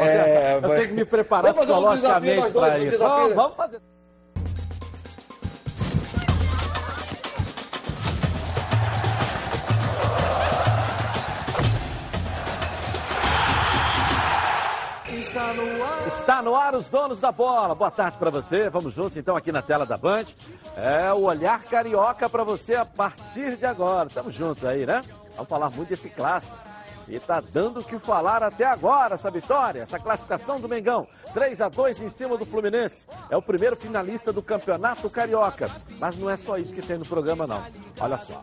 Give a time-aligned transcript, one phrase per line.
[0.00, 0.76] É, eu vai...
[0.76, 2.98] tenho que me preparar psicologicamente para isso.
[2.98, 3.80] Vamos, vamos fazer.
[15.34, 16.06] Está no, ar.
[16.06, 17.74] Está no ar os donos da bola.
[17.74, 18.70] Boa tarde para você.
[18.70, 20.26] Vamos juntos então aqui na tela da Band.
[20.76, 24.06] É o olhar carioca para você a partir de agora.
[24.06, 25.02] Estamos juntos aí, né?
[25.34, 26.56] Vamos falar muito desse clássico.
[27.08, 31.06] E tá dando o que falar até agora essa vitória, essa classificação do Mengão.
[31.32, 33.06] 3 a 2 em cima do Fluminense.
[33.28, 35.70] É o primeiro finalista do Campeonato Carioca.
[35.98, 37.62] Mas não é só isso que tem no programa, não.
[38.00, 38.40] Olha só.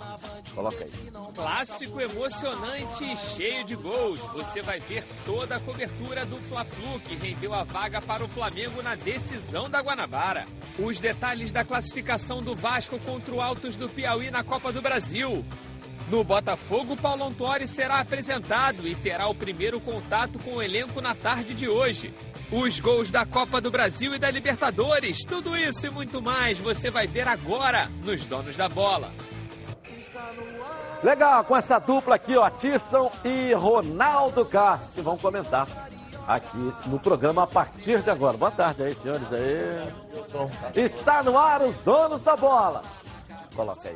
[0.54, 0.92] Coloca aí.
[1.34, 4.20] Clássico emocionante e cheio de gols.
[4.34, 8.82] Você vai ver toda a cobertura do Fla-Flu, que rendeu a vaga para o Flamengo
[8.82, 10.46] na decisão da Guanabara.
[10.78, 15.46] Os detalhes da classificação do Vasco contra o Altos do Piauí na Copa do Brasil.
[16.12, 21.16] No Botafogo, Paulo Autori será apresentado e terá o primeiro contato com o elenco na
[21.16, 22.14] tarde de hoje.
[22.52, 26.92] Os gols da Copa do Brasil e da Libertadores, tudo isso e muito mais você
[26.92, 29.10] vai ver agora nos Donos da Bola.
[31.02, 35.66] Legal, com essa dupla aqui, ó, Tisson e Ronaldo Castro, que vão comentar
[36.28, 38.36] aqui no programa a partir de agora.
[38.36, 39.28] Boa tarde aí, senhores.
[39.32, 40.84] Aí.
[40.84, 42.82] Está no ar os Donos da Bola.
[43.56, 43.96] Coloca aí.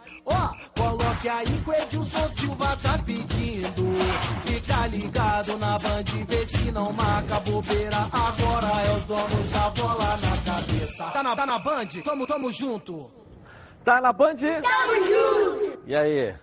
[0.31, 3.91] Ó, oh, coloque aí que o Edilson Silva tá pedindo.
[4.45, 7.97] Fica ligado na band, vê se não marca bobeira.
[8.11, 11.03] Agora é os donos da bola na cabeça.
[11.11, 11.87] Tá na, tá na band?
[12.03, 13.11] Tamo, tamo junto.
[13.83, 14.37] Tá na band?
[14.37, 15.79] Tamo junto.
[15.85, 16.35] E aí?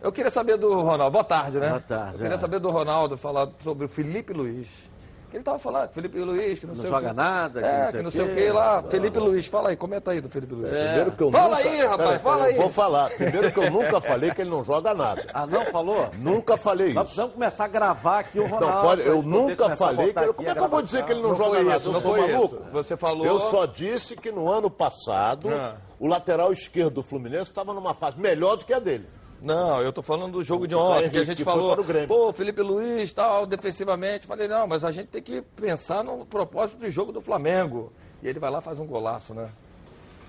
[0.00, 1.10] Eu queria saber do Ronaldo.
[1.10, 1.68] Boa tarde, né?
[1.68, 2.14] Boa tarde.
[2.14, 2.38] Eu queria é.
[2.38, 4.88] saber do Ronaldo falar sobre o Felipe Luiz.
[5.36, 7.16] Que ele tava falando, Felipe Luiz, que não, não sei joga o que.
[7.16, 8.82] nada, que é, não sei, que não sei o que lá.
[8.84, 10.72] Felipe Luiz, fala aí, comenta aí do Felipe Luiz.
[10.72, 10.84] É.
[10.86, 11.68] Primeiro que eu fala nunca...
[11.68, 12.56] aí, rapaz, fala aí.
[12.56, 13.10] Vou falar.
[13.10, 15.26] Primeiro que eu nunca falei que ele não joga nada.
[15.34, 16.08] Ah, não falou?
[16.16, 16.94] Nunca falei isso.
[16.94, 18.66] Nós precisamos começar a gravar aqui o Ronaldo.
[18.66, 20.32] Não, pode, eu nunca falei que.
[20.32, 21.76] Como é que eu vou dizer que ele não, não joga nada?
[21.76, 22.54] Isso, eu não sou maluco?
[22.56, 22.72] Isso.
[22.72, 23.26] Você falou.
[23.26, 25.76] Eu só disse que no ano passado ah.
[26.00, 29.06] o lateral esquerdo do Fluminense estava numa fase melhor do que a dele.
[29.46, 31.76] Não, eu tô falando do jogo de ontem, que a gente falou,
[32.08, 34.26] pô, Felipe Luiz, tal, defensivamente.
[34.26, 37.92] Falei, não, mas a gente tem que pensar no propósito do jogo do Flamengo.
[38.20, 39.46] E ele vai lá e faz um golaço, né?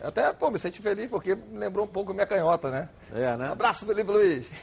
[0.03, 2.87] Até, pô, me senti feliz porque me lembrou um pouco minha canhota, né?
[3.11, 3.47] É, né?
[3.51, 4.51] Abraço, Felipe Luiz.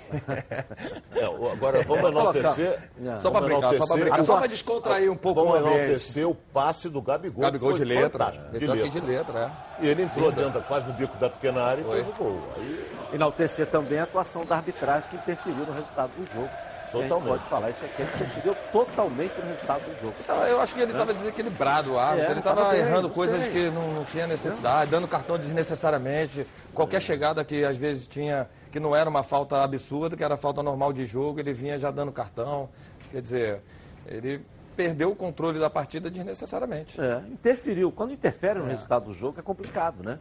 [1.17, 2.91] É, agora vamos enaltecer.
[3.19, 6.89] Só para brincar, só para brincar, só para descontrair um pouco Vamos enaltecer o passe
[6.89, 7.43] do Gabigol.
[7.43, 8.31] Gabigol de letra.
[8.31, 8.89] De, de letra.
[8.89, 9.85] de letra, é.
[9.85, 12.41] E ele entrou dentro, quase no bico da pequena área e fez o gol.
[12.57, 13.04] Aí...
[13.15, 16.51] Enaltecer também a atuação da arbitragem que interferiu no resultado do jogo.
[16.91, 17.29] Totalmente.
[17.29, 20.15] pode falar isso aqui, ele interferiu totalmente no resultado do jogo.
[20.49, 22.29] Eu acho que ele estava desequilibrado, o árbitro.
[22.29, 23.53] É, ele estava errando coisas sei.
[23.53, 26.47] que não, não tinha necessidade, dando cartão desnecessariamente.
[26.73, 30.63] Qualquer chegada que às vezes tinha, que não era uma falta absurda, que era falta
[30.63, 32.69] normal de jogo, ele vinha já dando cartão.
[33.11, 33.61] Quer dizer,
[34.07, 34.45] ele
[34.77, 37.01] perdeu o controle da partida desnecessariamente.
[37.01, 37.91] É, interferiu.
[37.91, 38.71] Quando interfere no é.
[38.71, 40.19] resultado do jogo é complicado, né?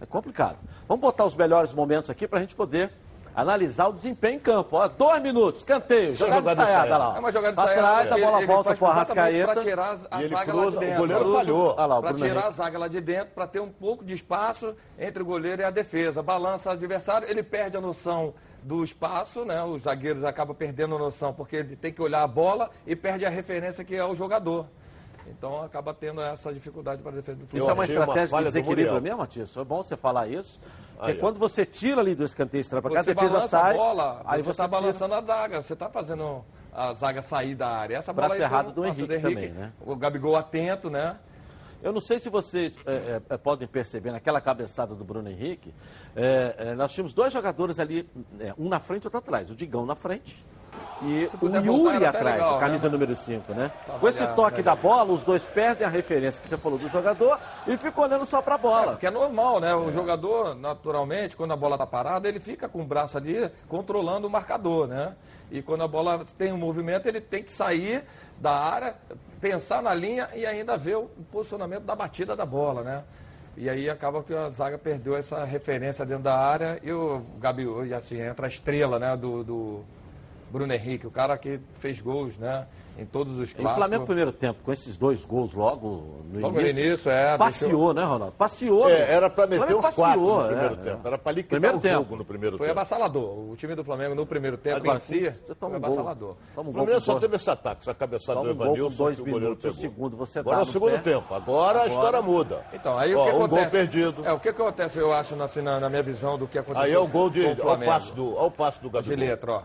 [0.00, 0.58] É complicado.
[0.88, 2.90] Vamos botar os melhores momentos aqui para a gente poder
[3.34, 4.76] analisar o desempenho em campo.
[4.76, 7.16] Ó, dois minutos, escanteio, jogada, jogada ensaiada lá.
[7.16, 7.80] É uma jogada ensaiada.
[7.80, 9.52] Atrás, a bola ele, volta para o Arrascaeta.
[9.52, 10.94] Para tirar a, e zaga cruza, lá de dentro.
[10.94, 11.74] O goleiro falhou.
[11.74, 12.46] Para tirar Henrique.
[12.46, 15.64] a zaga lá de dentro, para ter um pouco de espaço entre o goleiro e
[15.64, 16.22] a defesa.
[16.22, 19.62] Balança o adversário, ele perde a noção do espaço, né?
[19.64, 23.26] Os zagueiros acabam perdendo a noção porque ele tem que olhar a bola e perde
[23.26, 24.66] a referência que é o jogador.
[25.28, 27.56] Então acaba tendo essa dificuldade para a defesa do Fluminense.
[27.56, 29.56] Isso é uma estratégia de desequilíbrio mesmo, Matias?
[29.56, 30.60] É bom você falar isso.
[30.96, 33.74] Porque aí, quando você tira ali do escanteio extra para cá, a defesa sai.
[33.74, 37.68] A bola, aí você está balançando a zaga, você está fazendo a zaga sair da
[37.68, 37.96] área.
[37.96, 39.72] Essa bola errado do Henrique, do Henrique, também, né?
[39.80, 41.18] O Gabigol atento, né?
[41.82, 45.74] Eu não sei se vocês é, é, podem perceber naquela cabeçada do Bruno Henrique,
[46.16, 48.08] é, nós tínhamos dois jogadores ali,
[48.56, 49.50] um na frente e outro atrás.
[49.50, 50.46] O Digão na frente
[51.02, 52.92] e o Yuri atrás, legal, a camisa né?
[52.92, 53.70] número 5, né?
[53.86, 56.88] Tá Com esse toque da bola, os dois perdem a referência que você falou do
[56.88, 58.82] jogador e ficam olhando só para a bola.
[58.82, 59.74] É, porque é normal, né?
[59.74, 64.26] O jogador, naturalmente, quando a bola tá parada, ele fica com o braço ali controlando
[64.26, 65.14] o marcador, né?
[65.50, 68.04] E quando a bola tem um movimento, ele tem que sair
[68.38, 68.94] da área,
[69.40, 73.04] pensar na linha e ainda ver o posicionamento da batida da bola, né?
[73.56, 77.64] E aí acaba que a zaga perdeu essa referência dentro da área e o Gabi,
[77.86, 79.84] e assim, entra a estrela, né, do, do
[80.54, 82.64] Bruno Henrique, o cara que fez gols, né?
[82.96, 83.72] em todos os clássicos.
[83.72, 87.36] o Flamengo, primeiro tempo, com esses dois gols logo no logo início, no início é,
[87.36, 87.94] passeou, deixou...
[87.94, 88.34] né, Ronaldo?
[88.36, 88.88] Passeou.
[88.88, 89.12] É, né?
[89.12, 91.00] era para meter uns quatro no primeiro é, tempo.
[91.02, 91.06] É.
[91.08, 91.94] Era para liquidar primeiro o tempo.
[91.94, 92.74] jogo no primeiro foi tempo.
[92.74, 93.50] Foi avassalador.
[93.50, 96.36] O time do Flamengo no primeiro tempo Agora, em si foi um avassalador.
[96.56, 99.76] o Flamengo só teve esse ataque, essa cabeçada do Evanilson dois que o goleiro minutos,
[99.76, 99.80] pegou.
[99.80, 100.98] segundo você Agora é o segundo pé.
[100.98, 101.34] tempo.
[101.34, 102.64] Agora, Agora, a história muda.
[102.72, 103.60] Então, aí Ó, o que um acontece?
[103.60, 104.26] gol perdido.
[104.26, 106.98] É, o que acontece, eu acho, na, na minha visão do que aconteceu Aí é
[106.98, 107.42] o gol de...
[107.42, 107.82] com o Olha
[108.46, 109.62] o passe do, do De letra, ó.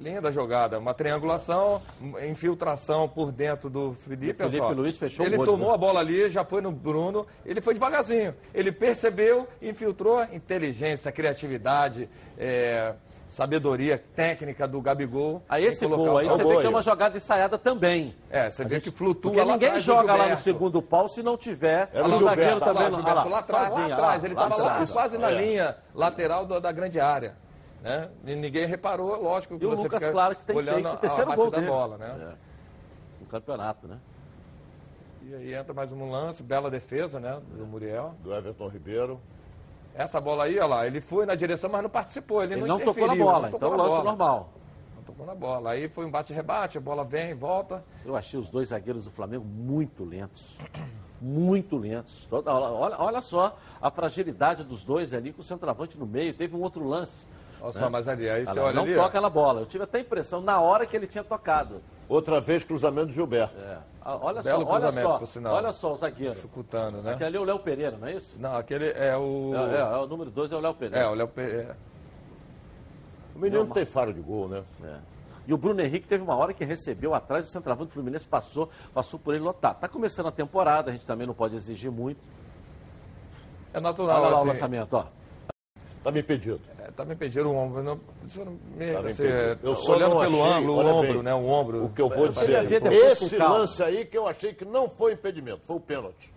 [0.00, 1.82] Linda jogada, uma triangulação,
[2.26, 4.42] infiltração por dentro do Felipe.
[4.42, 5.74] O Felipe Luiz fechou Ele o tomou né?
[5.74, 8.34] a bola ali, já foi no Bruno, ele foi devagarzinho.
[8.54, 12.08] Ele percebeu, infiltrou inteligência, criatividade,
[12.38, 12.94] é,
[13.28, 15.42] sabedoria técnica do Gabigol.
[15.46, 18.14] Aí esse gol aí, você vê que é uma jogada ensaiada também.
[18.30, 21.36] É, você vê que flutua Porque lá ninguém joga lá no segundo pau se não
[21.36, 22.82] tiver Era o o zagueiro também.
[22.84, 24.24] lá, Gilberto, ah lá atrás, lá sozinho, atrás.
[24.24, 25.34] ah, Ele lá estava lá, quase na É.
[25.34, 27.34] linha lateral da, da grande área.
[27.82, 28.10] Né?
[28.26, 30.86] E ninguém reparou, lógico que E o você Lucas fica Claro que tem olhando feito
[30.88, 31.70] a, o a terceiro batida gol da dele.
[31.70, 32.16] bola, né?
[32.20, 32.34] É.
[33.20, 33.98] No campeonato, né?
[35.22, 38.14] E aí entra mais um lance, bela defesa, né, do Muriel.
[38.22, 39.20] Do Everton Ribeiro.
[39.94, 42.78] Essa bola aí, olha lá, ele foi na direção, mas não participou, ele, Ele não
[42.78, 44.04] não tocou na bola, não então tocou na lance bola.
[44.04, 44.50] normal.
[44.96, 45.70] Não tocou na bola.
[45.70, 47.82] Aí foi um bate-rebate, a bola vem, volta.
[48.04, 50.56] Eu achei os dois zagueiros do Flamengo muito lentos.
[51.20, 52.26] Muito lentos.
[52.30, 56.32] Olha, olha só a fragilidade dos dois ali com o centroavante no meio.
[56.34, 57.26] Teve um outro lance.
[57.62, 58.96] Olha só, mas ali, aí você olha não ali.
[58.96, 59.02] ó.
[59.04, 59.60] toca na bola.
[59.60, 61.80] Eu tive até a impressão na hora que ele tinha tocado.
[62.08, 63.56] Outra vez, cruzamento do Gilberto.
[63.60, 63.78] É.
[64.02, 65.18] Ah, Olha Belo só, olha cruzamento, só.
[65.18, 65.54] por sinal.
[65.54, 66.34] Olha só o zagueiro.
[66.34, 67.12] Chutando, né?
[67.12, 68.36] Aquele ali é o Léo Pereira, não é isso?
[68.38, 69.52] Não, aquele é o.
[69.54, 71.10] É, é, é o número 2 é o Léo É, Pereira.
[71.10, 71.76] o Léo Pe- é.
[73.34, 74.62] O menino tem faro de gol, né?
[74.82, 74.96] É.
[75.46, 78.68] E o Bruno Henrique teve uma hora que recebeu atrás, o centroavante do Fluminense passou,
[78.94, 79.78] passou por ele lotado.
[79.80, 82.20] Tá começando a temporada, a gente também não pode exigir muito.
[83.72, 84.48] É natural, Olha lá o assim.
[84.48, 85.06] lançamento, ó.
[86.02, 86.60] Tá me impedido.
[86.78, 87.82] É, tá me pedindo o ombro.
[87.82, 88.00] Não,
[88.44, 91.22] não me, Tá assim, é, Eu só olhando não pelo achei, ângulo, o ombro, bem,
[91.22, 91.34] né?
[91.34, 91.84] O ombro.
[91.84, 92.92] O que eu vou ver dizer.
[92.92, 96.32] Esse lance aí que eu achei que não foi impedimento, foi o pênalti.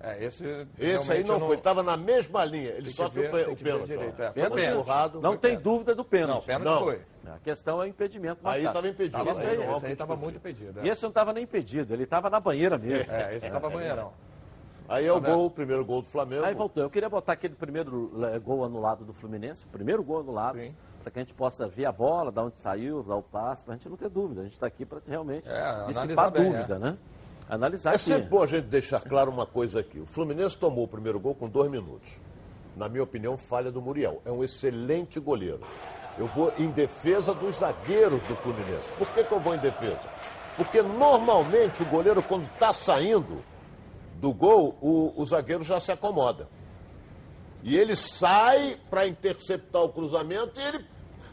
[0.00, 0.44] É, esse.
[0.78, 2.70] Esse aí não eu foi, estava na mesma linha.
[2.70, 3.92] Ele Tem que sofre ver, o pênalti.
[3.92, 3.96] é.
[3.98, 5.20] Foi Pênalti, empurrado.
[5.20, 5.64] não tem pênalti.
[5.64, 6.34] dúvida do pênalti.
[6.48, 6.84] Não, pênalti Não.
[6.84, 7.00] foi.
[7.26, 9.28] A questão é o impedimento Aí estava impedido.
[9.30, 10.22] Esse aí, aí, não, esse algo aí tava discutir.
[10.22, 10.86] muito impedido.
[10.86, 13.12] E esse não estava nem impedido, ele estava na banheira mesmo.
[13.12, 14.12] É, esse tava banheirão.
[14.88, 16.44] Aí é o gol, o primeiro gol do Flamengo.
[16.44, 16.82] Aí voltou.
[16.82, 20.74] Eu queria botar aquele primeiro eh, gol anulado do Fluminense, o primeiro gol anulado, Sim.
[21.02, 23.74] para que a gente possa ver a bola, da onde saiu, dar o passe, para
[23.74, 24.40] a gente não ter dúvida.
[24.40, 26.96] A gente está aqui para realmente É, analisar dissipar a bem, dúvida, né?
[27.50, 28.02] Analisar É aqui.
[28.04, 30.00] sempre bom a gente deixar claro uma coisa aqui.
[30.00, 32.18] O Fluminense tomou o primeiro gol com dois minutos.
[32.76, 34.22] Na minha opinião, falha do Muriel.
[34.24, 35.60] É um excelente goleiro.
[36.16, 38.92] Eu vou em defesa dos zagueiros do Fluminense.
[38.94, 40.00] Por que, que eu vou em defesa?
[40.56, 43.42] Porque normalmente o goleiro, quando está saindo
[44.20, 46.48] do gol, o, o zagueiro já se acomoda.
[47.62, 50.84] E ele sai para interceptar o cruzamento e ele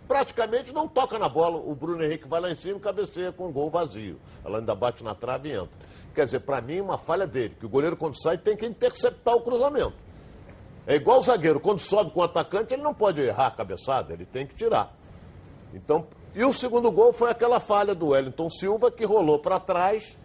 [0.08, 1.58] praticamente não toca na bola.
[1.58, 4.20] O Bruno Henrique vai lá em cima e cabeceia com o gol vazio.
[4.44, 5.80] Ela ainda bate na trave e entra.
[6.14, 9.36] Quer dizer, para mim, uma falha dele, que o goleiro, quando sai, tem que interceptar
[9.36, 9.94] o cruzamento.
[10.88, 14.14] É igual o zagueiro, quando sobe com o atacante, ele não pode errar a cabeçada,
[14.14, 14.96] ele tem que tirar.
[15.74, 20.18] Então, e o segundo gol foi aquela falha do Wellington Silva, que rolou para trás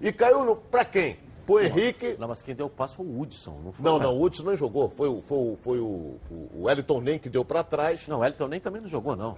[0.00, 1.18] e caiu para quem?
[1.46, 2.16] Pro Henrique.
[2.18, 4.22] Não, mas quem deu o passe foi o Hudson, não foi Não, o não, o
[4.22, 4.88] Hudson não jogou.
[4.88, 8.06] Foi, o- foi, o- foi o, o Wellington Nem que deu para trás.
[8.06, 9.36] Não, o Elton nem também não jogou, não.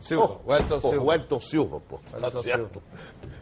[0.00, 1.04] Silva, Pô, Wellington pô, Silva.
[1.04, 1.98] O Wellington Silva, pô.
[2.10, 2.82] Tá Wellington certo.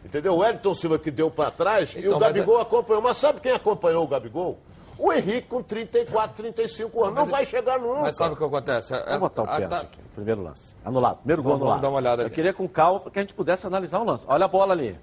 [0.05, 0.33] Entendeu?
[0.33, 3.01] O Wellington Silva que deu para trás e Então, o mas Gabigol acompanhou.
[3.01, 4.57] Mas sabe quem acompanhou o Gabigol?
[4.99, 7.15] O Henrique com 34, 35 anos.
[7.15, 8.01] Não vai chegar nunca.
[8.01, 8.95] Mas sabe o que acontece?
[8.95, 10.73] É- Vamos botar o pênalti tá- aqui, primeiro lance.
[10.83, 11.81] Anulado, primeiro gol Vamos- vamos anulado.
[11.83, 12.33] dar uma olhada Eu ali.
[12.35, 14.25] queria com calma para que a gente pudesse analisar o lance.
[14.27, 14.97] Olha a bola ali.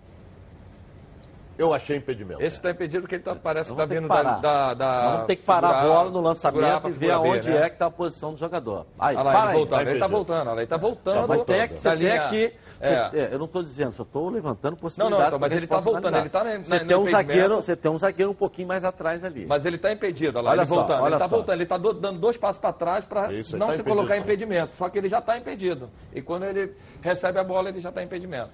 [1.56, 2.42] Eu achei impedimento.
[2.42, 5.36] Esse está impedido porque ele tá, parece que está vindo da, da, da- Vamos ter
[5.36, 7.58] que parar a bola no lançamento e ver aonde né?
[7.58, 8.86] é que está a posição do jogador.
[8.98, 9.54] Aí, Olha lá, para ele aí.
[9.58, 11.28] voltando, ele está voltando, ele está voltando.
[11.28, 12.52] Mas tem que, você tem que.
[12.80, 13.08] É.
[13.10, 15.20] você- é, eu não estou dizendo, só estou levantando Não, possibilidades.
[15.20, 17.76] não, então, mas ele tá possa voltando, ele tá na- você, tem um zagueiro, você
[17.76, 19.46] tem um zagueiro um pouquinho mais atrás ali.
[19.46, 20.98] Mas ele está impedido, olha lá, Olha ele só, voltando.
[21.02, 23.82] olha Ele está voltando, ele está dando dois passos para trás para não tá se
[23.84, 24.74] colocar impedimento.
[24.76, 25.88] Só que ele já está impedido.
[26.12, 28.50] E quando ele recebe a bola, ele já está impedimento.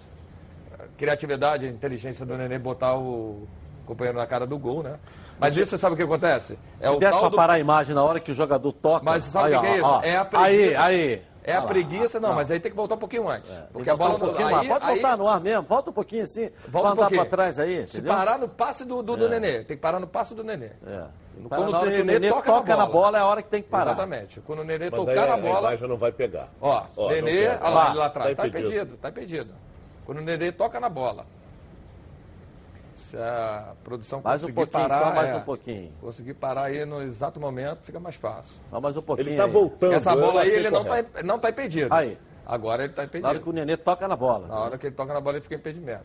[1.00, 3.49] Criatividade, inteligência do Nenê botar o
[3.87, 4.99] companheiro na cara do gol, né?
[5.38, 6.59] Mas isso, você sabe o que acontece?
[6.78, 7.37] É Se o desse tal para do...
[7.37, 9.02] parar a imagem na hora que o jogador toca.
[9.02, 9.87] Mas sabe aí, o que, é isso?
[9.87, 10.02] ó.
[10.02, 10.83] É a Aí, preguiça.
[10.85, 11.23] aí.
[11.42, 13.50] É a preguiça, não, mas aí tem que voltar um pouquinho antes.
[13.73, 16.23] porque a bola um pouquinho aí, Pode aí, voltar no ar mesmo, volta um pouquinho
[16.25, 16.50] assim.
[16.69, 17.21] Volta pra um andar pouquinho.
[17.23, 17.87] para trás aí.
[17.88, 18.14] Se entendeu?
[18.14, 19.28] parar no passe do, do, do É.
[19.30, 19.64] Nenê.
[19.64, 20.66] Tem que parar no passe do Nenê.
[20.87, 21.04] É.
[21.49, 23.16] Quando o na que Nenê toca na bola.
[23.16, 23.92] é a hora que tem que parar.
[23.92, 24.38] Exatamente.
[24.42, 25.69] Quando o Nenê Mas aí tocar a, na a bola.
[25.71, 26.49] imagem não vai pegar.
[26.61, 28.37] Ó, Ó, Nenê, não olha lá, Tá ele lá atrás.
[28.37, 28.69] Tá impedido.
[28.69, 29.54] impedido, tá impedido.
[30.04, 31.26] Quando o Nenê toca na bola.
[32.95, 35.04] Se a produção Mais um conseguir pouquinho, parar.
[35.04, 35.92] só mais é, um pouquinho.
[36.00, 38.61] Conseguir parar aí no exato momento, fica mais fácil.
[38.71, 39.28] Só mais um pouquinho.
[39.28, 39.50] Ele está aí.
[39.50, 39.92] voltando.
[39.95, 41.12] Essa bola aí, ele não correto.
[41.12, 41.92] tá, não tá impedido.
[41.92, 42.19] Aí.
[42.47, 43.23] Agora ele está impedido.
[43.23, 44.47] Na hora que o Nenê toca na bola.
[44.47, 46.04] Na hora que ele toca na bola, ele fica impedimento.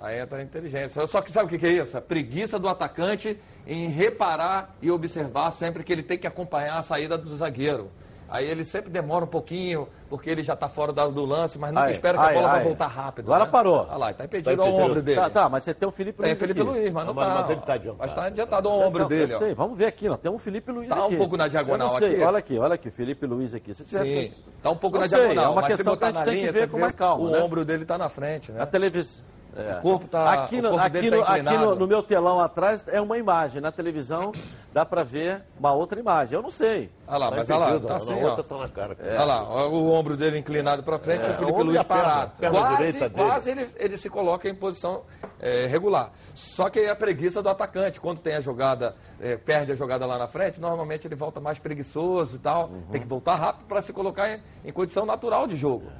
[0.00, 1.06] Aí entra a inteligência.
[1.06, 1.96] Só que sabe o que é isso?
[1.98, 6.82] A preguiça do atacante em reparar e observar sempre que ele tem que acompanhar a
[6.82, 7.90] saída do zagueiro.
[8.28, 11.86] Aí ele sempre demora um pouquinho, porque ele já está fora do lance, mas nunca
[11.86, 12.54] ai, espera que ai, a bola ai.
[12.56, 13.24] vai voltar rápido.
[13.26, 13.50] Agora né?
[13.50, 13.86] parou.
[13.88, 14.82] Olha lá, está impedido, tá impedido.
[14.82, 15.20] ao ombro dele.
[15.20, 16.28] Tá, tá, mas você tem o Felipe Luiz.
[16.28, 16.70] Tem o Felipe aqui.
[16.70, 17.34] Luiz, mas não, está.
[17.34, 17.98] Mas ele está adiantado.
[17.98, 19.32] Mas está adiantado ao ombro não, dele.
[19.32, 20.16] Eu sei, vamos ver aqui, ó.
[20.16, 21.04] Tem um Felipe Luiz tá aqui.
[21.04, 22.12] Está um pouco na diagonal eu não sei.
[22.12, 22.22] aqui.
[22.22, 23.72] Olha aqui, olha aqui, Felipe Luiz aqui.
[23.72, 25.44] Se tivesse Sim, está um pouco não na sei, diagonal.
[25.44, 26.78] É uma mas questão se botar que a gente na tem linha, que ver com
[26.78, 27.24] mais calma.
[27.24, 27.42] O né?
[27.42, 28.60] ombro dele está na frente, né?
[28.62, 29.24] A televisão.
[29.56, 29.78] É.
[29.78, 30.44] O corpo está.
[30.44, 33.60] Aqui, no, aqui, no, tá aqui no, no, meu telão atrás é uma imagem.
[33.60, 34.32] Na televisão
[34.72, 36.36] dá para ver uma outra imagem.
[36.36, 36.90] Eu não sei.
[37.06, 38.42] Olha lá, tá mas olha lá, tá assim, outra ó.
[38.42, 38.96] tá na cara.
[39.00, 39.14] É.
[39.14, 41.32] Olha lá, o ombro dele inclinado para frente, é.
[41.32, 42.32] o Felipe Luiz parado.
[42.38, 45.02] Perna, perna quase, quase ele, ele se coloca em posição
[45.40, 46.12] é, regular.
[46.34, 48.00] Só que é a preguiça do atacante.
[48.00, 51.58] Quando tem a jogada, é, perde a jogada lá na frente, normalmente ele volta mais
[51.58, 52.68] preguiçoso e tal.
[52.68, 52.82] Uhum.
[52.92, 55.90] Tem que voltar rápido para se colocar em, em, condição natural de jogo.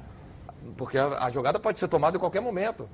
[0.77, 2.87] Porque a, a jogada pode ser tomada em qualquer momento.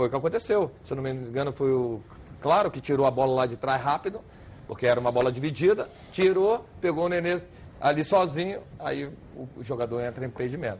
[0.00, 0.70] Foi o que aconteceu.
[0.82, 2.00] Se eu não me engano, foi o.
[2.40, 4.22] Claro que tirou a bola lá de trás rápido,
[4.66, 7.42] porque era uma bola dividida, tirou, pegou o Nenê
[7.78, 10.78] ali sozinho, aí o jogador entra em impedimento.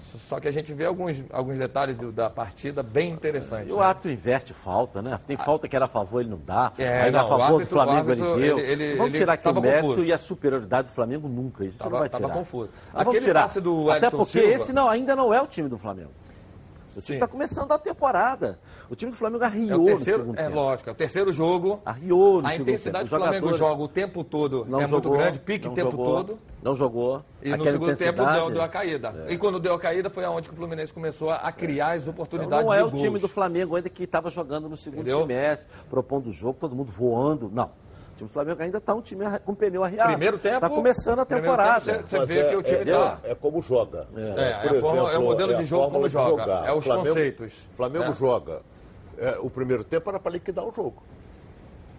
[0.00, 3.68] Só que a gente vê alguns, alguns detalhes do, da partida bem interessantes.
[3.68, 3.84] E o né?
[3.84, 5.20] árbitro inverte falta, né?
[5.28, 6.72] Tem falta que era a favor, ele não dá.
[6.76, 8.58] É, aí não, a favor árbitro, do Flamengo árbitro, ele deu.
[8.58, 10.06] Ele, ele, vamos tirar aqui o mérito confuso.
[10.08, 11.64] e a superioridade do Flamengo nunca.
[11.64, 12.20] Isso tava, não vai tirar.
[12.20, 12.70] Tava confuso.
[12.92, 13.42] Mas Aquele tirar.
[13.42, 16.10] passe do Até Elton porque Silva, esse não, ainda não é o time do Flamengo.
[16.96, 18.58] O time está começando a temporada.
[18.88, 20.56] O time do Flamengo arriou é terceiro, no segundo É tempo.
[20.56, 21.80] lógico, é o terceiro jogo.
[21.84, 23.16] Arriou no A segundo intensidade tempo.
[23.16, 25.90] que o Flamengo joga o tempo todo não é jogou, muito grande, pique o tempo
[25.90, 26.38] jogou, todo.
[26.62, 27.22] Não jogou.
[27.42, 29.24] E no segundo tempo deu, deu a caída.
[29.28, 29.32] É.
[29.32, 32.14] E quando deu a caída foi aonde que o Fluminense começou a criar as Então,
[32.14, 35.20] oportunidades não é o time do Flamengo ainda que estava jogando no segundo Entendeu?
[35.20, 37.50] semestre, propondo o jogo, todo mundo voando.
[37.52, 37.70] Não.
[38.16, 40.08] O time do Flamengo ainda está um time com pneu arriado.
[40.08, 40.54] Primeiro tempo.
[40.56, 41.84] Está começando a temporada.
[41.84, 43.18] tempo Você Mas vê é, que o time é, está.
[43.24, 44.06] é como joga.
[44.16, 46.30] É, é a forma- exemplo, é o modelo de a jogo forma como de joga.
[46.30, 46.66] jogar.
[46.66, 47.68] É os O Flamengo- conceitos.
[47.76, 48.12] Flamengo É.
[48.14, 48.62] joga.
[49.18, 51.02] É, o primeiro tempo era para liquidar o jogo.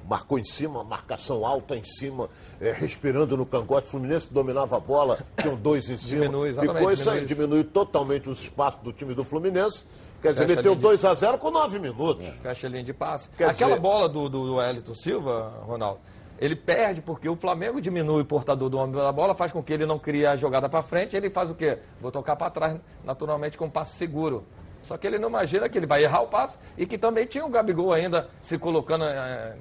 [0.10, 2.30] Marcou em cima, marcação alta em cima,
[2.62, 3.88] é, respirando no cangote.
[3.88, 6.22] O Fluminense dominava a bola, tinham dois em cima.
[6.22, 7.48] Diminui, exatamente, Ficou isso aí, diminui.
[7.58, 9.84] diminui totalmente os espaços do time do Fluminense.
[10.22, 12.28] Quer dizer, meteu ali de- 2 a 0 com 9 minutos.
[12.42, 13.30] Fecha a linha de passe.
[13.38, 16.00] Quer Aquela dizer- bola do, do, Wellington Silva, Ronaldo,
[16.40, 19.74] ele perde porque o Flamengo diminui o portador do homem da bola, faz com que
[19.74, 21.78] ele não crie a jogada para frente, ele faz o quê?
[22.02, 24.44] Vou tocar para trás, naturalmente, com um passe seguro.
[24.84, 27.46] Só que ele não imagina que ele vai errar o passe e que também tinha
[27.46, 29.56] o Gabigol ainda se colocando eh,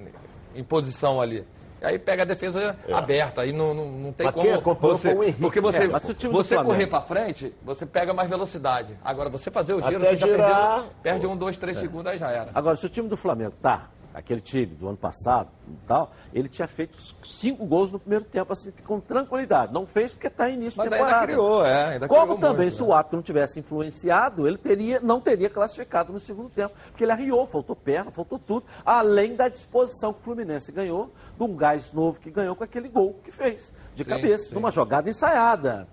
[0.55, 1.45] em posição ali.
[1.83, 4.30] Aí pega a defesa aberta, aí não, não, não tem É.
[4.30, 5.40] Mas como acompanhou você, o Henrique.
[5.40, 8.28] porque você, É, mas se o time do você correr para frente, você pega mais
[8.28, 8.97] velocidade.
[9.04, 10.85] Agora você fazer o giro, Até você já girar.
[11.02, 12.50] perde um, dois, três segundos, aí já era.
[12.54, 15.51] Agora, se o time do Flamengo tá, aquele time do ano passado
[15.87, 19.73] tal, ele tinha feito cinco gols no primeiro tempo, assim, com tranquilidade.
[19.75, 21.27] Não fez porque está início Mas de ainda temporada.
[21.27, 21.85] criou, é.
[21.95, 22.89] Ainda Como criou também, muito, se né?
[22.89, 26.75] o árbitro não tivesse influenciado, ele teria, não teria classificado no segundo tempo.
[26.89, 28.65] Porque ele arriou, faltou perna, faltou tudo.
[28.85, 32.89] Além da disposição que o Fluminense ganhou, de um gás novo que ganhou com aquele
[32.89, 34.55] gol que fez, de Sim, cabeça, sim.
[34.55, 35.87] numa jogada ensaiada.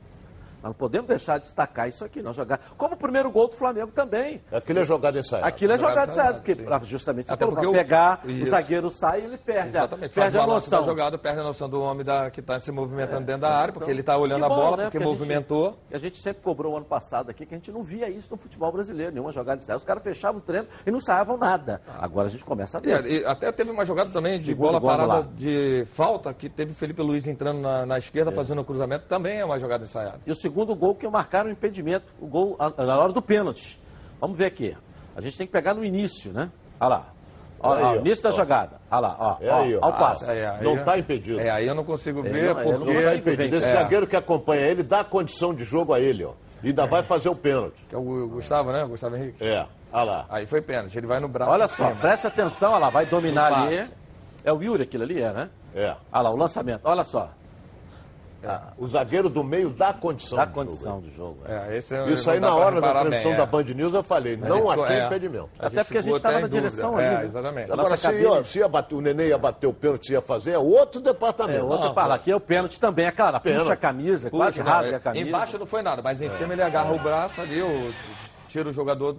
[0.63, 2.57] Nós não podemos deixar de destacar isso aqui, não jogar.
[2.77, 4.41] Como o primeiro gol do Flamengo também.
[4.49, 5.45] Aquilo é jogada ensaiada.
[5.47, 6.63] Aquilo é Jogada ensaiada, ensaiada, porque sim.
[6.63, 10.13] pra- justamente você Até falou, porque pegar, o zagueiro sai e ele perde, a- Exatamente,
[10.13, 10.89] faz perde a balanço da noção.
[10.93, 13.91] jogada, perde a noção do homem da, que está se movimentando dentro da área, porque
[13.91, 14.83] ele está olhando Que a bom, bola, né?
[14.85, 15.77] porque a gente- movimentou.
[15.89, 18.29] que a gente sempre cobrou o ano passado aqui, que a gente não via isso
[18.31, 19.77] no futebol brasileiro, nenhuma jogada ensaio.
[19.77, 21.81] Os caras fechavam o treino e não ensaiavam nada.
[21.99, 23.05] Agora a gente começa a E, ver.
[23.05, 25.27] e até teve uma jogada também de Segundo bola parada lá.
[25.35, 29.45] de falta, que teve Felipe Luiz entrando na, na esquerda, fazendo o cruzamento, também é
[29.45, 30.19] uma jogada ensaiada.
[30.25, 33.81] E o segundo gol que marcaram o impedimento, o gol na hora do pênalti.
[34.21, 34.77] Vamos ver aqui.
[35.15, 36.51] A gente tem que pegar no início, né?
[36.79, 37.05] Olha lá.
[37.59, 37.93] Olha Aí, lá, ó.
[37.93, 38.33] o início da Ó.
[38.33, 38.75] jogada.
[38.91, 39.37] Olha lá, ó.
[39.41, 39.79] É ó, aí, ó.
[39.81, 40.29] ó o passe.
[40.29, 41.39] É, aí- Não está impedido.
[41.39, 42.71] É, aí eu não consigo ver, não- porque...
[42.71, 43.17] Não está ver.
[43.17, 43.55] impedido.
[43.55, 43.71] Esse É.
[43.73, 46.33] zagueiro que acompanha ele dá condição de jogo a ele, ó.
[46.61, 47.83] E ainda vai fazer o pênalti.
[47.89, 48.85] Que é o Gustavo, né?
[48.85, 49.43] Gustavo Henrique.
[49.43, 50.25] É, olha lá.
[50.29, 51.95] Aí foi pênalti, ele vai no braço Olha só, cima.
[51.99, 53.89] presta atenção, olha lá, vai dominar ali.
[54.45, 55.49] É o Yuri aquilo ali, é, né?
[55.73, 55.95] É.
[56.11, 56.81] Olha lá, o lançamento.
[56.83, 57.29] Olha só.
[58.77, 61.39] O zagueiro do meio dá condição Dá de condição do jogo.
[61.47, 61.73] é.
[61.73, 63.45] É, esse é- Isso aí na hora da transmissão bem, da é.
[63.45, 65.05] Band News eu falei, não achei é.
[65.05, 65.49] impedimento.
[65.59, 67.25] A Até porque a gente estava na direção É, ali, né?
[67.25, 67.71] exatamente.
[67.71, 68.25] Agora, se, cabine.
[68.25, 71.59] ó, se ia bater, o Nenê ia bater o pênalti, ia fazer, é outro departamento.
[71.59, 73.71] É, outro para Aqui é o pênalti também, é claro, puxa Pênalti.
[73.71, 75.27] a camisa, Puxa, quase não, rasga é- a camisa.
[75.27, 77.93] Embaixo não foi nada, mas em cima ele agarra o braço ali, o,
[78.47, 79.17] tira o jogador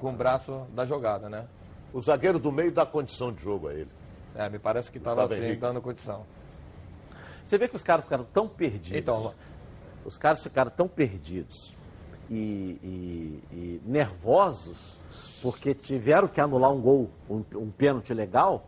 [0.00, 1.44] com o braço da jogada, né?
[1.92, 3.88] O zagueiro do meio dá condição de jogo a ele.
[4.34, 6.24] É, me parece que estava assim, dando condição.
[7.46, 8.92] Você vê que os caras ficaram tão perdidos.
[8.98, 9.32] Então,
[10.04, 11.74] os caras ficaram tão perdidos
[12.28, 14.98] e, e- e nervosos
[15.40, 18.66] porque tiveram que anular um gol, um, um pênalti legal.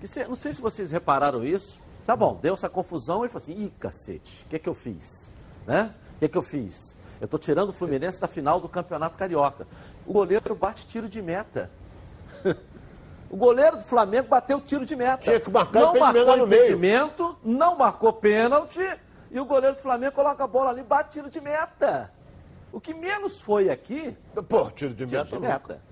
[0.00, 1.78] Que cê- não sei se vocês repararam isso.
[2.06, 5.32] Tá bom, deu essa confusão e falou assim: ih, cacete, o que, que eu fiz?
[5.66, 5.94] Né?
[6.16, 6.96] O que, que eu fiz?
[7.20, 9.66] Eu estou tirando o Fluminense da final do Campeonato Carioca.
[10.06, 11.70] O goleiro bate tiro de meta.
[13.30, 15.18] O goleiro do Flamengo bateu tiro de meta.
[15.18, 16.62] Tinha que marcar não marcou no meio.
[16.62, 18.80] impedimento, não marcou pênalti
[19.30, 22.10] e o goleiro do Flamengo coloca a bola ali e bate tiro de meta.
[22.72, 24.16] O que menos foi aqui,
[24.48, 25.36] Pô, tiro de tiro meta.
[25.36, 25.82] de meta.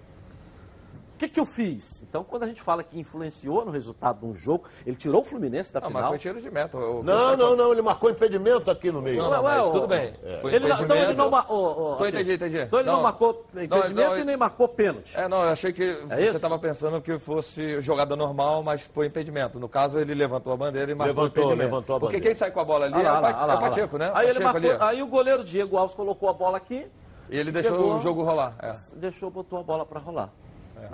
[1.16, 2.02] O que, que eu fiz?
[2.02, 5.24] Então, quando a gente fala que influenciou no resultado de um jogo, ele tirou o
[5.24, 6.08] Fluminense da Não, mas final.
[6.10, 6.76] foi tiro de meta.
[6.76, 9.22] O- Não, não, não, ele marcou impedimento aqui no meio.
[9.22, 10.12] Não, não, mas tudo bem.
[10.42, 11.14] Foi Ele, não- então ele impedimento.
[11.16, 11.96] não marcou.
[11.96, 12.58] Então, entendi, entendi.
[12.60, 13.02] Então ele não, Não.
[13.02, 15.16] marcou impedimento Não, não, e nem marcou pênalti.
[15.16, 16.06] É, não, eu achei que isso?
[16.06, 19.58] você estava pensando que fosse jogada normal, mas foi impedimento.
[19.58, 21.70] No caso, ele levantou a bandeira e marcou Levantou, impedimento.
[21.70, 22.26] levantou a Porque bandeira.
[22.26, 24.10] quem sai com a bola ali é, lá, olha lá, é lá, o Pacheco, né?
[24.14, 26.86] Aí, ele Pacheco marcou, aí o goleiro Diego Alves colocou a bola aqui,
[27.30, 28.54] E ele deixou pegou- o jogo rolar.
[28.60, 28.74] É.
[28.96, 30.28] deixou, botou a bola para rolar.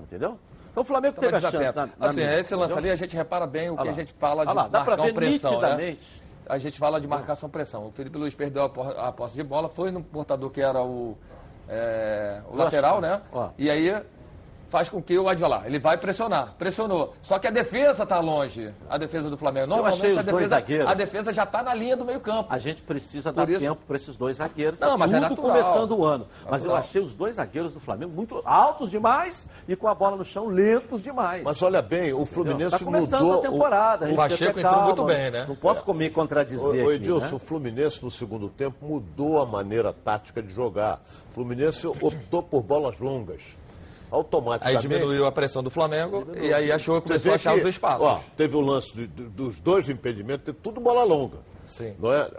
[0.00, 0.38] Entendeu?
[0.70, 1.76] Então o Flamengo teve a chance.
[1.76, 2.78] Na, na assim, mídia, esse lance entendeu?
[2.78, 5.61] ali a gente repara bem o que a gente fala de lá, dá ver marcação-pressão,
[5.61, 5.96] né?
[6.49, 7.87] A gente fala de marcação-pressão.
[7.87, 11.16] O Felipe Luiz perdeu a, a posse de bola, foi no portador que era o,
[11.68, 13.20] é, o lateral, né?
[13.32, 13.50] ó.
[13.58, 14.02] E aí
[14.73, 17.12] faz com que o Advalar, ele vai pressionar, pressionou.
[17.21, 19.67] Só que a defesa está longe, a defesa do Flamengo.
[19.67, 20.91] Normalmente achei os a dois defesa, zagueiros.
[20.91, 22.47] a defesa já está na linha do meio campo.
[22.50, 24.81] A gente precisa Por dar isso- tempo para esses dois zagueiros.
[24.81, 25.50] Não, tá mas é tudo natural.
[25.62, 26.26] começando o ano.
[26.45, 26.76] Mas eu Natural.
[26.79, 30.47] achei os dois zagueiros do Flamengo muito altos demais e com a bola no chão
[30.49, 31.43] lentos demais.
[31.45, 33.38] Mas olha bem, o Está Fluminense começando mudou.
[33.41, 34.07] a temporada.
[34.07, 34.87] a o ter Pacheco entrou calma.
[34.87, 35.45] muito bem, né?
[35.47, 37.35] Não posso me O, contradizer o aqui, Edilson, né?
[37.35, 41.02] o Fluminense no segundo tempo mudou a maneira tática de jogar.
[41.31, 43.59] O Fluminense optou por bolas longas.
[44.12, 44.83] Aí Automaticamente.
[44.88, 48.07] diminuiu a pressão do Flamengo e aí achou, Você começou a achar que, os espaços.
[48.07, 51.38] Ó, teve o lance de- de- dos dois impedimentos, teve tudo bola longa.
[51.66, 51.95] Sim.
[51.99, 52.31] Não é?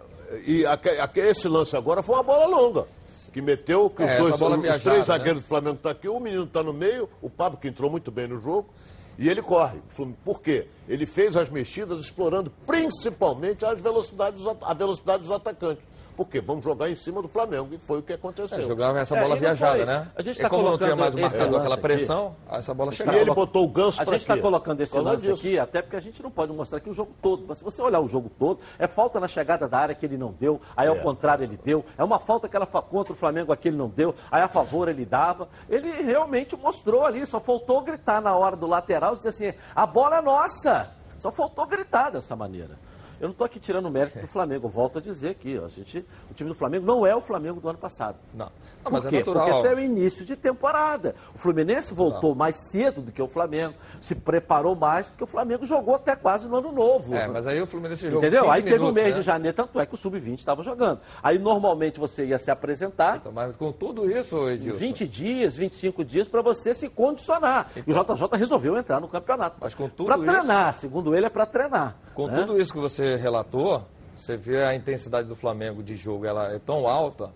[0.45, 2.85] E aque- esse lance agora foi uma bola longa.
[3.33, 5.03] Que meteu, que É, os essa dois, os viajada, três né?
[5.05, 8.11] zagueiros do Flamengo estão aqui, o menino está no meio, o Pablo que entrou muito
[8.11, 8.69] bem no jogo,
[9.17, 9.79] e ele corre.
[10.23, 10.67] Por quê?
[10.87, 15.83] Ele fez as mexidas explorando principalmente as velocidades, a velocidade dos atacantes.
[16.15, 16.39] Por quê?
[16.39, 18.59] Vamos jogar em cima do Flamengo, e foi o que aconteceu.
[18.59, 20.07] É, jogava essa É, bola e não viajada, foi- né?
[20.15, 21.81] a gente e tá como não tinha colocando mais o marcador, aquela aqui.
[21.81, 23.17] pressão, essa bola E chegava.
[23.17, 25.47] ele botou o ganso A gente está colocando esse causa lance disso.
[25.47, 27.45] aqui, até porque a gente não pode mostrar aqui o jogo todo.
[27.47, 30.17] Mas se você olhar o jogo todo, é falta na chegada da área que ele
[30.17, 30.99] não deu, aí ao É.
[30.99, 34.13] contrário ele deu, é uma falta que fa- contra o Flamengo aqui ele não deu,
[34.31, 35.47] aí a favor ele dava.
[35.69, 39.85] Ele realmente mostrou ali, só faltou gritar na hora do lateral e dizer assim: a
[39.85, 40.91] bola é nossa.
[41.17, 42.77] Só faltou gritar dessa maneira.
[43.23, 45.69] Eu não estou aqui tirando o mérito do Flamengo, volto a dizer aqui, ó, a
[45.69, 48.17] gente, o time do Flamengo não é o Flamengo do ano passado.
[48.33, 48.47] Não.
[48.47, 48.51] Não,
[48.83, 49.17] Por mas é quê?
[49.19, 49.45] natural.
[49.45, 51.15] Porque até o início de temporada.
[51.33, 55.65] O Fluminense voltou mais cedo do que o Flamengo, se preparou mais, porque o Flamengo
[55.65, 57.15] jogou até quase no ano novo.
[57.15, 58.41] É, mas aí o Fluminense jogou Entendeu?
[58.43, 59.19] 15 Aí teve o minutos, mês né?
[59.21, 60.99] de janeiro, tanto é que o Sub-20 estava jogando.
[61.23, 66.03] Aí normalmente você ia se apresentar Então, Mas com tudo isso, Edilson, 20 dias, 25
[66.03, 67.71] dias para você se condicionar.
[67.87, 69.55] E o JJ resolveu entrar no campeonato.
[69.61, 71.95] Mas com tudo Para isso- treinar, segundo ele, é para treinar.
[72.13, 72.35] com né?
[72.35, 76.59] tudo isso que você relatou, você vê a intensidade do Flamengo de jogo, ela é
[76.59, 77.31] tão alta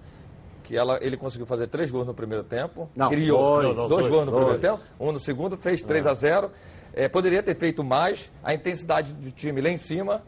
[0.63, 4.07] que ela, ele conseguiu fazer três gols no primeiro tempo, Não, criou dois, dois, dois,
[4.07, 4.79] gols no primeiro dois.
[4.79, 6.51] tempo, um no segundo, fez 3 a 0
[6.93, 10.21] É, poderia ter feito mais, a intensidade do time lá em cima.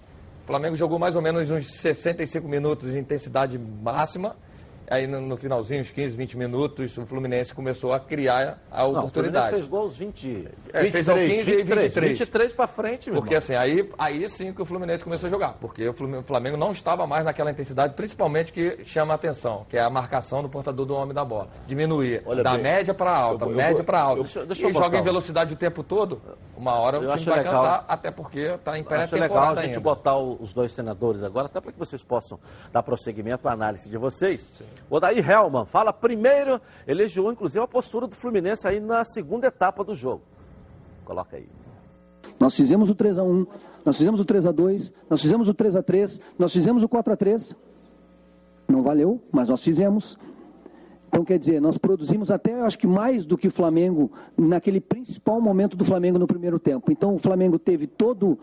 [0.44, 4.36] O Flamengo jogou mais ou menos uns 65 minutos de intensidade máxima.
[4.90, 8.90] Aí no, no finalzinho, uns 15, 20 minutos, o Fluminense começou a criar a Não,
[8.90, 9.50] o Fluminense oportunidade.
[9.52, 10.48] fez gols 20.
[10.74, 11.94] É, fez ao 15 e 23.
[12.10, 13.38] 23 para frente, meu Porque irmão.
[13.38, 15.54] assim, aí, aí sim que o Fluminense começou a jogar.
[15.62, 19.82] Porque o Flamengo não estava mais naquela intensidade, principalmente que chama a atenção, que é
[19.82, 21.50] a marcação do portador do homem da bola.
[21.68, 24.20] Diminuir Olha da bem, média para alta, eu eu média para alta.
[24.20, 26.22] eu- deixa- deixa e joga em velocidade o tempo todo,
[26.58, 27.54] uma hora Eu o time vai legal.
[27.54, 29.80] cansar, até porque está em Acho legal a gente ainda.
[29.80, 32.40] botar os dois senadores agora, até para que vocês possam
[32.72, 34.64] dar prosseguimento à análise de vocês.
[34.90, 39.84] O Daí Helman fala primeiro, elogiou inclusive a postura do Fluminense aí na segunda etapa
[39.84, 40.22] do jogo.
[41.06, 41.48] Coloca aí.
[42.40, 43.48] Nós fizemos o 3 a 1
[43.86, 46.90] nós fizemos o 3 a 2 nós fizemos o 3 a 3 nós fizemos o
[46.90, 47.56] 4 a 3
[48.68, 50.18] Não valeu, mas nós fizemos.
[51.08, 55.42] Então, quer dizer, nós produzimos até, acho que mais do que o Flamengo, naquele principal
[55.42, 56.92] momento do Flamengo no primeiro tempo.
[56.92, 58.38] Então, o Flamengo teve todo,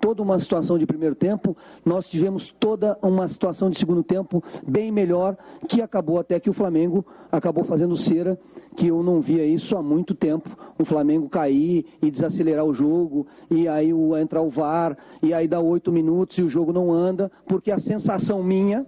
[0.00, 4.90] toda uma situação de primeiro tempo, nós tivemos toda uma situação de segundo tempo bem
[4.90, 5.36] melhor,
[5.68, 8.38] que acabou até que o Flamengo acabou fazendo cera,
[8.76, 10.48] que eu não via isso há muito tempo.
[10.78, 15.48] O Flamengo cair e desacelerar o jogo, e aí o, entrar o VAR, e aí
[15.48, 18.86] dá oito minutos e o jogo não anda, porque a sensação minha,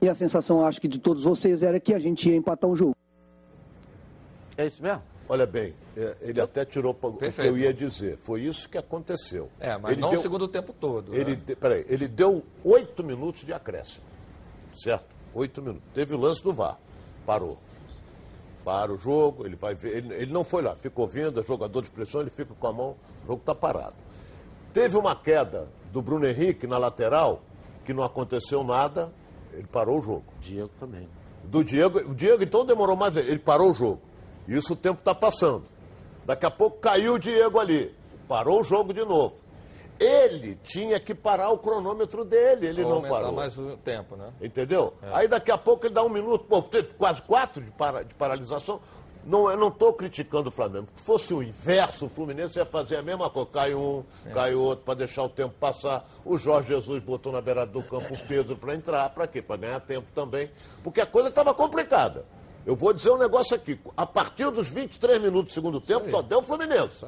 [0.00, 2.74] e a sensação acho que de todos vocês, era que a gente ia empatar o
[2.74, 2.96] jogo.
[4.56, 5.13] É isso mesmo?
[5.28, 8.18] Olha bem, é, ele até tirou o que eu ia dizer.
[8.18, 9.48] Foi isso que aconteceu.
[9.58, 11.14] É, mas ele não deu, o segundo tempo todo.
[11.14, 11.42] Ele, né?
[11.46, 14.04] de- peraí, ele deu oito minutos de acréscimo.
[14.74, 15.06] Certo?
[15.34, 15.82] Oito minutos.
[15.94, 16.78] Teve o lance do VAR.
[17.24, 17.58] Parou.
[18.64, 19.96] Para o jogo, ele vai ver.
[19.96, 22.72] Ele, ele não foi lá, ficou vendo, é jogador de pressão, ele fica com a
[22.72, 23.94] mão, o jogo está parado.
[24.72, 27.42] Teve uma queda do Bruno Henrique na lateral,
[27.84, 29.12] que não aconteceu nada,
[29.52, 30.24] ele parou o jogo.
[30.40, 31.08] Diego também.
[31.44, 31.98] do Diego.
[32.10, 33.16] O Diego então demorou mais.
[33.16, 34.00] Ele parou o jogo.
[34.46, 35.64] Isso o tempo está passando.
[36.24, 37.94] Daqui a pouco caiu o Diego ali.
[38.28, 39.34] Parou o jogo de novo.
[39.98, 43.32] Ele tinha que parar o cronômetro dele, ele Ou não parou.
[43.32, 44.32] mais o tempo, né?
[44.40, 44.94] Entendeu?
[45.02, 45.10] É.
[45.12, 48.12] Aí daqui a pouco ele dá um minuto, pô, teve quase quatro de, para, de
[48.14, 48.80] paralisação.
[49.24, 50.88] Não, eu não estou criticando o Flamengo.
[50.96, 53.48] Se fosse o inverso, o Fluminense ia fazer a mesma coisa.
[53.50, 54.30] Cai um, é.
[54.30, 56.06] cai outro, para deixar o tempo passar.
[56.24, 59.08] O Jorge Jesus botou na beirada do campo o Pedro para entrar.
[59.10, 59.40] Para quê?
[59.40, 60.50] Para ganhar tempo também.
[60.82, 62.26] Porque a coisa estava complicada.
[62.66, 63.78] Eu vou dizer um negócio aqui.
[63.96, 67.04] A partir dos 23 minutos do segundo tempo, só deu o Fluminense.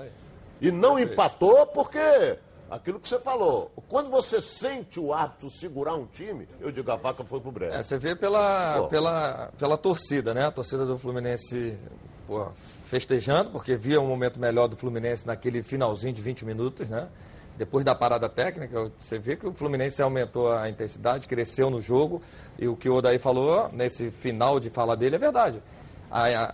[0.61, 2.39] E não empatou porque
[2.71, 3.71] aquilo que você falou.
[3.89, 7.75] Quando você sente o árbitro segurar um time, eu digo a vaca foi pro breve.
[7.75, 10.47] É, você vê pela, pela, pela torcida, né?
[10.47, 11.79] A torcida do Fluminense
[12.27, 12.49] pô,
[12.85, 17.09] festejando, porque via um momento melhor do Fluminense naquele finalzinho de 20 minutos, né?
[17.57, 22.21] Depois da parada técnica, você vê que o Fluminense aumentou a intensidade, cresceu no jogo.
[22.59, 25.63] E o que o Odaí falou nesse final de fala dele é verdade.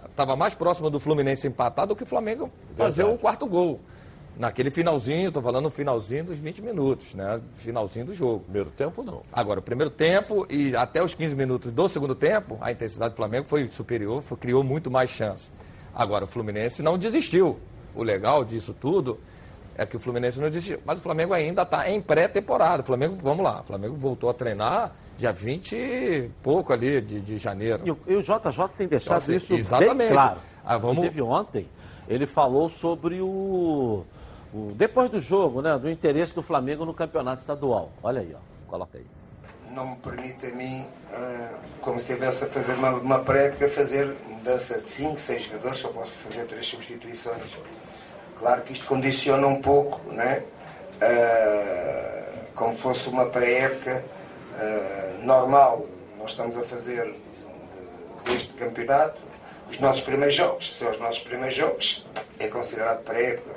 [0.09, 3.19] Estava mais próximo do Fluminense empatar do que o Flamengo fazer verdade.
[3.19, 3.81] o quarto gol.
[4.37, 7.39] Naquele finalzinho, estou falando no finalzinho dos 20 minutos, né?
[7.57, 8.41] Finalzinho do jogo.
[8.45, 9.23] Primeiro tempo, não.
[9.31, 13.17] Agora, o primeiro tempo e até os 15 minutos do segundo tempo, a intensidade do
[13.17, 15.51] Flamengo foi superior, foi, criou muito mais chance.
[15.95, 17.59] Agora, o Fluminense não desistiu.
[17.95, 19.19] O legal disso tudo
[19.77, 20.81] é que o Fluminense não desistiu.
[20.85, 22.83] Mas o Flamengo ainda está em pré-temporada.
[22.83, 27.21] O Flamengo, vamos lá, o Flamengo voltou a treinar dia 20 e pouco ali de,
[27.21, 27.81] de janeiro.
[27.85, 29.97] E o, e o JJ tem deixado então, isso exatamente.
[29.97, 30.41] bem claro.
[30.65, 30.99] Ah, vamos...
[30.99, 31.69] Inclusive ontem
[32.09, 34.05] ele falou sobre o,
[34.53, 37.91] o, depois do jogo, né, do interesse do Flamengo no campeonato estadual.
[38.03, 39.07] Olha aí, ó, coloca aí.
[39.71, 44.15] Não me permite a mim, uh, como se estivesse a fazer uma, uma pré-época, fazer
[44.29, 47.57] mudança de 5, 6 jogadores, só posso fazer três substituições
[48.43, 50.43] Claro que isto condiciona um pouco, né?
[51.01, 54.05] Uh, como fosse uma pré-época
[54.57, 55.87] uh, normal.
[56.19, 57.15] Nós estamos a fazer
[58.25, 59.23] deste campeonato
[59.71, 60.77] os nossos primeiros jogos.
[60.77, 62.05] São os nossos primeiros jogos,
[62.41, 63.55] é considerado pré-época,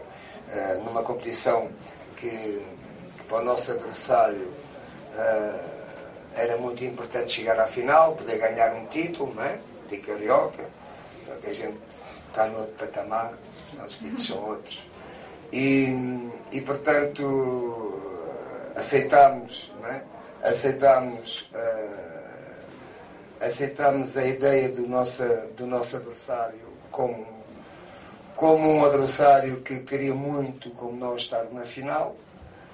[0.54, 1.68] uh, numa competição
[2.16, 2.64] que
[3.28, 4.54] para o nosso adversário
[6.36, 9.58] era muito importante chegar à final, poder ganhar um título, não é?
[9.88, 10.64] De carioca.
[11.24, 11.80] Só que a gente
[12.30, 13.34] está no outro patamar
[13.84, 14.82] os títulos são outros.
[15.52, 15.88] E,
[16.52, 18.02] e portanto,
[18.76, 20.02] aceitámos, é?
[20.48, 22.66] aceitámos, uh,
[23.40, 25.24] aceitámos a ideia do nosso,
[25.56, 27.26] do nosso adversário como,
[28.36, 32.16] como um adversário que queria muito, como nós, estar na final.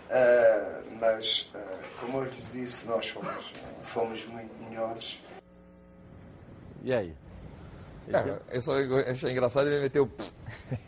[0.10, 1.60] Uh, mas, uh,
[2.00, 5.20] como eu lhes disse, nós fomos, fomos muito melhores.
[6.84, 7.16] E aí?
[8.08, 8.74] É, eu só
[9.08, 10.10] achei engraçado ele meteu.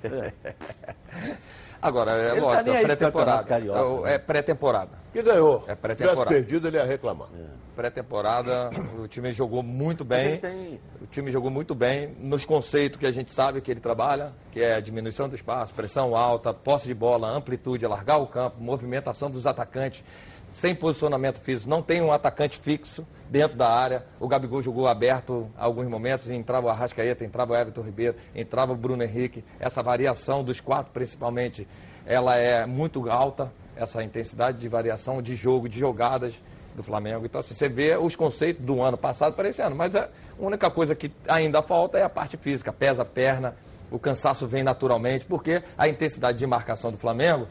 [1.81, 3.55] Agora, é ele tá lógico, tá é pré-temporada.
[4.05, 5.02] É, é pré-temporada.
[5.13, 5.63] E ganhou.
[5.67, 5.95] É pré-temporada.
[5.95, 7.27] Se tivesse perdido, ele ia reclamar.
[7.37, 7.45] É.
[7.75, 10.37] Pré-temporada, o time jogou muito bem.
[10.37, 10.79] Tem...
[11.01, 14.61] O time jogou muito bem nos conceitos que a gente sabe que ele trabalha, que
[14.61, 19.47] é diminuição do espaço, pressão alta, posse de bola, amplitude, alargar o campo, movimentação dos
[19.47, 20.03] atacantes
[20.53, 24.05] sem posicionamento físico, não tem um atacante fixo dentro da área.
[24.19, 28.75] O Gabigol jogou aberto alguns momentos, entrava o Arrascaeta, entrava o Everton Ribeiro, entrava o
[28.75, 29.43] Bruno Henrique.
[29.59, 31.67] Essa variação dos quatro, principalmente,
[32.05, 36.41] ela é muito alta, essa intensidade de variação de jogo, de jogadas
[36.75, 37.25] do Flamengo.
[37.25, 40.09] Então, assim, você vê os conceitos do ano passado para esse ano, mas a
[40.39, 43.55] única coisa que ainda falta é a parte física, pesa a perna,
[43.91, 47.47] o cansaço vem naturalmente, porque a intensidade de marcação do Flamengo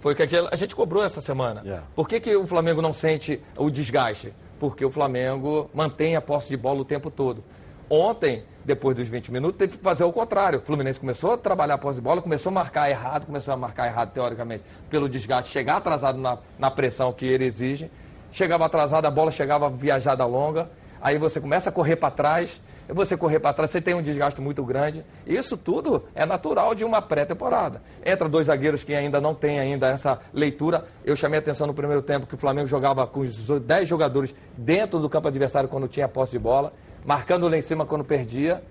[0.00, 1.60] foi o que a gente cobrou essa semana.
[1.62, 1.86] Yeah.
[1.94, 4.32] Por que, que o Flamengo não sente o desgaste?
[4.58, 7.42] Porque o Flamengo mantém a posse de bola o tempo todo.
[7.88, 10.58] Ontem, depois dos 20 minutos, teve que fazer o contrário.
[10.58, 13.56] O Fluminense começou a trabalhar a posse de bola, começou a marcar errado, começou a
[13.56, 17.90] marcar errado teoricamente pelo desgaste, chegar atrasado na, na pressão que ele exige.
[18.32, 20.70] Chegava atrasado, a bola chegava viajada longa.
[21.02, 24.40] Aí você começa a correr para trás, você correr para trás, você tem um desgaste
[24.40, 25.04] muito grande.
[25.26, 27.80] Isso tudo é natural de uma pré-temporada.
[28.04, 30.84] Entra dois zagueiros que ainda não têm ainda essa leitura.
[31.04, 34.34] Eu chamei a atenção no primeiro tempo que o Flamengo jogava com os 10 jogadores
[34.56, 36.72] dentro do campo adversário quando tinha posse de bola,
[37.04, 38.62] marcando lá em cima quando perdia.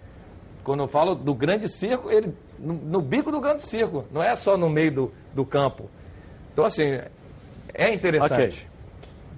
[0.64, 4.36] Quando eu falo do grande circo, ele no, no bico do grande circo, não é
[4.36, 5.90] só no meio do, do campo.
[6.52, 7.00] Então, assim,
[7.74, 8.34] é interessante.
[8.34, 8.52] Okay.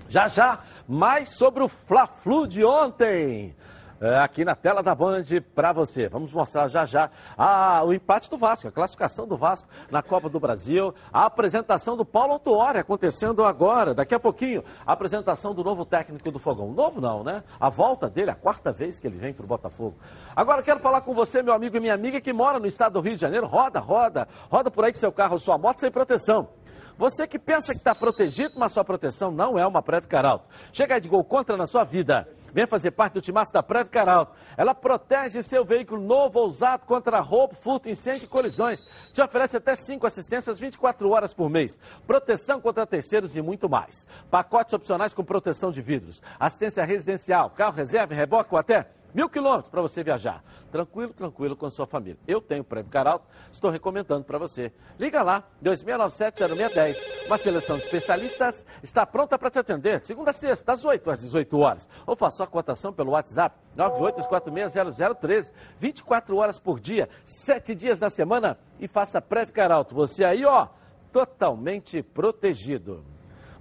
[0.10, 3.56] Já já, mais sobre o Fla-Flu de ontem.
[4.02, 5.22] É, aqui na tela da Band
[5.54, 6.10] para você.
[6.10, 10.28] Vamos mostrar já já a, o empate do Vasco, a classificação do Vasco na Copa
[10.28, 15.64] do Brasil, a apresentação do Paulo Autuori acontecendo agora, daqui a pouquinho, a apresentação do
[15.64, 16.72] novo técnico do Fogão.
[16.72, 17.44] Novo não, né?
[17.60, 19.96] A volta dele, a quarta vez que ele vem para o Botafogo.
[20.36, 23.02] Agora quero falar com você, meu amigo e minha amiga que mora no estado do
[23.02, 23.46] Rio de Janeiro.
[23.46, 26.50] Roda, roda, roda por aí com seu carro, sua moto sem proteção.
[26.98, 30.46] Você que pensa que está protegido, mas sua proteção não é uma Prévio Caralto.
[30.74, 32.28] Chega de gol contra na sua vida.
[32.54, 34.34] Venha fazer parte do timaço da Preve Caralto.
[34.58, 38.80] Ela protege seu veículo novo ou usado contra roubo, furto, incêndio e colisões.
[39.14, 41.78] Te oferece até 5 assistências 24 horas por mês.
[42.06, 44.06] Proteção contra terceiros e muito mais.
[44.30, 46.22] Pacotes opcionais com proteção de vidros.
[46.40, 50.44] Assistência residencial, carro reserva, reboque ou até Mil quilômetros para você viajar.
[50.72, 52.18] Tranquilo, tranquilo com a sua família.
[52.28, 54.72] Eu tenho Prêmio Caralto, estou recomendando para você.
[54.98, 57.26] Liga lá, 2697-0610.
[57.28, 61.22] Uma seleção de especialistas está pronta para te atender, segunda a sexta, das 8 às
[61.22, 61.88] 18 horas.
[62.08, 65.52] Ou faça a cotação pelo WhatsApp, 982460013.
[65.78, 69.94] 24 horas por dia, 7 dias na semana e faça Prêmio Caralto.
[69.96, 70.68] Você aí, ó,
[71.12, 73.04] totalmente protegido.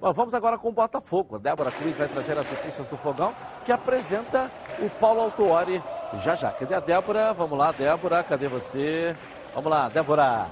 [0.01, 1.39] Vamos agora com o Botafogo.
[1.39, 3.35] Débora Cruz vai trazer as notícias do Fogão,
[3.67, 5.83] que apresenta o Paulo Autuori
[6.25, 6.51] já já.
[6.53, 7.35] Cadê a Débora?
[7.35, 9.15] Vamos lá, Débora, cadê você?
[9.55, 10.47] Vamos lá, Débora.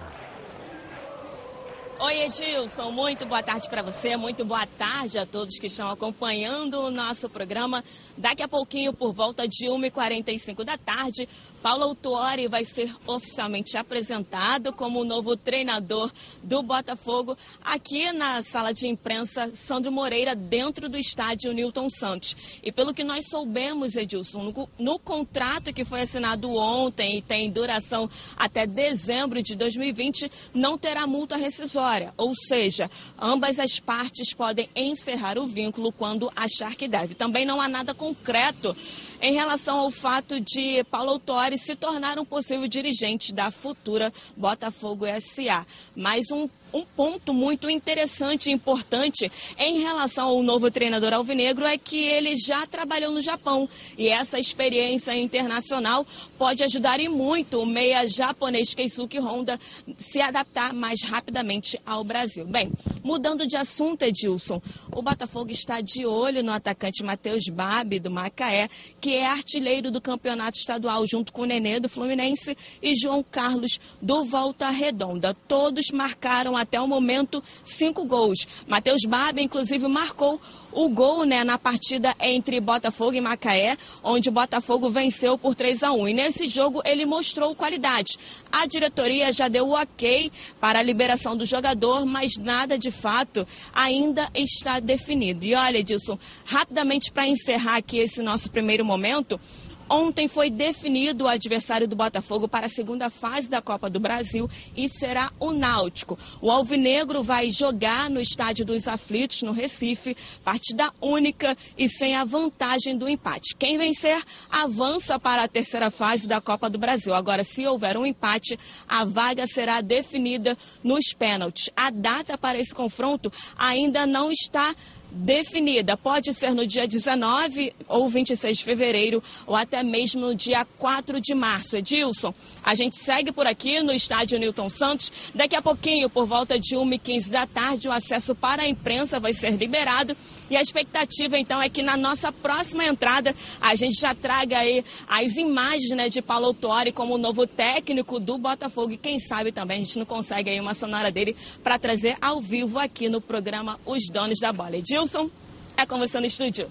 [2.00, 6.78] Oi, Edilson, muito boa tarde para você, muito boa tarde a todos que estão acompanhando
[6.78, 7.82] o nosso programa.
[8.16, 11.28] Daqui a pouquinho, por volta de 1h45 da tarde,
[11.60, 18.72] Paulo Autuori vai ser oficialmente apresentado como o novo treinador do Botafogo aqui na sala
[18.72, 22.60] de imprensa Sandro Moreira, dentro do estádio Newton Santos.
[22.62, 27.50] E pelo que nós soubemos, Edilson, no, no contrato que foi assinado ontem e tem
[27.50, 34.68] duração até dezembro de 2020, não terá multa rescisória ou seja, ambas as partes podem
[34.74, 37.14] encerrar o vínculo quando achar que deve.
[37.14, 38.76] Também não há nada concreto
[39.20, 45.06] em relação ao fato de Paulo Autori se tornar um possível dirigente da futura Botafogo
[45.20, 45.66] SA.
[45.96, 51.78] Mais um um ponto muito interessante e importante em relação ao novo treinador alvinegro é
[51.78, 57.66] que ele já trabalhou no Japão e essa experiência internacional pode ajudar e muito o
[57.66, 59.58] meia japonês Keisuke Honda
[59.96, 62.46] se adaptar mais rapidamente ao Brasil.
[62.46, 62.70] Bem,
[63.02, 64.60] mudando de assunto, Edilson,
[64.92, 68.68] o Botafogo está de olho no atacante Matheus Babi do Macaé,
[69.00, 73.80] que é artilheiro do campeonato estadual junto com o Nenê do Fluminense e João Carlos
[74.00, 75.34] do Volta Redonda.
[75.46, 78.46] Todos marcaram até o momento cinco gols.
[78.66, 80.40] Matheus Barba, inclusive, marcou
[80.72, 85.82] o gol né, na partida entre Botafogo e Macaé, onde o Botafogo venceu por 3
[85.82, 86.08] a 1.
[86.08, 88.18] E nesse jogo ele mostrou qualidade.
[88.52, 93.46] A diretoria já deu o ok para a liberação do jogador, mas nada de fato
[93.72, 95.44] ainda está definido.
[95.44, 99.40] E olha, Edilson, rapidamente para encerrar aqui esse nosso primeiro momento,
[99.88, 104.48] Ontem foi definido o adversário do Botafogo para a segunda fase da Copa do Brasil
[104.76, 106.18] e será o Náutico.
[106.40, 112.24] O Alvinegro vai jogar no Estádio dos Aflitos, no Recife, partida única e sem a
[112.24, 113.54] vantagem do empate.
[113.58, 117.14] Quem vencer avança para a terceira fase da Copa do Brasil.
[117.14, 121.70] Agora, se houver um empate, a vaga será definida nos pênaltis.
[121.74, 124.74] A data para esse confronto ainda não está
[125.10, 125.96] definida.
[125.96, 131.20] Pode ser no dia 19 ou 26 de fevereiro, ou até mesmo no dia 4
[131.20, 131.76] de março.
[131.76, 135.30] Edilson, a gente segue por aqui no estádio Newton Santos.
[135.34, 139.32] Daqui a pouquinho, por volta de 1h15 da tarde, o acesso para a imprensa vai
[139.32, 140.16] ser liberado.
[140.50, 144.84] E a expectativa, então, é que na nossa próxima entrada a gente já traga aí
[145.06, 148.92] as imagens né, de Paulo Autori como novo técnico do Botafogo.
[148.92, 152.40] E quem sabe também a gente não consegue aí uma sonora dele para trazer ao
[152.40, 154.76] vivo aqui no programa Os Donos da Bola.
[154.76, 155.30] Edilson,
[155.76, 156.70] é com você no estúdio.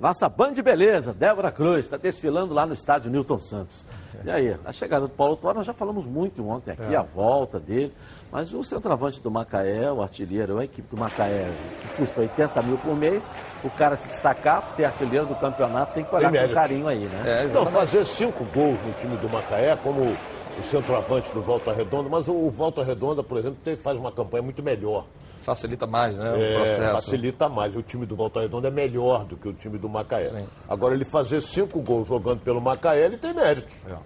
[0.00, 3.86] Nossa Band de Beleza, Débora Cruz, está desfilando lá no estádio Newton Santos.
[4.24, 6.96] E aí, a chegada do Paulo Autori, nós já falamos muito ontem aqui, é.
[6.96, 7.92] a volta dele.
[8.32, 11.50] Mas o centroavante do Macaé, o artilheiro, a equipe do Macaé,
[11.82, 13.30] que custa 80 mil por mês,
[13.62, 17.44] o cara se destacar, ser artilheiro do campeonato, tem que olhar com carinho aí, né?
[17.44, 20.16] É, Não, fazer cinco gols no time do Macaé, como
[20.58, 24.62] o centroavante do Volta Redonda, mas o Volta Redonda, por exemplo, faz uma campanha muito
[24.62, 25.04] melhor.
[25.42, 26.32] Facilita mais, né?
[26.32, 26.92] O é, processo.
[26.92, 27.76] Facilita mais.
[27.76, 30.28] O time do Volta Redonda é melhor do que o time do Macaé.
[30.28, 30.46] Sim.
[30.68, 33.72] Agora, ele fazer cinco gols jogando pelo Macaé, ele tem mérito.
[33.88, 33.96] É.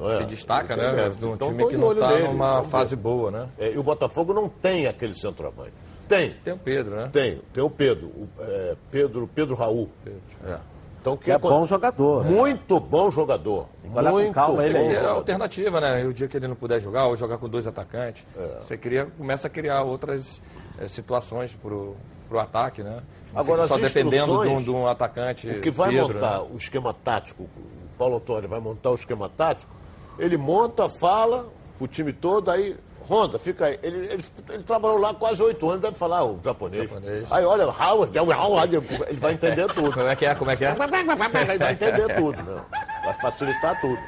[0.00, 0.16] É?
[0.18, 1.10] Se destaca, né?
[1.10, 3.48] De um então, time que não está numa fase boa, né?
[3.58, 5.72] É, e o Botafogo não tem aquele centroavante.
[6.08, 6.34] Tem.
[6.44, 7.10] Tem o Pedro, né?
[7.12, 8.06] Tem, tem o Pedro.
[8.08, 9.88] O, é, Pedro, Pedro Raul.
[10.04, 10.20] Pedro.
[10.44, 10.58] É.
[11.02, 12.24] Então, que é bom jogador.
[12.24, 13.66] Muito bom jogador.
[13.82, 16.00] Muito calma, ele é alternativa, né?
[16.00, 18.58] E o dia que ele não puder jogar, ou jogar com dois atacantes, é.
[18.60, 20.40] você cria, começa a criar outras
[20.78, 23.02] é, situações para o ataque, né?
[23.34, 25.50] Agora, só dependendo de um, de um, atacante.
[25.50, 26.48] O que vai Pedro, montar né?
[26.52, 29.74] o esquema tático, o Paulo Antônio vai montar o esquema tático,
[30.20, 31.48] ele monta, fala
[31.80, 32.76] o time todo, aí
[33.08, 33.78] Honda, fica aí.
[33.82, 36.84] Ele, ele, ele trabalhou lá quase oito anos, deve falar o japonês.
[36.84, 37.32] japonês.
[37.32, 38.76] Aí olha, Howard,
[39.08, 39.92] ele vai entender tudo.
[39.94, 40.34] Como é que é?
[40.34, 40.70] Como é que é?
[40.70, 42.62] Ele vai entender tudo, né?
[43.04, 43.98] Vai facilitar tudo.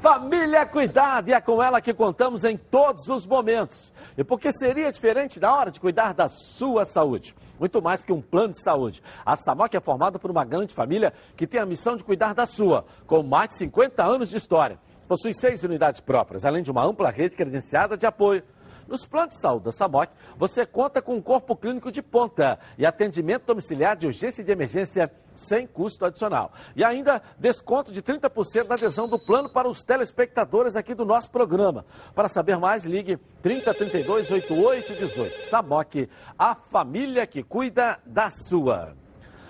[0.00, 3.92] Família Cuidado, e é com ela que contamos em todos os momentos.
[4.16, 7.34] E porque seria diferente na hora de cuidar da sua saúde.
[7.58, 9.02] muito mais que um plano de saúde.
[9.24, 12.46] A Samok é formada por uma grande família que tem a missão de cuidar da
[12.46, 14.78] sua, com mais de 50 anos de história.
[15.08, 18.42] Possui seis unidades próprias, além de uma ampla rede credenciada de apoio.
[18.88, 22.86] Nos planos de saúde da SAMOC, você conta com um corpo clínico de ponta e
[22.86, 26.52] atendimento domiciliar de urgência e de emergência sem custo adicional.
[26.74, 31.30] E ainda desconto de 30% da adesão do plano para os telespectadores aqui do nosso
[31.30, 31.84] programa.
[32.14, 35.38] Para saber mais, ligue 3032 8818.
[35.48, 38.94] SAMOC, a família que cuida da sua.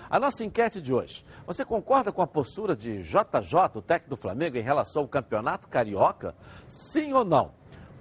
[0.09, 1.25] A nossa enquete de hoje.
[1.47, 5.65] Você concorda com a postura de JJ, o técnico do Flamengo, em relação ao campeonato
[5.69, 6.35] carioca?
[6.67, 7.51] Sim ou não?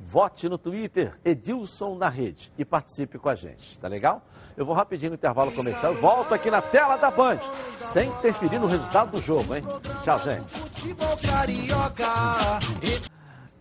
[0.01, 4.21] Vote no Twitter, Edilson na rede e participe com a gente, tá legal?
[4.57, 7.39] Eu vou rapidinho no intervalo comercial e volto aqui na tela da Band,
[7.77, 9.63] sem interferir no resultado do jogo, hein?
[10.03, 10.53] Tchau, gente.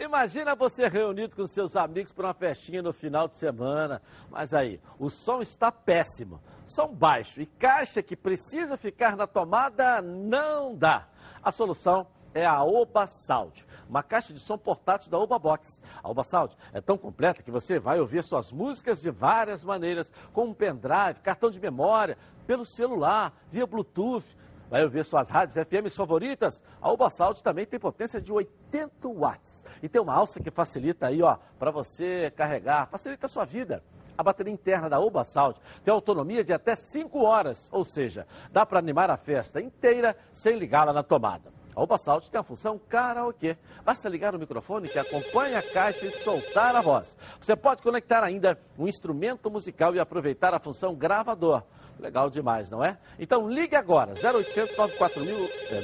[0.05, 4.79] Imagina você reunido com seus amigos para uma festinha no final de semana, mas aí,
[4.99, 11.07] o som está péssimo, som baixo e caixa que precisa ficar na tomada não dá.
[11.41, 15.81] A solução é a Oba Sound, uma caixa de som portátil da Oba Box.
[16.03, 20.11] A Oba Sound é tão completa que você vai ouvir suas músicas de várias maneiras,
[20.31, 22.15] com um pendrive, cartão de memória,
[22.45, 24.23] pelo celular, via Bluetooth.
[24.69, 26.61] Vai ouvir suas rádios FM favoritas?
[26.81, 29.63] A Oba Sound também tem potência de 80 watts.
[29.81, 33.83] E tem uma alça que facilita aí, ó, para você carregar, facilita a sua vida.
[34.17, 38.65] A bateria interna da Oba Sound tem autonomia de até 5 horas, ou seja, dá
[38.65, 41.54] para animar a festa inteira sem ligá-la na tomada.
[41.75, 41.97] A Oba
[42.31, 43.57] tem a função karaokê.
[43.83, 47.17] Basta ligar o microfone que acompanha a caixa e soltar a voz.
[47.41, 51.63] Você pode conectar ainda um instrumento musical e aproveitar a função gravador.
[51.99, 52.97] Legal demais, não é?
[53.19, 54.75] Então ligue agora, 0800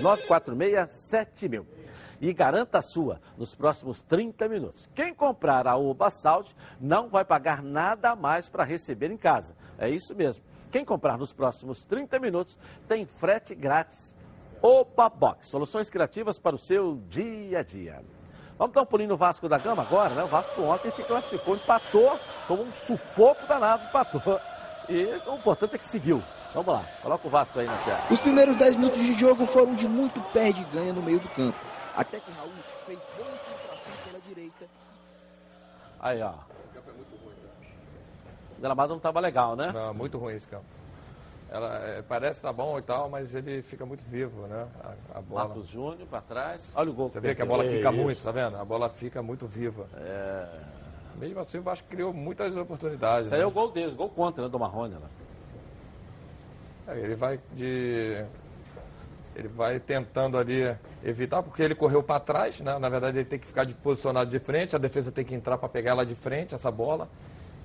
[0.02, 1.68] 946 7000
[2.22, 4.88] e garanta a sua nos próximos 30 minutos.
[4.94, 6.08] Quem comprar a Oba
[6.80, 9.56] não vai pagar nada mais para receber em casa.
[9.78, 10.44] É isso mesmo.
[10.72, 14.16] Quem comprar nos próximos 30 minutos tem frete grátis
[14.62, 18.04] Opa Box, soluções criativas para o seu dia a dia.
[18.58, 20.24] Vamos dar um pulinho no Vasco da Gama agora, né?
[20.24, 24.40] O Vasco ontem se classificou, empatou, como um sufoco danado, empatou.
[24.88, 26.22] E o importante é que seguiu.
[26.54, 28.04] Vamos lá, coloca o Vasco aí na tela.
[28.12, 31.30] Os primeiros 10 minutos de jogo foram de muito perde e ganha no meio do
[31.30, 31.58] campo.
[31.96, 32.52] Até que Raul
[32.86, 34.66] fez boa infiltração pela direita.
[36.00, 36.34] Aí, ó.
[38.58, 39.72] O gramado não estava legal, né?
[39.72, 40.66] Não, muito ruim esse campo.
[41.52, 44.66] Ela é, parece estar tá bom e tal, mas ele fica muito vivo, né?
[45.14, 45.46] A, a bola.
[45.50, 46.72] Marcos Júnior para trás.
[46.74, 47.10] Olha o gol.
[47.10, 48.56] Você vê que a bola fica muito, tá vendo?
[48.56, 49.86] A bola fica muito viva.
[49.98, 50.48] É.
[51.18, 53.26] Mesmo assim, o Vasco criou muitas oportunidades.
[53.26, 53.44] Isso aí né?
[53.44, 54.94] é o gol deles, gol contra, né, do Marrone.
[54.94, 55.10] Né?
[56.88, 58.24] É, ele vai de.
[59.36, 62.80] Ele vai tentando ali evitar, porque ele correu para trás, né?
[62.80, 65.58] Na verdade, ele tem que ficar de posicionado de frente, a defesa tem que entrar
[65.58, 67.10] para pegar ela de frente, essa bola.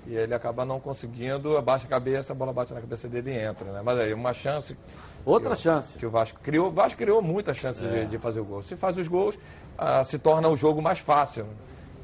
[0.07, 3.38] E ele acaba não conseguindo, abaixa a cabeça, a bola bate na cabeça dele e
[3.38, 3.83] entra, né?
[3.85, 4.77] Mas aí, uma chance.
[5.25, 5.99] Outra que, chance.
[5.99, 6.69] Que o Vasco criou.
[6.69, 8.05] O Vasco criou muitas chances é.
[8.05, 8.62] de, de, fazer o gol.
[8.62, 9.37] Se faz os gols,
[9.77, 11.47] ah, se torna o jogo mais fácil.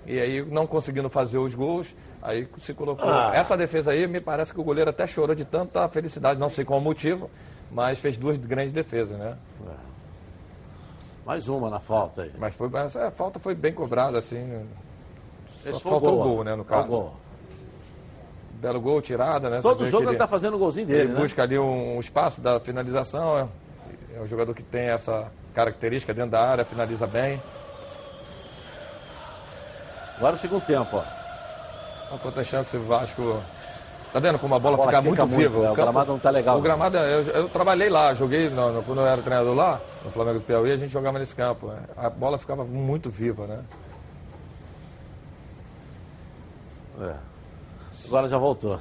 [0.04, 3.08] E aí, não conseguindo fazer os gols, aí se colocou.
[3.08, 3.30] Ah.
[3.34, 6.64] Essa defesa aí, me parece que o goleiro até chorou de tanta felicidade, não sei
[6.64, 7.30] qual o motivo,
[7.70, 9.38] mas fez duas grandes defesas, né?
[9.64, 9.92] É.
[11.24, 12.32] Mais uma na falta aí.
[12.36, 14.66] Mas foi, essa falta foi bem cobrada, assim.
[15.58, 17.12] Só faltou o gol, né, no caso.
[18.62, 19.58] Belo gol, tirada, né?
[19.60, 21.20] Todo jogo ele está fazendo o golzinho dele, Ele né?
[21.20, 23.36] busca ali um, um, espaço da finalização.
[23.36, 27.42] É, é um jogador que tem essa característica dentro da área, finaliza bem.
[30.16, 31.02] Agora o segundo tempo, ó.
[32.10, 33.42] Uma quanta chance o Vasco.
[34.12, 35.64] Tá vendo como a bola, a bola fica, fica, muito viva?
[35.64, 36.56] É, o, o gramado não tá legal.
[36.56, 40.12] O gramado, eu, eu trabalhei lá, joguei no, no, quando eu era treinador lá, no
[40.12, 41.66] Flamengo do Piauí, a gente jogava nesse campo.
[41.66, 41.80] Né?
[41.96, 43.58] A bola ficava muito viva, né?
[47.00, 47.31] É.
[48.06, 48.78] Agora já voltou.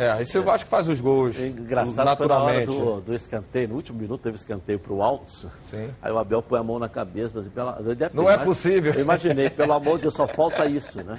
[0.00, 2.66] É, aí você acho que faz os gols é engraçado naturalmente.
[2.66, 5.46] Foi na hora do, do, escanteio, no último minuto teve escanteio para o Altos.
[5.64, 5.90] Sim.
[6.00, 7.40] Aí o Abel põe a mão na cabeça.
[7.40, 7.78] Assim, pela,
[8.14, 8.94] Não é possível.
[8.94, 11.18] Eu imaginei, pelo amor de Deus, só falta isso, né?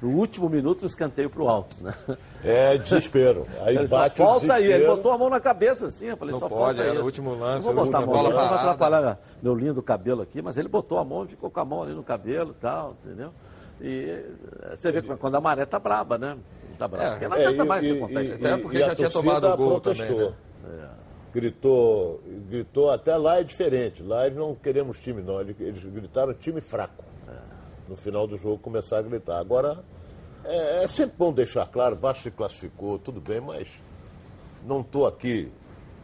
[0.00, 1.94] No último minuto o escanteio para o Altos, né?
[2.42, 3.46] É desespero.
[3.60, 4.72] Aí ele bate só falta o desespero.
[4.72, 7.02] aí, ele botou a mão na cabeça assim, eu falei, não só pode, falta isso.
[7.02, 10.56] o último lance, não vou botar a mão, vai atrapalhar meu lindo cabelo aqui, mas
[10.56, 13.32] ele botou a mão e ficou com a mão ali no cabelo e tal, entendeu?
[13.84, 14.24] E
[14.80, 16.38] você vê quando a maré tá braba, né?
[16.78, 17.04] Tá brava.
[17.04, 18.32] É, porque não adianta é, mais e, complexo.
[18.32, 20.16] E, Até porque já tinha tomado o gol protestou.
[20.62, 20.90] também, né?
[21.34, 24.02] Gritou, gritou, até lá é diferente.
[24.02, 25.40] Lá eles não queremos time, não.
[25.40, 27.04] Eles, eles gritaram time fraco.
[27.28, 27.32] É.
[27.88, 29.38] No final do jogo começar a gritar.
[29.38, 29.84] Agora,
[30.44, 33.68] é, é sempre bom deixar claro, Vasco se classificou, tudo bem, mas
[34.64, 35.50] não estou aqui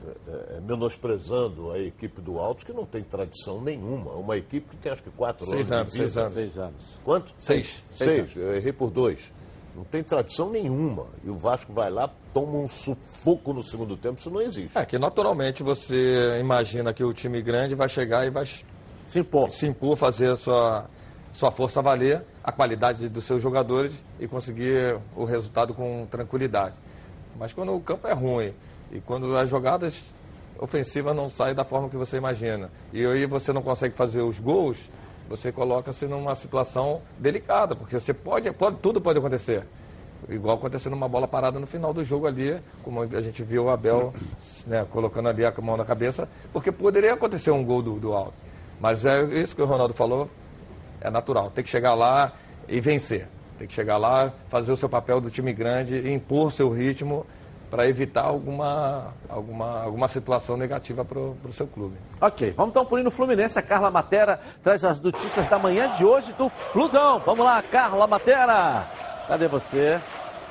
[0.07, 4.13] é, é, menosprezando a equipe do Altos, que não tem tradição nenhuma.
[4.13, 5.95] Uma equipe que tem acho que quatro seis anos.
[5.95, 6.33] anos seis anos.
[6.33, 6.99] Seis anos.
[7.05, 7.35] Quanto?
[7.39, 7.85] Seis.
[7.93, 8.33] Seis.
[8.33, 8.37] seis.
[8.37, 9.33] Eu errei por dois.
[9.75, 11.07] Não tem tradição nenhuma.
[11.23, 14.77] E o Vasco vai lá, toma um sufoco no segundo tempo, isso não existe.
[14.77, 19.51] É que naturalmente você imagina que o time grande vai chegar e vai se impor,
[19.51, 20.87] se impor fazer a sua,
[21.33, 26.77] sua força valer, a qualidade dos seus jogadores e conseguir o resultado com tranquilidade.
[27.39, 28.55] Mas quando o campo é ruim
[28.93, 30.13] e quando as jogadas
[30.59, 34.39] ofensivas não saem da forma que você imagina e aí você não consegue fazer os
[34.39, 34.91] gols,
[35.29, 39.65] você coloca-se numa situação delicada, porque você pode, pode, tudo pode acontecer.
[40.29, 43.71] Igual acontecendo uma bola parada no final do jogo ali, como a gente viu o
[43.71, 44.13] Abel
[44.67, 48.35] né, colocando ali a mão na cabeça, porque poderia acontecer um gol do, do alto.
[48.81, 50.29] Mas é isso que o Ronaldo falou,
[51.01, 51.51] é natural.
[51.51, 52.33] Tem que chegar lá
[52.69, 53.29] e vencer.
[53.57, 57.25] Tem que chegar lá, fazer o seu papel do time grande, impor seu ritmo
[57.71, 61.97] para evitar alguma, alguma, alguma situação negativa para o seu clube.
[62.21, 63.59] Ok, vamos então por ir no Fluminense.
[63.59, 67.21] A Carla Matera traz as notícias da manhã de hoje do Flusão.
[67.25, 68.87] Vamos lá, Carla Matera.
[69.29, 70.01] Cadê você?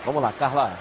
[0.05, 0.73] Vamos lá, Carla.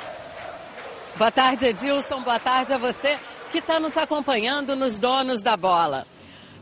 [1.16, 2.22] Boa tarde, Edilson.
[2.22, 3.18] Boa tarde a você
[3.50, 6.06] que está nos acompanhando nos Donos da Bola.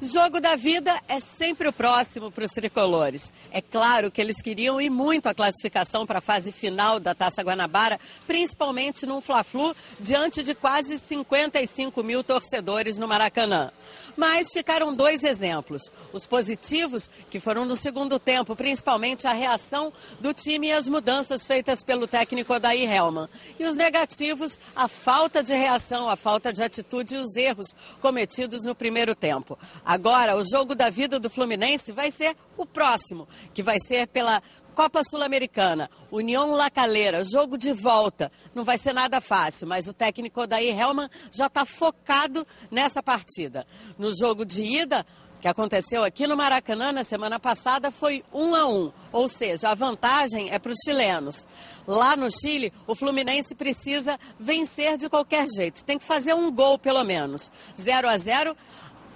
[0.01, 3.33] Jogo da vida é sempre o próximo para os tricolores.
[3.51, 7.43] É claro que eles queriam ir muito a classificação para a fase final da Taça
[7.43, 13.71] Guanabara, principalmente num Fla-Flu, diante de quase 55 mil torcedores no Maracanã.
[14.15, 15.91] Mas ficaram dois exemplos.
[16.13, 19.91] Os positivos, que foram no segundo tempo, principalmente a reação
[20.21, 23.29] do time e as mudanças feitas pelo técnico Odair Helman.
[23.59, 28.63] E os negativos, a falta de reação, a falta de atitude e os erros cometidos
[28.65, 29.59] no primeiro tempo.
[29.87, 34.43] Agora, o jogo da vida do Fluminense vai ser o próximo, que vai ser pela
[34.75, 38.33] Copa Sul-Americana, União La Calera, jogo de volta.
[38.53, 43.65] Não vai ser nada fácil, mas o técnico Odair Helman já está focado nessa partida.
[43.97, 45.07] No jogo de ida,
[45.41, 49.75] que aconteceu aqui no Maracanã na semana passada foi um a um, ou seja, a
[49.75, 51.47] vantagem é para os chilenos.
[51.87, 56.79] Lá no Chile, o Fluminense precisa vencer de qualquer jeito, tem que fazer um gol
[56.79, 57.53] pelo menos.
[57.81, 58.57] 0 a 0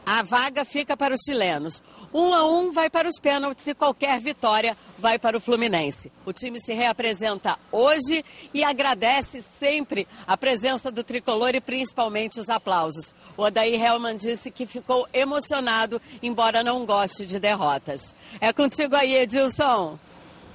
[0.04, 1.82] a vaga fica para os chilenos.
[2.12, 6.10] Um a um vai para os pênaltis e qualquer vitória vai para o Fluminense.
[6.26, 12.48] O time se reapresenta hoje e agradece sempre a presença do tricolor e principalmente os
[12.48, 13.14] aplausos.
[13.36, 18.14] O Odair Helman disse que ficou emocionado, embora não goste de derrotas.
[18.40, 19.98] É contigo aí, Edilson.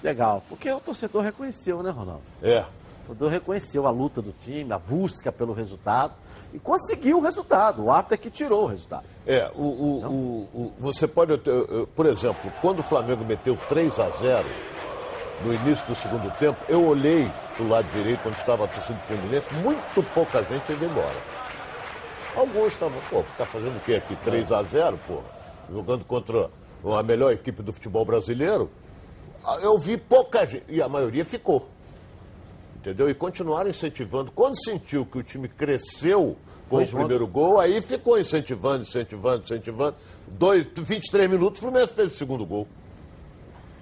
[0.03, 2.23] Legal, porque o torcedor reconheceu, né, Ronaldo?
[2.43, 2.65] É.
[3.03, 6.13] O torcedor reconheceu a luta do time, a busca pelo resultado
[6.55, 7.83] e conseguiu o resultado.
[7.83, 9.05] O ato é que tirou o resultado.
[9.27, 11.37] É, o, o, o, o você pode,
[11.93, 14.47] por exemplo, quando o Flamengo meteu 3 a 0
[15.43, 18.93] no início do segundo tempo, eu olhei para o lado direito, quando estava a torcida
[18.93, 21.21] do Fluminense, muito pouca gente indo embora.
[22.33, 24.15] Alguns estavam, pô, ficar fazendo o quê aqui?
[24.15, 25.19] 3 a 0 pô,
[25.69, 26.49] jogando contra
[26.97, 28.69] a melhor equipe do futebol brasileiro.
[29.61, 31.67] Eu vi pouca gente, e a maioria ficou
[32.85, 33.09] entendeu?
[33.09, 34.31] E continuaram incentivando.
[34.31, 36.37] Quando sentiu que o time cresceu
[36.69, 39.95] com o primeiro gol, aí ficou incentivando, incentivando, incentivando.
[40.27, 42.67] Dois, 23 minutos, o Fluminense fez o segundo gol.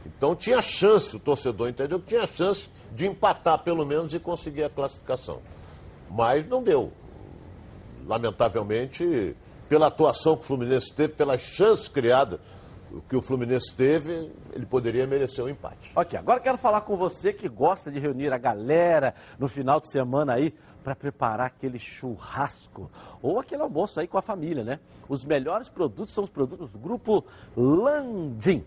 [0.06, 4.64] Então tinha chance, o torcedor entendeu que tinha chance de empatar pelo menos e conseguir
[4.64, 5.40] a classificação.
[6.10, 6.92] Mas não deu.
[8.06, 9.36] Lamentavelmente,
[9.70, 12.40] pela atuação que o Fluminense teve, pelas chances criadas
[12.94, 15.92] o que o Fluminense teve, ele poderia merecer um empate.
[15.96, 19.90] Ok, agora quero falar com você que gosta de reunir a galera no final de
[19.90, 22.92] semana aí para preparar aquele churrasco
[23.22, 24.80] ou aquele almoço aí com a família, né?
[25.10, 27.26] Os melhores produtos são os produtos do grupo
[27.58, 28.64] Landim.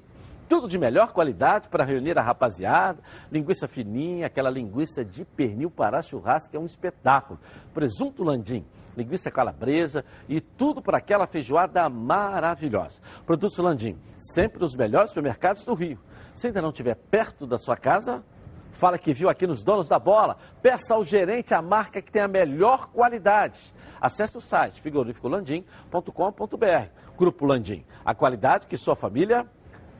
[0.48, 2.98] Tudo de melhor qualidade para reunir a rapaziada.
[3.30, 7.38] Linguiça fininha, aquela linguiça de pernil para churrasco é um espetáculo.
[7.72, 8.64] Presunto Landim
[8.96, 13.00] linguiça calabresa e tudo para aquela feijoada maravilhosa.
[13.24, 15.98] Produtos Landim, sempre os melhores supermercados do Rio.
[16.34, 18.24] Se ainda não estiver perto da sua casa,
[18.72, 20.36] fala que viu aqui nos Donos da Bola.
[20.62, 23.74] Peça ao gerente a marca que tem a melhor qualidade.
[24.00, 26.88] Acesse o site frigoríficolandim.com.br.
[27.16, 29.46] Grupo Landim, a qualidade que sua família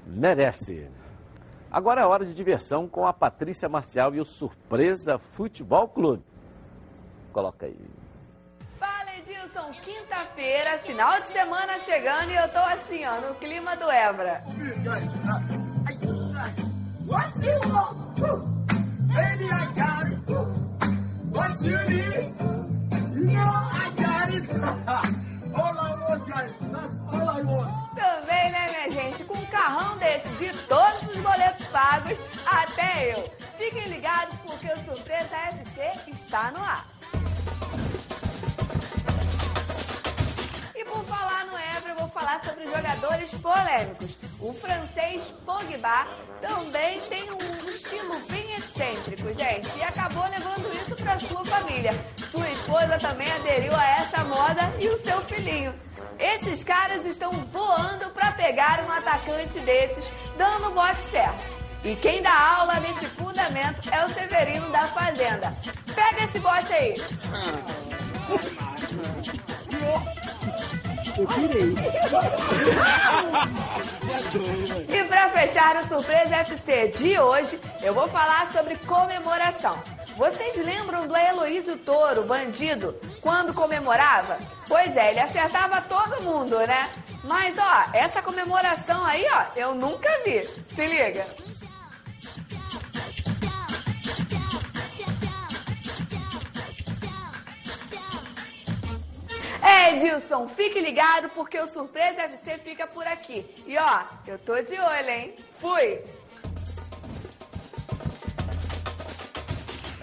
[0.06, 0.90] merece.
[1.70, 6.22] Agora é hora de diversão com a Patrícia Marcial e o Surpresa Futebol Clube.
[7.32, 8.05] Coloca aí.
[9.56, 14.44] Edilson, quinta-feira, final de semana chegando e eu tô assim, ó, no clima do Ebra.
[27.94, 29.24] Também, né, minha gente?
[29.24, 33.30] Com um carrão desses e todos os boletos pagos, até eu.
[33.56, 36.86] Fiquem ligados porque o Surpresa FC está no ar.
[41.04, 41.36] Falar
[42.16, 44.16] falar sobre jogadores polêmicos.
[44.40, 46.08] O francês Pogba
[46.40, 51.92] também tem um estilo bem excêntrico, gente, e acabou levando isso para sua família.
[52.30, 55.74] Sua esposa também aderiu a essa moda e o seu filhinho.
[56.18, 60.06] Esses caras estão voando para pegar um atacante desses,
[60.38, 61.54] dando o bote certo.
[61.84, 65.54] E quem dá aula nesse fundamento é o Severino da Fazenda.
[65.94, 66.94] Pega esse bote aí.
[71.18, 71.74] Eu tirei.
[74.88, 79.78] E para fechar o Surpresa FC de hoje, eu vou falar sobre comemoração.
[80.16, 84.38] Vocês lembram do Heloísio Toro, bandido, quando comemorava?
[84.68, 86.88] Pois é, ele acertava todo mundo, né?
[87.24, 90.42] Mas ó, essa comemoração aí, ó, eu nunca vi.
[90.42, 91.26] Se liga.
[99.66, 103.44] É, Edilson, fique ligado porque o Surpresa FC fica por aqui.
[103.66, 105.34] E ó, eu tô de olho, hein?
[105.58, 106.00] Fui!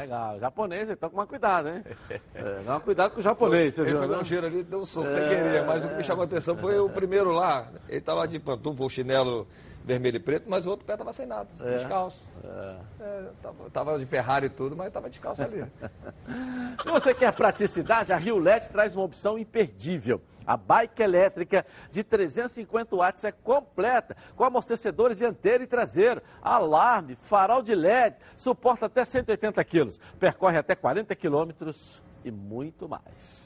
[0.03, 1.81] Legal, japonês, então toma cuidado, hein?
[2.35, 3.99] É, dá cuidado com o japonês, você Ele viu?
[3.99, 4.13] foi né?
[4.15, 5.29] dar um cheiro ali, deu um soco, É.
[5.29, 5.63] querer.
[5.65, 7.67] Mas o que me chamou a atenção foi o primeiro lá.
[7.87, 9.47] Ele tava de pantufa, o chinelo
[9.85, 11.71] vermelho e preto, mas o outro pé tava sem nada, É.
[11.75, 12.21] descalço.
[12.43, 15.63] É, tava, tava de Ferrari e tudo, mas tava descalço ali.
[16.81, 20.21] Se você quer praticidade, a Rio LED traz uma opção imperdível.
[20.45, 27.61] A bike elétrica de 350 watts é completa, com amortecedores dianteiro e traseiro, alarme, farol
[27.61, 33.43] de LED, suporta até 180 quilos, percorre até 40 quilômetros e muito mais.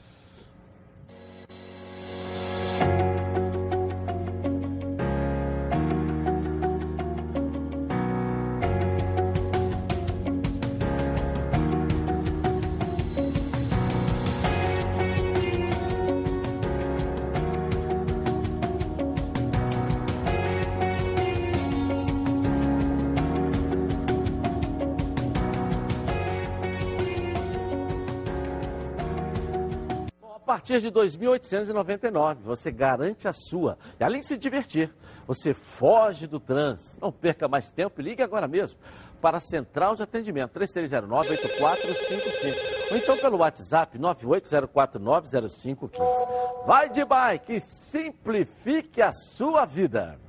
[30.68, 33.78] Partir de 2.899, você garante a sua.
[33.98, 34.94] E além de se divertir,
[35.26, 36.98] você foge do trânsito.
[37.00, 38.78] Não perca mais tempo e ligue agora mesmo
[39.20, 46.66] para a Central de Atendimento 3309-8455 ou então pelo WhatsApp 980490515.
[46.66, 50.20] Vai de bike e simplifique a sua vida.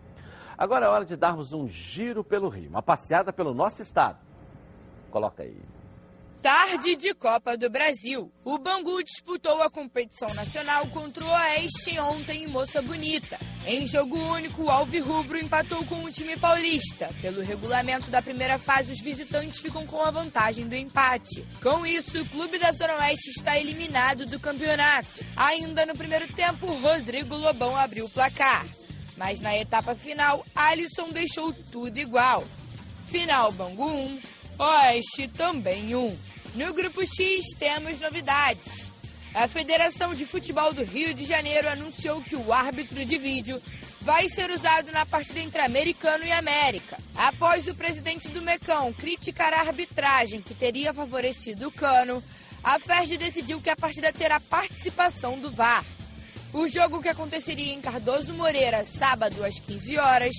[0.57, 4.19] Agora é hora de darmos um giro pelo Rio, uma passeada pelo nosso estado.
[5.11, 5.61] Coloca aí.
[6.41, 8.31] Tarde de Copa do Brasil.
[8.45, 13.37] O Bangu disputou a competição nacional contra o Oeste ontem em Moça Bonita.
[13.67, 17.09] Em jogo único, o Alvirrubro empatou com o time paulista.
[17.21, 21.45] Pelo regulamento da primeira fase, os visitantes ficam com a vantagem do empate.
[21.61, 25.09] Com isso, o clube da Zona Oeste está eliminado do campeonato.
[25.35, 28.65] Ainda no primeiro tempo, Rodrigo Lobão abriu o placar.
[29.17, 32.45] Mas na etapa final, Alisson deixou tudo igual.
[33.09, 34.21] Final Bangu 1,
[34.57, 36.28] Oeste também 1.
[36.55, 38.89] No grupo X temos novidades.
[39.33, 43.61] A Federação de Futebol do Rio de Janeiro anunciou que o árbitro de vídeo
[44.01, 46.97] vai ser usado na partida entre Americano e América.
[47.15, 52.23] Após o presidente do Mecão criticar a arbitragem que teria favorecido o Cano,
[52.63, 55.85] a FERJ decidiu que a partida terá participação do VAR.
[56.51, 60.35] O jogo que aconteceria em Cardoso Moreira, sábado às 15 horas,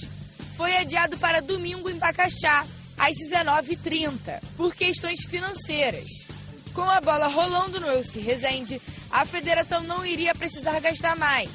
[0.57, 2.67] foi adiado para domingo em Pacaxá,
[3.01, 6.07] às 19h30, por questões financeiras.
[6.75, 8.81] Com a bola rolando no Elci Rezende,
[9.11, 11.51] a federação não iria precisar gastar mais,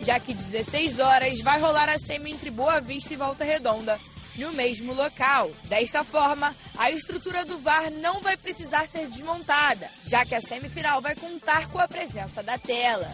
[0.00, 3.98] já que 16 horas vai rolar a semi entre Boa Vista e Volta Redonda,
[4.36, 5.50] no mesmo local.
[5.64, 11.00] Desta forma, a estrutura do VAR não vai precisar ser desmontada, já que a semifinal
[11.00, 13.10] vai contar com a presença da tela.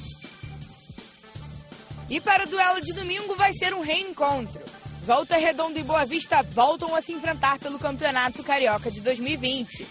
[2.11, 4.68] E para o duelo de domingo vai ser um reencontro.
[5.09, 9.87] Volta Redonda e Boa Vista voltam a se enfrentar pelo Campeonato Carioca de 2020.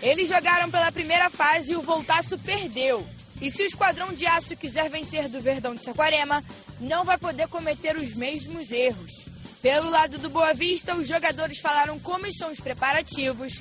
[0.00, 3.04] Eles jogaram pela primeira fase e o Voltaço perdeu.
[3.40, 6.40] E se o Esquadrão de Aço quiser vencer do Verdão de Saquarema,
[6.78, 9.24] não vai poder cometer os mesmos erros.
[9.60, 13.60] Pelo lado do Boa Vista, os jogadores falaram como estão os preparativos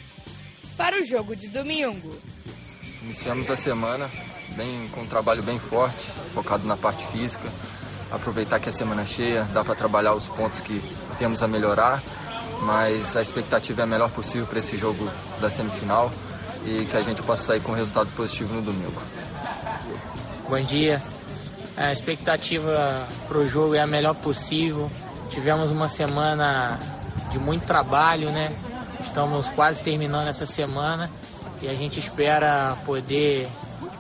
[0.78, 2.16] para o jogo de domingo.
[3.02, 4.08] Iniciamos a semana
[4.56, 6.06] bem, com um trabalho bem forte,
[6.36, 7.52] focado na parte física.
[8.10, 10.82] Aproveitar que é semana cheia, dá para trabalhar os pontos que
[11.20, 12.02] temos a melhorar,
[12.62, 15.10] mas a expectativa é a melhor possível para esse jogo
[15.42, 16.12] da semifinal
[16.66, 19.02] e que a gente possa sair com um resultado positivo no domingo.
[20.50, 21.02] Bom dia.
[21.76, 24.90] A expectativa para o jogo é a melhor possível.
[25.30, 26.80] Tivemos uma semana
[27.32, 28.52] de muito trabalho, né?
[29.02, 31.10] Estamos quase terminando essa semana
[31.62, 33.48] e a gente espera poder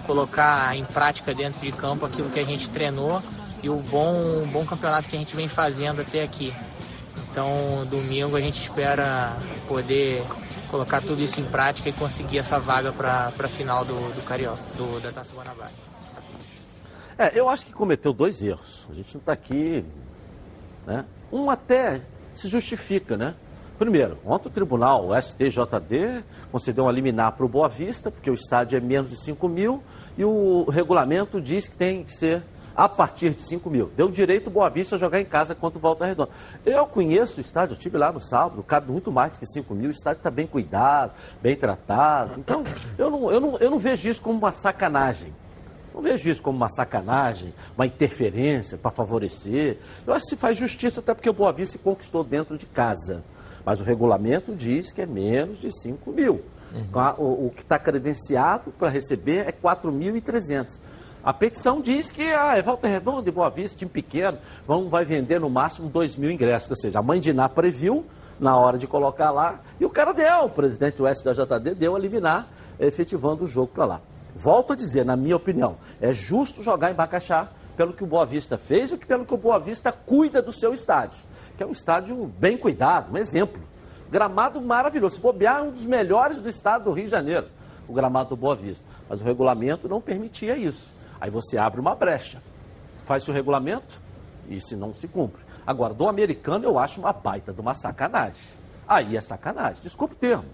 [0.05, 3.22] colocar em prática dentro de campo aquilo que a gente treinou
[3.64, 6.53] e o bom, bom campeonato que a gente vem fazendo até aqui.
[7.32, 9.36] Então, domingo a gente espera
[9.68, 10.24] poder
[10.70, 14.62] colocar tudo isso em prática e conseguir essa vaga para a final do, do Carioca,
[14.76, 15.72] do, da Taça Guanabara.
[17.18, 18.86] É, eu acho que cometeu dois erros.
[18.89, 19.84] A gente não está aqui.
[20.86, 21.03] Né?
[21.32, 22.01] Um até
[22.36, 23.36] se justifica, né?
[23.78, 28.34] Primeiro, ontem o tribunal, o STJD, concedeu uma liminar para o Boa Vista, porque o
[28.34, 29.84] estádio é menos de 5 mil,
[30.18, 32.43] e o regulamento diz que tem que ser
[32.78, 33.91] a partir de 5 mil.
[33.97, 36.30] Deu direito o Boa Vista a jogar em casa contra o Volta Redonda.
[36.63, 39.73] Eu conheço o estádio, eu estive lá no sábado, cabe muito mais do que 5
[39.73, 42.36] mil, o estádio está bem cuidado, bem tratado.
[42.38, 42.63] Então,
[42.95, 45.34] eu não, eu, não, eu não vejo isso como uma sacanagem.
[45.91, 49.80] Não vejo isso como uma sacanagem, uma interferência para favorecer.
[50.05, 52.67] Eu acho que se faz justiça, até porque o Boa Vista se conquistou dentro de
[52.67, 53.23] casa.
[53.65, 56.43] Mas o regulamento diz que é menos de 5 mil.
[56.71, 57.15] Uhum.
[57.17, 60.80] O, o, que está credenciado para receber é 4.300.
[61.28, 65.03] A petição diz que ah, é Volta Redonda e Boa Vista, time pequeno, vão, vai
[65.03, 66.69] vender no máximo 2 mil ingressos.
[66.69, 68.05] Ou seja, a mãe de Iná previu
[68.39, 71.99] na hora de colocar lá, e o cara deu, o presidente do STJD deu a
[71.99, 72.47] liminar,
[72.80, 74.01] efetivando o jogo para lá.
[74.38, 78.25] Volto a dizer, na minha opinião, é justo jogar em Bacaxá pelo que o Boa
[78.25, 81.19] Vista fez e pelo que o Boa Vista cuida do seu estádio,
[81.57, 83.61] que é um estádio bem cuidado, um exemplo.
[84.09, 85.15] Gramado maravilhoso.
[85.15, 87.47] Se bobear, é um dos melhores do estado do Rio de Janeiro,
[87.86, 88.86] o gramado do Boa Vista.
[89.09, 90.95] Mas o regulamento não permitia isso.
[91.20, 92.41] Aí você abre uma brecha,
[93.05, 93.99] faz o regulamento
[94.49, 95.41] e se não se cumpre.
[95.65, 98.41] Agora, do americano eu acho uma baita de uma sacanagem.
[98.88, 100.45] Aí é sacanagem, desculpe o termo.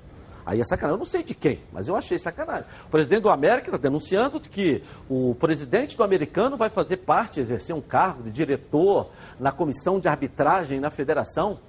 [0.46, 0.96] Aí é sacanagem.
[0.96, 2.66] Eu não sei de quem, mas eu achei sacanagem.
[2.88, 7.76] O presidente do América está denunciando que o presidente do americano vai fazer parte, exercer
[7.76, 11.60] um cargo de diretor na comissão de arbitragem na federação.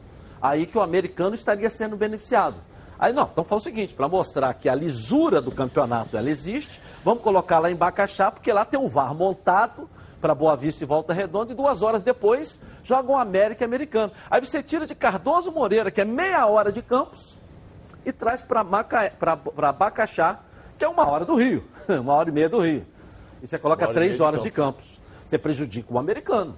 [0.41, 2.57] Aí que o americano estaria sendo beneficiado.
[2.99, 6.81] Aí não, então fala o seguinte, para mostrar que a lisura do campeonato ela existe,
[7.05, 9.89] vamos colocar lá em Bacaxá, porque lá tem um VAR montado
[10.21, 14.11] para Boa Vista e Volta Redonda, e duas horas depois jogam América e Americano.
[14.31, 17.35] Aí você tira de Cardoso Moreira, que é meia hora de Campos,
[18.07, 20.41] e traz para Bacaxá,
[20.79, 22.87] que é uma hora do Rio, uma hora e meia do Rio.
[23.43, 24.85] E você coloca três horas de campos.
[24.85, 25.05] de campos.
[25.27, 26.57] Você prejudica o americano.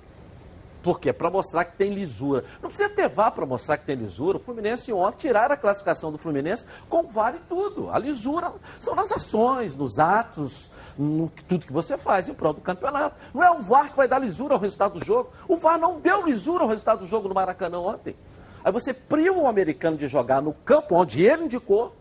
[0.87, 1.13] Por quê?
[1.13, 2.45] Para mostrar que tem lisura.
[2.63, 4.37] Não precisa ter vá para mostrar que tem lisura.
[4.37, 7.91] O Fluminense ontem tiraram a classificação do Fluminense com vale tudo.
[7.91, 12.61] A lisura são nas ações, nos atos, no tudo que você faz em prol do
[12.61, 13.17] campeonato.
[13.35, 15.31] Não é o VAR que vai dar lisura ao resultado do jogo.
[15.49, 18.15] O VAR não deu lisura ao resultado do jogo no Maracanã ontem.
[18.65, 21.97] Aí você priva o americano de jogar no campo onde ele indicou,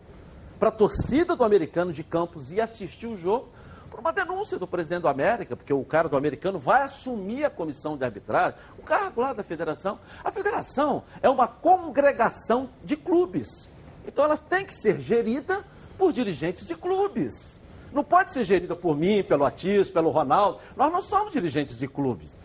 [0.60, 3.48] para a torcida do americano de Campos ir assistir o jogo
[3.96, 7.50] por uma denúncia do presidente do América, porque o cara do americano vai assumir a
[7.50, 9.98] comissão de arbitragem, o cargo lá da federação.
[10.22, 13.70] A federação é uma congregação de clubes.
[14.06, 15.64] Então ela tem que ser gerida
[15.96, 17.58] por dirigentes de clubes.
[17.90, 20.58] Não pode ser gerida por mim, pelo Atis, pelo Ronaldo.
[20.76, 22.36] Nós não somos dirigentes de clubes.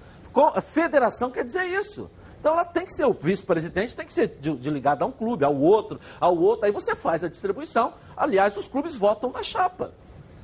[0.55, 2.09] A federação quer dizer isso.
[2.39, 5.11] Então ela tem que ser o vice-presidente, tem que ser de, de ligado a um
[5.11, 6.65] clube, ao outro, ao outro.
[6.65, 7.93] Aí você faz a distribuição.
[8.15, 9.93] Aliás, os clubes votam na chapa.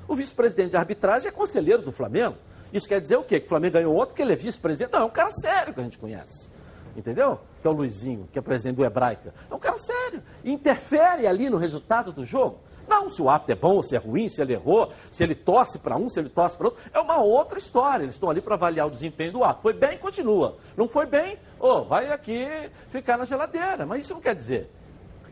[0.08, 2.38] O vice-presidente de arbitragem é conselheiro do Flamengo.
[2.72, 3.40] Isso quer dizer o quê?
[3.40, 4.94] Que o Flamengo ganhou outro porque ele é vice-presidente?
[4.94, 6.50] Não, é um cara sério que a gente conhece.
[6.96, 7.40] Entendeu?
[7.62, 9.34] Que é o Luizinho, que é presidente do Hebraica.
[9.50, 10.24] É um cara sério.
[10.44, 12.60] Interfere ali no resultado do jogo.
[12.88, 15.36] Não, se o árbitro é bom ou se é ruim, se ele errou, se ele
[15.36, 18.04] torce para um, se ele torce para outro, é uma outra história.
[18.04, 19.64] Eles estão ali para avaliar o desempenho do árbitro.
[19.64, 20.58] Foi bem, continua.
[20.78, 22.48] Não foi bem, oh, vai aqui
[22.90, 23.86] ficar na geladeira.
[23.86, 24.70] Mas isso não quer dizer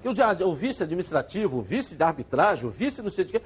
[0.08, 3.42] o, o vice administrativo, o vice de arbitragem, o vice não sei de quê,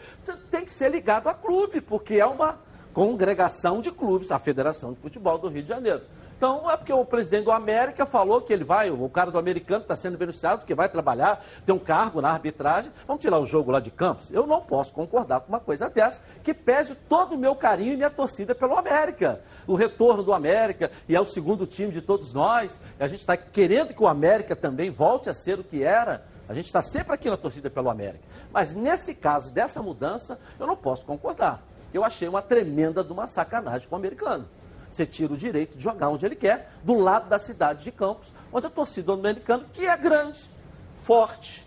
[0.51, 2.59] tem que ser ligado a clube, porque é uma
[2.93, 6.01] congregação de clubes, a Federação de Futebol do Rio de Janeiro.
[6.39, 9.81] Então, é porque o presidente do América falou que ele vai, o cara do americano
[9.81, 12.93] está sendo beneficiado, porque vai trabalhar, tem um cargo na arbitragem.
[13.05, 14.31] Vamos tirar o jogo lá de Campos?
[14.31, 17.97] Eu não posso concordar com uma coisa dessa, que pese todo o meu carinho e
[17.97, 19.41] minha torcida pelo América.
[19.67, 22.73] O retorno do América, e é o segundo time de todos nós.
[22.97, 26.23] A gente está querendo que o América também volte a ser o que era.
[26.49, 28.23] A gente está sempre aqui na torcida pelo América.
[28.51, 31.63] Mas nesse caso, dessa mudança, eu não posso concordar.
[31.93, 34.47] Eu achei uma tremenda de uma sacanagem com o americano.
[34.89, 38.33] Você tira o direito de jogar onde ele quer, do lado da cidade de Campos,
[38.51, 40.49] onde a torcida do americano, que é grande,
[41.03, 41.63] forte,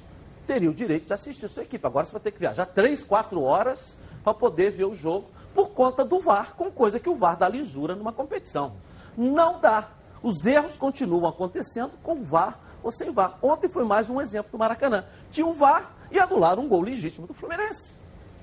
[0.49, 1.87] teria o direito de assistir sua equipe.
[1.87, 5.71] Agora você vai ter que viajar três, quatro horas para poder ver o jogo por
[5.71, 8.75] conta do VAR, com coisa que o VAR dá lisura numa competição.
[9.17, 9.91] Não dá.
[10.21, 13.39] Os erros continuam acontecendo com o VAR ou sem VAR.
[13.43, 15.05] Ontem foi mais um exemplo do Maracanã.
[15.31, 17.95] Tinha um VAR e anularam um gol legítimo do Fluminense.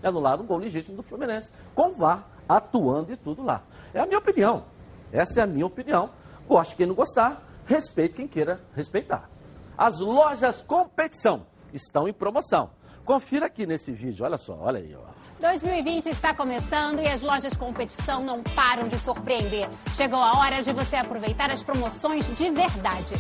[0.02, 1.52] Anularam um gol legítimo do Fluminense.
[1.76, 3.62] Com o VAR atuando e tudo lá.
[3.94, 4.64] É a minha opinião.
[5.12, 6.10] Essa é a minha opinião.
[6.48, 9.30] Goste quem não gostar, respeite quem queira respeitar.
[9.78, 12.72] As lojas competição estão em promoção.
[13.06, 15.20] Confira aqui nesse vídeo, olha só, olha aí, ó.
[15.40, 19.70] 2020 está começando e as lojas competição não param de surpreender.
[19.96, 23.16] Chegou a hora de você aproveitar as promoções de verdade.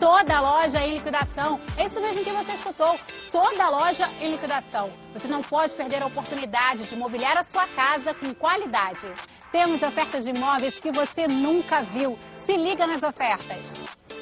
[0.00, 1.60] Toda loja em liquidação.
[1.76, 2.98] É isso mesmo que você escutou.
[3.32, 4.92] Toda loja em liquidação.
[5.12, 9.12] Você não pode perder a oportunidade de mobiliar a sua casa com qualidade.
[9.50, 12.16] Temos ofertas de imóveis que você nunca viu.
[12.46, 13.72] Se liga nas ofertas.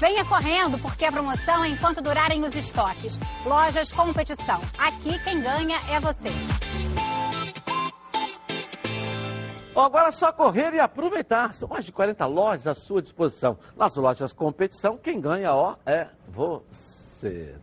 [0.00, 3.18] Venha correndo, porque a promoção é enquanto durarem os estoques.
[3.44, 4.58] Lojas Competição.
[4.78, 6.30] Aqui quem ganha é você.
[9.74, 11.52] Bom, agora é só correr e aproveitar.
[11.52, 13.58] São mais de 40 lojas à sua disposição.
[13.76, 16.99] Nas lojas competição, quem ganha, ó, é você,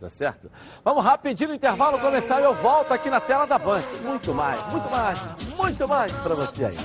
[0.00, 0.50] tá certo?
[0.84, 3.82] Vamos rapidinho no intervalo começar e eu volto aqui na tela da Band.
[4.02, 5.20] Muito mais, muito mais,
[5.56, 6.76] muito mais pra você aí.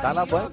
[0.00, 0.52] Tá na Band?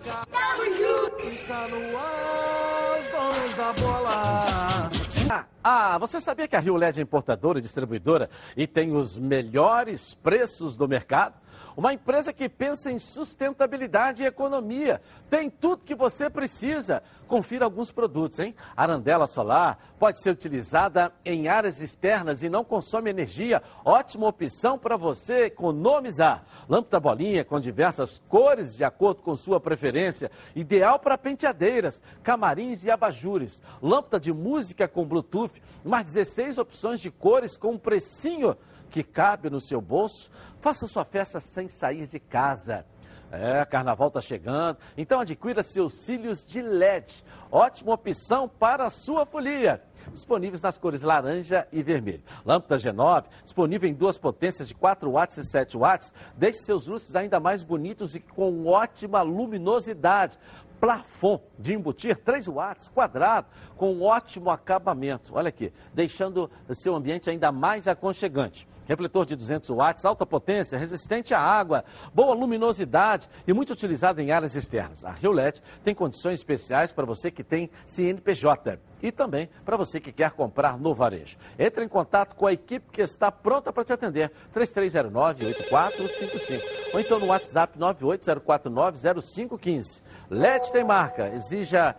[1.34, 4.92] Está no ar, os donos da bola.
[5.30, 9.18] Ah, ah, você sabia que a Rio LED é importadora e distribuidora e tem os
[9.18, 11.36] melhores preços do mercado?
[11.76, 15.02] Uma empresa que pensa em sustentabilidade e economia.
[15.30, 17.02] Tem tudo que você precisa.
[17.28, 18.54] Confira alguns produtos, hein?
[18.76, 23.62] Arandela solar pode ser utilizada em áreas externas e não consome energia.
[23.86, 26.44] Ótima opção para você economizar.
[26.68, 30.30] Lâmpada bolinha com diversas cores de acordo com sua preferência.
[30.56, 33.62] Ideal para penteadeiras, camarins e abajures.
[33.82, 35.62] Lâmpada de música com Bluetooth.
[35.86, 38.58] Mais 16 opções de cores com um precinho
[38.92, 40.30] que cabe no seu bolso.
[40.60, 42.86] Faça sua festa sem sair de casa.
[43.32, 47.24] É, carnaval está chegando, então adquira seus cílios de LED.
[47.50, 49.82] Ótima opção para a sua folia.
[50.12, 52.22] Disponíveis nas cores laranja e vermelho.
[52.46, 56.14] Lâmpada G9, disponível em duas potências de 4 watts e 7 watts.
[56.36, 60.38] Deixe seus luzes ainda mais bonitos e com ótima luminosidade
[60.82, 65.34] plafon de embutir 3 watts quadrado com ótimo acabamento.
[65.36, 68.68] Olha aqui, deixando o seu ambiente ainda mais aconchegante.
[68.92, 74.34] Refletor de 200 watts, alta potência, resistente à água, boa luminosidade e muito utilizado em
[74.34, 75.06] áreas externas.
[75.06, 80.02] A Rio LED tem condições especiais para você que tem CNPJ e também para você
[80.02, 81.38] que quer comprar no varejo.
[81.58, 84.30] Entre em contato com a equipe que está pronta para te atender.
[84.54, 90.02] 3309-8455 ou então no WhatsApp 980490515.
[90.30, 91.96] LED tem marca, exija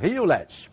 [0.00, 0.72] Rio LED.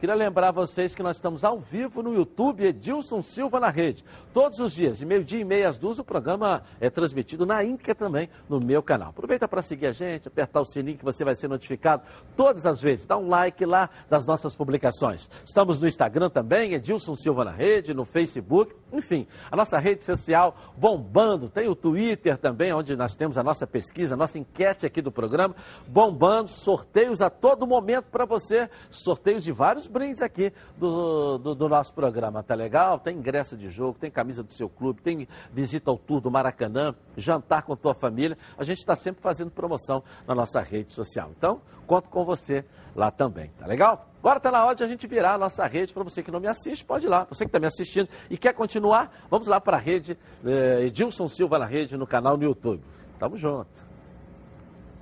[0.00, 4.02] Queria lembrar vocês que nós estamos ao vivo no YouTube Edilson Silva na Rede.
[4.32, 7.96] Todos os dias, de meio-dia e meia às duas, o programa é transmitido na Inca
[7.96, 9.08] também, no meu canal.
[9.08, 12.04] Aproveita para seguir a gente, apertar o sininho que você vai ser notificado
[12.36, 13.06] todas as vezes.
[13.06, 15.28] Dá um like lá das nossas publicações.
[15.44, 20.54] Estamos no Instagram também, Edilson Silva na Rede, no Facebook, enfim, a nossa rede social
[20.76, 21.48] bombando.
[21.48, 25.10] Tem o Twitter também, onde nós temos a nossa pesquisa, a nossa enquete aqui do
[25.10, 25.56] programa,
[25.88, 31.68] bombando, sorteios a todo momento para você, sorteios de vários brindes aqui do, do, do,
[31.68, 33.00] nosso programa, tá legal?
[33.00, 36.94] Tem ingresso de jogo, tem camisa do seu clube, tem visita ao tour do Maracanã,
[37.16, 38.36] jantar com tua família.
[38.58, 41.30] A gente está sempre fazendo promoção na nossa rede social.
[41.36, 42.64] Então, conto com você
[42.94, 44.08] lá também, tá legal?
[44.18, 45.94] Agora está na hora de a gente virar a nossa rede.
[45.94, 47.24] Para você que não me assiste, pode ir lá.
[47.30, 51.26] Você que está me assistindo e quer continuar, vamos lá para a rede eh, Edilson
[51.26, 52.82] Silva na rede, no canal no YouTube.
[53.18, 53.70] Tamo junto.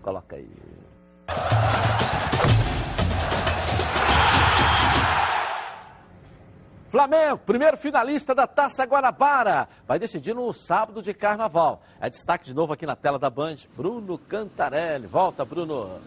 [0.00, 0.48] Coloca aí.
[6.90, 11.82] Flamengo, primeiro finalista da Taça Guanabara, vai decidir no sábado de carnaval.
[12.00, 15.06] É destaque de novo aqui na tela da Band, Bruno Cantarelli.
[15.06, 16.00] Volta, Bruno.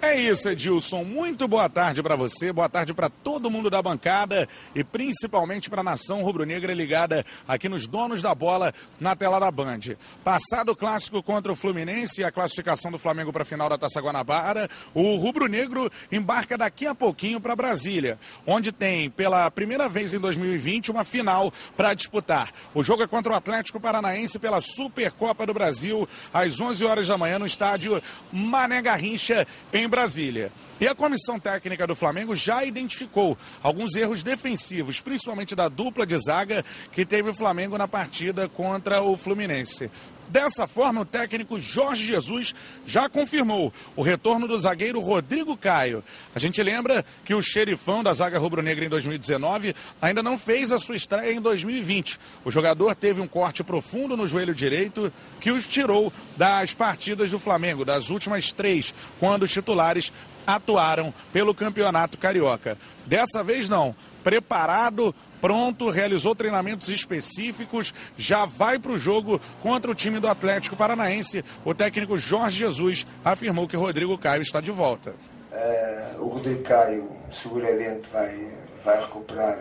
[0.00, 1.02] É isso, Edilson.
[1.02, 5.80] Muito boa tarde para você, boa tarde para todo mundo da bancada e principalmente para
[5.80, 9.80] a nação rubro-negra ligada aqui nos donos da bola na tela da Band.
[10.22, 13.76] Passado o clássico contra o Fluminense e a classificação do Flamengo para a final da
[13.76, 20.14] Taça Guanabara, o rubro-negro embarca daqui a pouquinho para Brasília, onde tem pela primeira vez
[20.14, 22.52] em 2020 uma final para disputar.
[22.72, 27.18] O jogo é contra o Atlético Paranaense pela Supercopa do Brasil às 11 horas da
[27.18, 28.00] manhã no estádio
[28.32, 30.52] Mané Garrincha em Brasília.
[30.80, 36.16] E a comissão técnica do Flamengo já identificou alguns erros defensivos, principalmente da dupla de
[36.18, 39.90] zaga que teve o Flamengo na partida contra o Fluminense.
[40.28, 42.54] Dessa forma, o técnico Jorge Jesus
[42.86, 46.04] já confirmou o retorno do zagueiro Rodrigo Caio.
[46.34, 50.78] A gente lembra que o xerifão da zaga rubro-negra em 2019 ainda não fez a
[50.78, 52.18] sua estreia em 2020.
[52.44, 57.38] O jogador teve um corte profundo no joelho direito que os tirou das partidas do
[57.38, 60.12] Flamengo, das últimas três, quando os titulares
[60.46, 62.76] atuaram pelo Campeonato Carioca.
[63.06, 63.94] Dessa vez não.
[64.22, 70.76] Preparado pronto, realizou treinamentos específicos, já vai para o jogo contra o time do Atlético
[70.76, 71.44] Paranaense.
[71.64, 75.14] O técnico Jorge Jesus afirmou que Rodrigo Caio está de volta.
[75.50, 78.52] Uh, o Rodrigo Caio seguramente vai,
[78.84, 79.58] vai recuperar,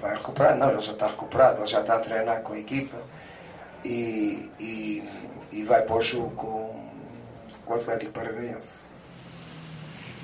[0.00, 2.98] vai recuperar, não, ele já está recuperado, ele já está a treinar com a equipa
[3.84, 5.04] e, e,
[5.52, 6.90] e vai para o jogo com,
[7.64, 8.89] com o Atlético Paranaense.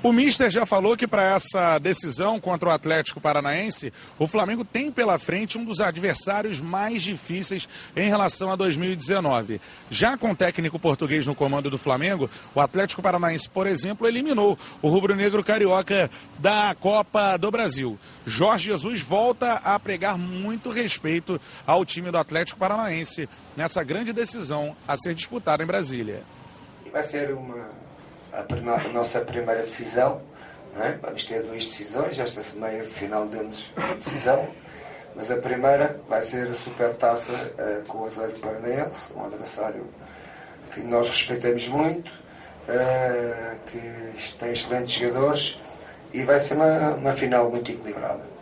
[0.03, 4.91] O Mister já falou que para essa decisão contra o Atlético Paranaense, o Flamengo tem
[4.91, 9.59] pela frente um dos adversários mais difíceis em relação a 2019.
[9.89, 14.57] Já com o técnico português no comando do Flamengo, o Atlético Paranaense, por exemplo, eliminou
[14.83, 17.97] o rubro-negro carioca da Copa do Brasil.
[18.23, 24.77] Jorge Jesus volta a pregar muito respeito ao time do Atlético Paranaense nessa grande decisão
[24.87, 26.21] a ser disputada em Brasília.
[26.91, 27.86] Vai ser uma
[28.37, 30.21] a, nossa primeira decisão.
[30.79, 30.91] É?
[31.01, 34.47] Vamos ter duas decisões, esta meia final deu-nos a decisão,
[35.15, 39.87] mas a primeira vai ser a supertaça uh, com o Atlético Paranaense, um adversário
[40.71, 45.59] que nós respeitamos muito, uh, que tem excelentes jogadores
[46.13, 48.36] e vai ser uma, uma final muito equilibrada.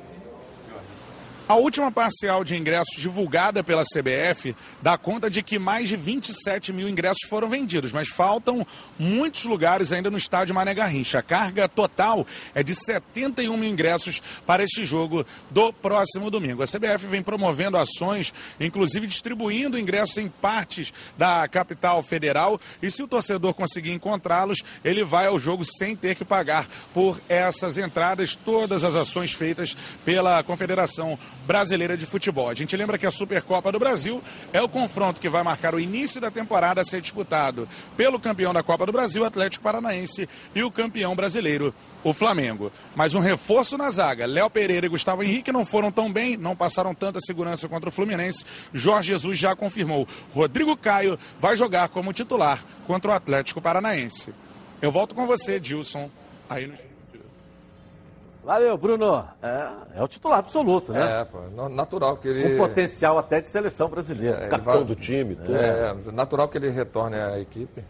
[1.48, 6.74] A última parcial de ingressos divulgada pela CBF dá conta de que mais de 27
[6.74, 8.66] mil ingressos foram vendidos, mas faltam
[8.98, 11.20] muitos lugares ainda no estádio Mané Garrincha.
[11.20, 12.26] A carga total
[12.56, 16.64] é de 71 mil ingressos para este jogo do próximo domingo.
[16.64, 22.60] A CBF vem promovendo ações, inclusive distribuindo ingressos em partes da capital federal.
[22.82, 27.22] E se o torcedor conseguir encontrá-los, ele vai ao jogo sem ter que pagar por
[27.30, 28.34] essas entradas.
[28.34, 32.50] Todas as ações feitas pela Confederação Brasileira de Futebol.
[32.50, 34.22] A gente lembra que a Supercopa do Brasil
[34.52, 38.54] é o confronto que vai marcar o início da temporada a ser disputado pelo campeão
[38.54, 41.74] da Copa do Brasil, Atlético Paranaense, e o campeão brasileiro,
[42.04, 42.72] o Flamengo.
[42.96, 44.26] Mas um reforço na zaga.
[44.26, 47.91] Léo Pereira e Gustavo Henrique não foram tão bem, não passaram tanta segurança contra o
[47.91, 48.43] Fluminense.
[48.74, 50.08] Jorge Jesus já confirmou.
[50.34, 54.34] Rodrigo Caio vai jogar como titular contra o Atlético Paranaense.
[54.82, 56.10] Eu volto com você, Dilson,
[56.50, 56.95] aí no
[58.46, 59.28] Valeu, Bruno.
[59.41, 61.22] É, é o titular absoluto, né?
[61.22, 62.52] É, pô, natural que ele.
[62.52, 64.46] Com potencial até de seleção brasileira.
[64.46, 64.84] É, Capitão vai...
[64.84, 65.56] do time, tudo.
[65.56, 67.84] É, natural que ele retorne à equipe.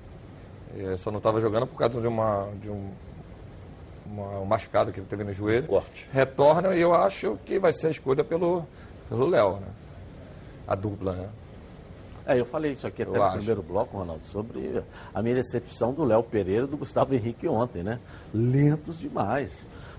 [0.78, 2.48] Eu só não estava jogando por causa de uma.
[2.62, 2.90] De um,
[4.06, 5.68] uma, um machucado que ele teve no joelho.
[5.68, 6.08] Corte.
[6.14, 8.66] Retorna e eu acho que vai ser a escolha pelo
[9.12, 9.68] Léo, né?
[10.66, 11.30] A dupla, né?
[12.26, 13.38] É, eu falei isso aqui até eu no acho.
[13.38, 14.82] primeiro bloco, Ronaldo, sobre
[15.14, 18.00] a minha decepção do Léo Pereira e do Gustavo Henrique ontem, né?
[18.34, 19.52] Lentos demais.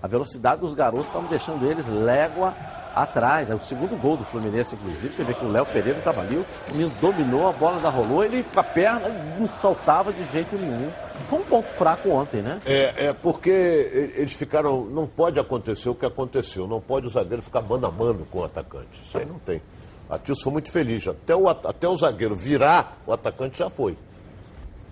[0.02, 2.54] A velocidade dos garotos estavam deixando eles légua
[2.94, 3.50] atrás.
[3.50, 5.14] É o segundo gol do Fluminense, inclusive.
[5.14, 8.24] Você vê que o Léo Pereira estava ali, o menino dominou, a bola ainda rolou,
[8.24, 10.90] ele com a perna não saltava de jeito nenhum.
[11.28, 12.60] Foi um ponto fraco ontem, né?
[12.64, 14.84] É, é porque eles ficaram.
[14.86, 16.66] Não pode acontecer o que aconteceu.
[16.66, 19.02] Não pode o zagueiro ficar mano a mano com o atacante.
[19.02, 19.60] Isso aí não tem.
[20.08, 21.06] A Tilson foi muito feliz.
[21.08, 23.96] Até o, até o zagueiro virar, o atacante já foi.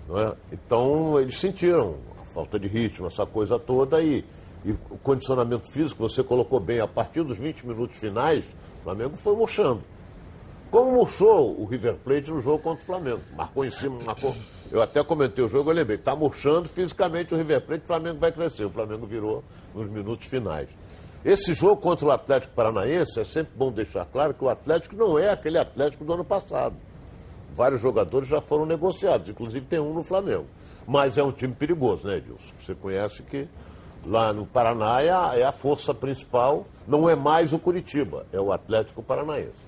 [0.09, 0.35] É?
[0.51, 4.23] Então eles sentiram a falta de ritmo, essa coisa toda e
[4.65, 8.43] e o condicionamento físico, você colocou bem, a partir dos 20 minutos finais,
[8.79, 9.83] o Flamengo foi murchando.
[10.71, 13.21] Como murchou o River Plate no jogo contra o Flamengo.
[13.37, 14.35] Marcou em cima, marcou.
[14.71, 15.97] Eu até comentei o jogo, eu lembrei.
[15.97, 18.65] Está murchando fisicamente o River Plate, o Flamengo vai crescer.
[18.65, 19.43] O Flamengo virou
[19.75, 20.67] nos minutos finais.
[21.23, 25.17] Esse jogo contra o Atlético Paranaense, é sempre bom deixar claro que o Atlético não
[25.17, 26.75] é aquele Atlético do ano passado.
[27.53, 30.47] Vários jogadores já foram negociados, inclusive tem um no Flamengo.
[30.87, 32.53] Mas é um time perigoso, né, Edilson?
[32.59, 33.47] Você conhece que
[34.05, 38.39] lá no Paraná é a, é a, força principal, não é mais o Curitiba, é
[38.39, 39.65] o Atlético Paranaense.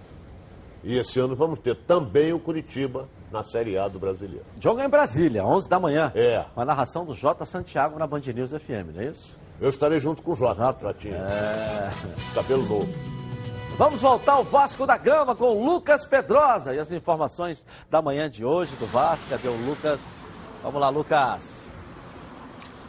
[0.83, 4.45] E esse ano vamos ter também o Curitiba na Série A do Brasileiro.
[4.59, 6.11] Joga em Brasília, 11 da manhã.
[6.15, 6.45] É.
[6.53, 9.37] Com a narração do Jota Santiago na Band News FM, não é isso?
[9.59, 10.87] Eu estarei junto com o Jota, Jota.
[10.87, 11.17] Jotinha.
[11.17, 11.89] É...
[12.33, 13.17] Cabelo novo.
[13.77, 18.29] Vamos voltar ao Vasco da Gama com o Lucas Pedrosa e as informações da manhã
[18.29, 19.29] de hoje do Vasco.
[19.29, 19.99] Cadê o Lucas?
[20.63, 21.56] Vamos lá, Lucas.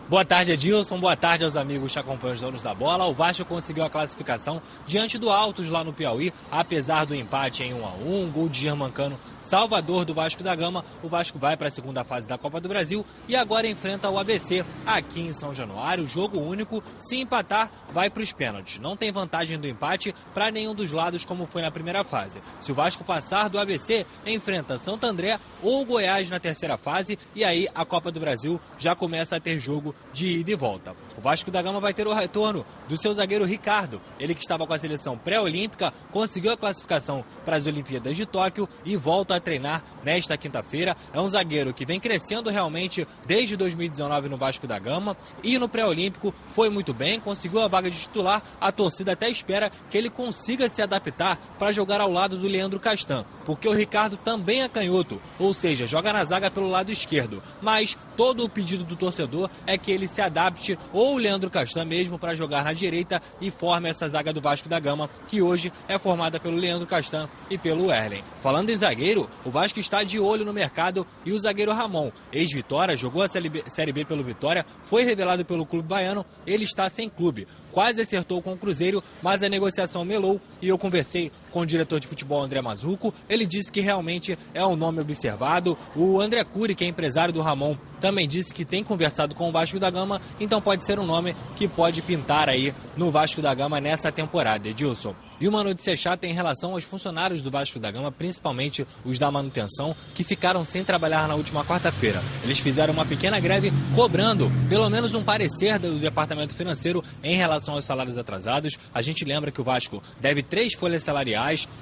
[0.09, 0.99] Boa tarde, Edilson.
[0.99, 3.05] Boa tarde aos amigos que acompanham os donos da bola.
[3.05, 7.75] O Vasco conseguiu a classificação diante do Altos lá no Piauí, apesar do empate em
[7.75, 10.83] 1 a 1 gol de Germancano, salvador do Vasco da Gama.
[11.03, 14.19] O Vasco vai para a segunda fase da Copa do Brasil e agora enfrenta o
[14.19, 16.07] ABC aqui em São Januário.
[16.07, 16.83] Jogo único.
[17.03, 18.79] Se empatar, vai para os pênaltis.
[18.79, 22.41] Não tem vantagem do empate para nenhum dos lados, como foi na primeira fase.
[22.61, 27.45] Se o Vasco passar do ABC, enfrenta Santo André ou Goiás na terceira fase e
[27.45, 31.08] aí a Copa do Brasil já começa a ter jogo de ida e volta.
[31.19, 34.01] O Vasco da Gama vai ter o retorno do seu zagueiro Ricardo.
[34.21, 38.69] Ele que estava com a seleção pré-olímpica, conseguiu a classificação para as Olimpíadas de Tóquio
[38.85, 40.97] e volta a treinar nesta quinta-feira.
[41.13, 45.69] É um zagueiro que vem crescendo realmente desde 2019 no Vasco da Gama e no
[45.69, 48.41] pré-olímpico foi muito bem, conseguiu a vaga de titular.
[48.61, 52.79] A torcida até espera que ele consiga se adaptar para jogar ao lado do Leandro
[52.79, 57.43] Castan, porque o Ricardo também é canhoto, ou seja, joga na zaga pelo lado esquerdo.
[57.61, 61.85] Mas todo o pedido do torcedor é que ele se adapte ou o Leandro Castan
[61.85, 65.73] mesmo para jogar na direita e forme essa zaga do Vasco da Gama, que hoje
[65.89, 68.23] é formada pelo Leandro Castan e pelo Erlen.
[68.43, 72.97] Falando em zagueiro, o Vasco está de olho no mercado e o zagueiro Ramon, ex-Vitória,
[72.97, 77.47] jogou a Série B pelo Vitória, foi revelado pelo clube baiano, ele está sem clube
[77.79, 82.01] quase acertou com o Cruzeiro, mas a negociação melou e eu conversei com o diretor
[82.01, 83.13] de futebol André Mazuco.
[83.29, 85.77] Ele disse que realmente é um nome observado.
[85.95, 89.53] O André Cury, que é empresário do Ramon, também disse que tem conversado com o
[89.53, 93.55] Vasco da Gama, então pode ser um nome que pode pintar aí no Vasco da
[93.55, 95.15] Gama nessa temporada, Edilson.
[95.41, 99.31] E uma notícia chata em relação aos funcionários do Vasco da Gama, principalmente os da
[99.31, 102.21] manutenção, que ficaram sem trabalhar na última quarta-feira.
[102.43, 107.75] Eles fizeram uma pequena greve cobrando pelo menos um parecer do departamento financeiro em relação
[107.75, 108.77] aos salários atrasados.
[108.93, 111.29] A gente lembra que o Vasco deve três folhas salariais,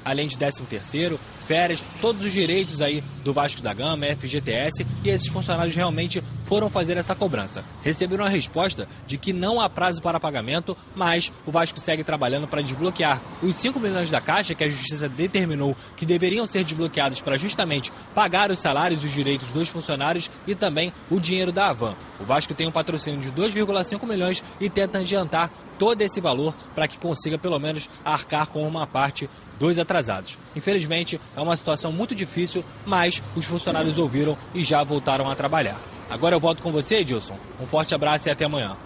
[0.04, 5.08] além de 13 terceiro, férias, todos os direitos aí do Vasco da Gama, FGTS, e
[5.08, 7.64] esses funcionários realmente foram fazer essa cobrança.
[7.82, 12.46] Receberam a resposta de que não há prazo para pagamento, mas o Vasco segue trabalhando
[12.46, 17.20] para desbloquear os 5 milhões da Caixa que a Justiça determinou que deveriam ser desbloqueados
[17.20, 21.68] para justamente pagar os salários e os direitos dos funcionários e também o dinheiro da
[21.68, 21.94] Avan.
[22.20, 26.88] O Vasco tem um patrocínio de 2,5 milhões e tenta adiantar todo esse valor para
[26.88, 30.38] que consiga pelo menos arcar com uma parte dos atrasados.
[30.54, 35.76] Infelizmente, é uma situação muito difícil, mas os funcionários ouviram e já voltaram a trabalhar.
[36.08, 37.38] Agora eu volto com você, Edilson.
[37.60, 38.76] Um forte abraço e até amanhã.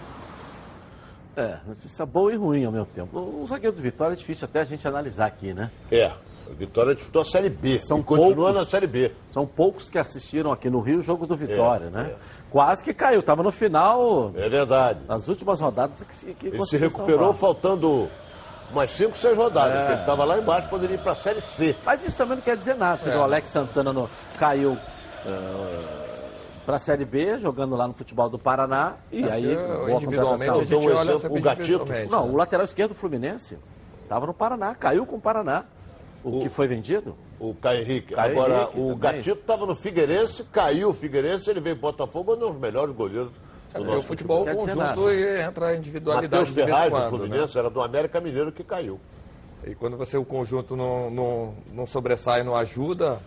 [1.35, 3.17] É, notícia boa e ruim ao mesmo tempo.
[3.17, 5.71] O zagueiro do Vitória é difícil até a gente analisar aqui, né?
[5.89, 6.11] É,
[6.55, 9.11] Vitória disputou a Série B São e continua poucos, na Série B.
[9.31, 12.11] São poucos que assistiram aqui no Rio o jogo do Vitória, é, né?
[12.11, 12.15] É.
[12.49, 14.31] Quase que caiu, estava no final.
[14.35, 14.99] É verdade.
[15.07, 17.39] Nas últimas rodadas que, que Ele se recuperou salvar.
[17.39, 18.09] faltando
[18.71, 19.77] umas 5, 6 rodadas, é.
[19.79, 21.75] porque ele estava lá embaixo, poderia ir para a Série C.
[21.85, 22.97] Mas isso também não quer dizer nada.
[22.97, 23.11] Você é.
[23.11, 24.71] viu, o Alex Santana no, caiu.
[24.71, 26.01] Uh,
[26.65, 28.95] para a Série B, jogando lá no futebol do Paraná.
[29.11, 31.85] E é, aí, boa individualmente, a gente olha o gatito.
[32.09, 33.57] Não, o lateral esquerdo do Fluminense
[34.03, 35.65] estava no Paraná, caiu com o Paraná.
[36.23, 37.15] O, o que foi vendido?
[37.39, 38.13] O Caio Henrique.
[38.13, 38.97] Caio Agora, Henrique o também.
[38.97, 43.31] Gatito estava no Figueirense, caiu o Figueirense, ele veio para Botafogo, um dos melhores goleiros
[43.73, 46.49] do é, nosso o futebol, futebol conjunto entra a individualidade.
[46.49, 47.59] Matheus Ferraz, do Fluminense, né?
[47.59, 48.99] era do América Mineiro que caiu.
[49.65, 53.19] E quando você, o conjunto não, não, não sobressai, não ajuda,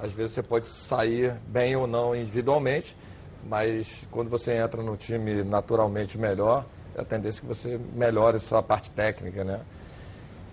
[0.00, 2.96] às vezes você pode sair bem ou não individualmente,
[3.44, 6.64] mas quando você entra no time naturalmente melhor,
[6.94, 9.60] é a tendência que você melhore sua parte técnica, né?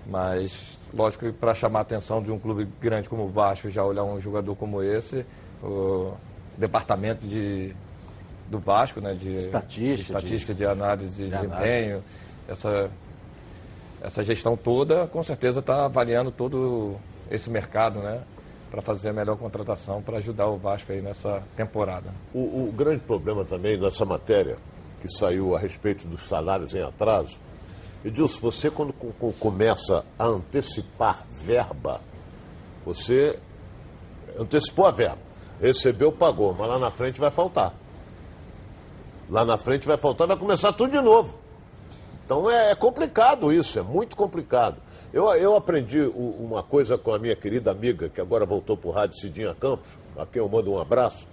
[0.09, 3.83] Mas, lógico que para chamar a atenção de um clube grande como o Vasco, já
[3.83, 5.25] olhar um jogador como esse,
[5.63, 6.13] o
[6.57, 7.75] departamento de,
[8.49, 12.03] do Vasco, né, de estatística, de, estatística, de, de análise de, de desempenho,
[12.47, 12.89] essa,
[14.01, 16.95] essa gestão toda, com certeza está avaliando todo
[17.29, 18.23] esse mercado, né?
[18.69, 22.09] para fazer a melhor contratação para ajudar o Vasco aí nessa temporada.
[22.33, 24.57] O, o, grande problema também nessa matéria
[25.01, 27.39] que saiu a respeito dos salários em atraso,
[28.03, 28.93] Edilson, você quando
[29.39, 31.99] começa a antecipar verba,
[32.85, 33.37] você
[34.37, 35.19] antecipou a verba,
[35.59, 37.73] recebeu, pagou, mas lá na frente vai faltar.
[39.29, 41.37] Lá na frente vai faltar, vai começar tudo de novo.
[42.25, 44.77] Então é, é complicado isso, é muito complicado.
[45.11, 48.93] Eu, eu aprendi uma coisa com a minha querida amiga, que agora voltou para o
[48.93, 51.27] Rádio Cidinha Campos, a quem eu mando um abraço.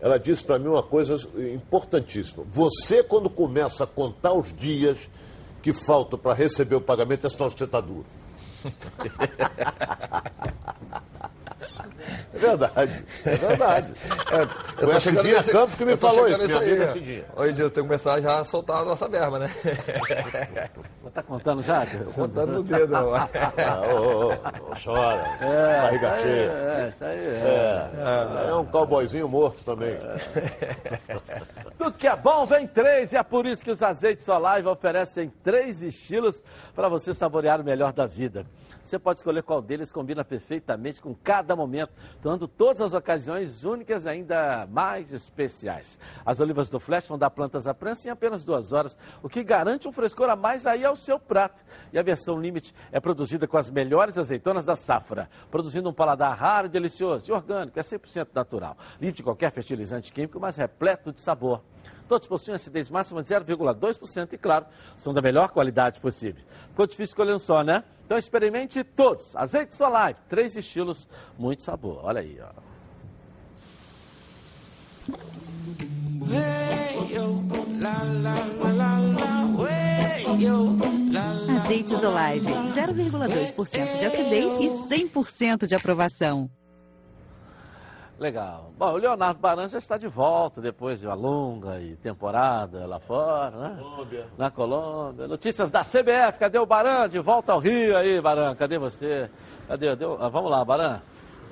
[0.00, 1.16] Ela disse para mim uma coisa
[1.52, 2.44] importantíssima.
[2.48, 5.10] Você, quando começa a contar os dias
[5.62, 8.06] que faltam para receber o pagamento, é você está duro.
[12.32, 13.92] É verdade, é verdade.
[14.30, 17.24] É, Foi a Cidinha nesse, Campos que me falou isso, minha amiga Cidinha.
[17.36, 19.50] Hoje eu tenho que começar já a soltar a nossa verba, né?
[21.12, 21.84] Tá contando já?
[21.86, 22.94] Tô contando no dedo.
[22.94, 23.28] ah,
[23.92, 25.24] ô, ô, ô, chora.
[25.40, 26.50] É, Barriga cheia.
[26.52, 27.90] é, isso aí é.
[28.46, 29.98] É, é um cowboyzinho morto também.
[31.80, 35.32] Tudo que é bom vem três e é por isso que os azeites Olive oferecem
[35.42, 36.42] três estilos
[36.74, 38.44] para você saborear o melhor da vida.
[38.84, 44.06] Você pode escolher qual deles combina perfeitamente com cada momento, tornando todas as ocasiões únicas
[44.06, 45.98] ainda mais especiais.
[46.24, 49.42] As olivas do Flash vão dar plantas à prensa em apenas duas horas, o que
[49.42, 51.62] garante um frescor a mais aí ao seu prato.
[51.92, 56.36] E a versão Limite é produzida com as melhores azeitonas da safra, produzindo um paladar
[56.36, 61.12] raro e delicioso e orgânico, é 100% natural, livre de qualquer fertilizante químico, mas repleto
[61.12, 61.62] de sabor.
[62.08, 64.66] Todos possuem acidez máxima de 0,2% e, claro,
[64.96, 66.42] são da melhor qualidade possível.
[66.70, 67.84] Ficou difícil escolher um só, né?
[68.10, 69.36] Então experimente todos.
[69.36, 71.06] Azeite Solive, três estilos,
[71.38, 72.00] muito sabor.
[72.02, 72.50] Olha aí, ó.
[81.56, 86.50] Azeites Olive, 0,2% de acidez e 100% de aprovação.
[88.20, 88.70] Legal.
[88.76, 93.00] Bom, o Leonardo Baran já está de volta depois de uma longa e temporada lá
[93.00, 93.76] fora, né?
[93.80, 94.26] Colômbia.
[94.36, 95.26] Na Colômbia.
[95.26, 97.08] Notícias da CBF, cadê o Baran?
[97.08, 99.30] De volta ao Rio aí, Baran, cadê você?
[99.66, 99.96] Cadê?
[99.96, 100.22] Deu...
[100.22, 101.00] Ah, vamos lá, Baran.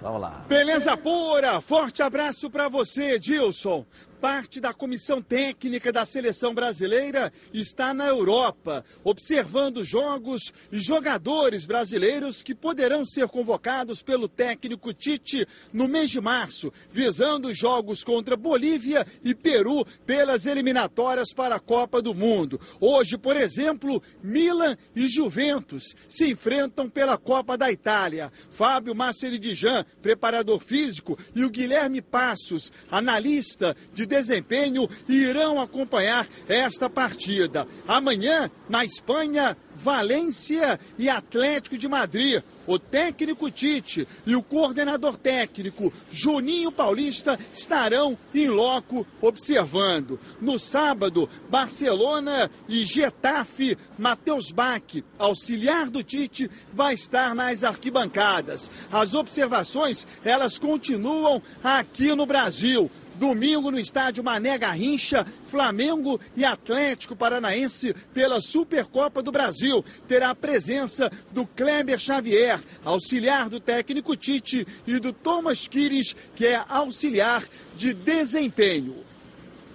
[0.02, 0.44] Vamos lá.
[0.46, 1.58] Beleza pura!
[1.62, 3.86] Forte abraço para você, Dilson.
[4.20, 12.42] Parte da comissão técnica da seleção brasileira está na Europa, observando jogos e jogadores brasileiros
[12.42, 18.36] que poderão ser convocados pelo técnico Tite no mês de março, visando os jogos contra
[18.36, 22.60] Bolívia e Peru pelas eliminatórias para a Copa do Mundo.
[22.80, 28.32] Hoje, por exemplo, Milan e Juventus se enfrentam pela Copa da Itália.
[28.50, 37.68] Fábio Masseridijan, preparador físico, e o Guilherme Passos, analista de desempenho irão acompanhar esta partida.
[37.86, 42.42] Amanhã, na Espanha, Valência e Atlético de Madrid.
[42.66, 50.20] O técnico Tite e o coordenador técnico Juninho Paulista estarão em loco observando.
[50.40, 58.70] No sábado, Barcelona e Getafe, Matheus Bach, auxiliar do Tite, vai estar nas arquibancadas.
[58.92, 62.90] As observações, elas continuam aqui no Brasil.
[63.18, 69.84] Domingo no estádio Mané Garrincha, Flamengo e Atlético Paranaense pela Supercopa do Brasil.
[70.06, 76.46] Terá a presença do Kleber Xavier, auxiliar do técnico Tite, e do Thomas Quires, que
[76.46, 77.42] é auxiliar
[77.76, 79.04] de desempenho.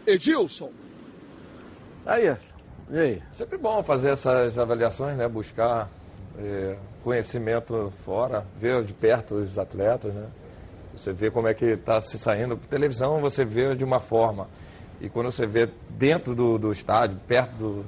[0.08, 0.72] Edilson.
[2.06, 2.26] Aí,
[2.90, 3.22] e aí?
[3.32, 5.28] Sempre bom fazer essas avaliações, né?
[5.28, 5.90] Buscar
[6.38, 10.28] é, conhecimento fora, ver de perto os atletas, né?
[10.96, 12.56] Você vê como é que está se saindo.
[12.56, 14.48] Televisão você vê de uma forma.
[15.02, 17.84] E quando você vê dentro do, do estádio, perto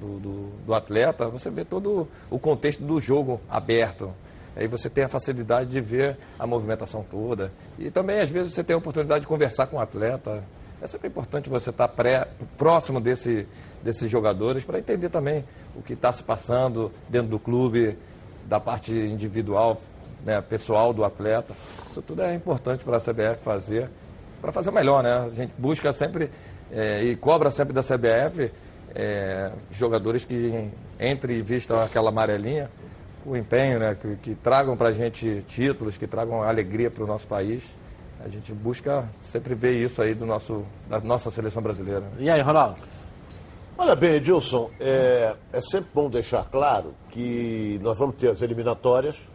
[0.00, 4.12] do, do, do, atleta, você vê todo o contexto do jogo aberto.
[4.56, 7.52] Aí você tem a facilidade de ver a movimentação toda.
[7.78, 10.42] E também, às vezes, você tem a oportunidade de conversar com o atleta.
[10.80, 12.26] É sempre importante você estar pré,
[12.56, 13.46] próximo desse,
[13.82, 15.44] desses jogadores para entender também
[15.74, 17.98] o que está se passando dentro do clube,
[18.46, 19.80] da parte individual,
[20.26, 21.54] né, pessoal do atleta.
[21.86, 23.88] Isso tudo é importante para a CBF fazer,
[24.42, 25.24] para fazer o melhor, né?
[25.24, 26.30] A gente busca sempre
[26.70, 28.50] é, e cobra sempre da CBF
[28.92, 30.68] é, jogadores que
[30.98, 32.68] entrem e vistam aquela amarelinha,
[33.24, 33.94] o empenho, né?
[33.94, 37.76] Que, que tragam para a gente títulos, que tragam alegria para o nosso país.
[38.24, 42.02] A gente busca sempre ver isso aí do nosso, da nossa seleção brasileira.
[42.18, 42.80] E aí, Ronaldo?
[43.78, 49.28] Olha bem, Edilson, é, é sempre bom deixar claro que nós vamos ter as eliminatórias,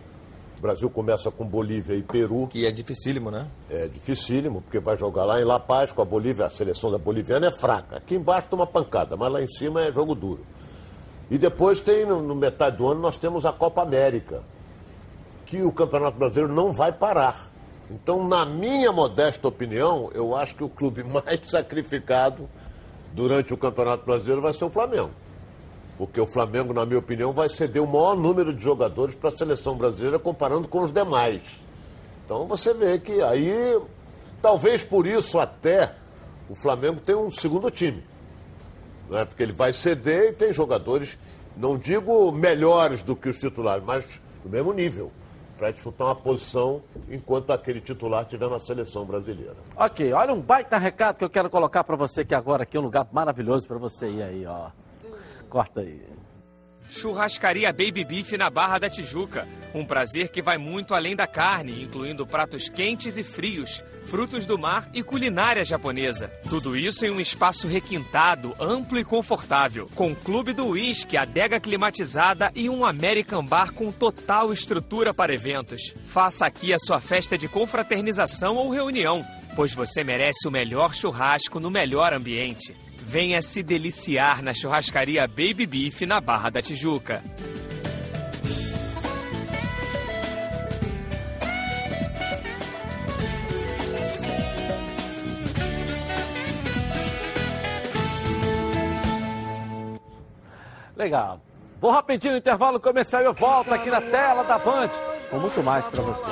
[0.61, 2.47] o Brasil começa com Bolívia e Peru.
[2.47, 3.47] Que é dificílimo, né?
[3.67, 6.45] É dificílimo, porque vai jogar lá em La Paz com a Bolívia.
[6.45, 7.97] A seleção da boliviana é fraca.
[7.97, 10.45] Aqui embaixo toma pancada, mas lá em cima é jogo duro.
[11.31, 14.43] E depois tem, no, no metade do ano, nós temos a Copa América,
[15.47, 17.49] que o Campeonato Brasileiro não vai parar.
[17.89, 22.47] Então, na minha modesta opinião, eu acho que o clube mais sacrificado
[23.13, 25.09] durante o Campeonato Brasileiro vai ser o Flamengo
[26.01, 29.31] porque o Flamengo, na minha opinião, vai ceder o maior número de jogadores para a
[29.31, 31.43] seleção brasileira comparando com os demais.
[32.25, 33.79] Então você vê que aí,
[34.41, 35.93] talvez por isso até
[36.49, 38.03] o Flamengo tem um segundo time.
[39.07, 39.25] Não é?
[39.25, 41.19] Porque ele vai ceder e tem jogadores,
[41.55, 45.11] não digo melhores do que os titulares, mas do mesmo nível.
[45.55, 46.81] Para disputar uma posição
[47.11, 49.57] enquanto aquele titular estiver na seleção brasileira.
[49.75, 52.79] Ok, olha um baita recado que eu quero colocar para você que agora aqui é
[52.79, 54.71] um lugar maravilhoso para você ir aí, ó.
[55.51, 56.01] Corta aí.
[56.89, 59.45] Churrascaria Baby Beef na Barra da Tijuca.
[59.73, 64.57] Um prazer que vai muito além da carne, incluindo pratos quentes e frios, frutos do
[64.57, 66.29] mar e culinária japonesa.
[66.49, 72.49] Tudo isso em um espaço requintado, amplo e confortável, com clube do uísque, adega climatizada
[72.55, 75.93] e um American Bar com total estrutura para eventos.
[76.03, 79.21] Faça aqui a sua festa de confraternização ou reunião,
[79.55, 82.75] pois você merece o melhor churrasco no melhor ambiente.
[83.01, 87.23] Venha se deliciar na churrascaria Baby Beef na Barra da Tijuca.
[100.95, 101.41] Legal.
[101.81, 104.89] Vou rapidinho no intervalo comercial e eu volto aqui na tela da Band
[105.31, 106.29] com muito mais para você.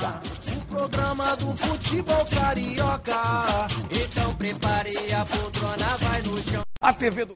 [0.00, 0.33] Já.
[0.74, 3.14] Programa do futebol carioca.
[3.92, 6.62] Então prepare a poltrona, vai no chão.
[6.80, 7.34] A TV do.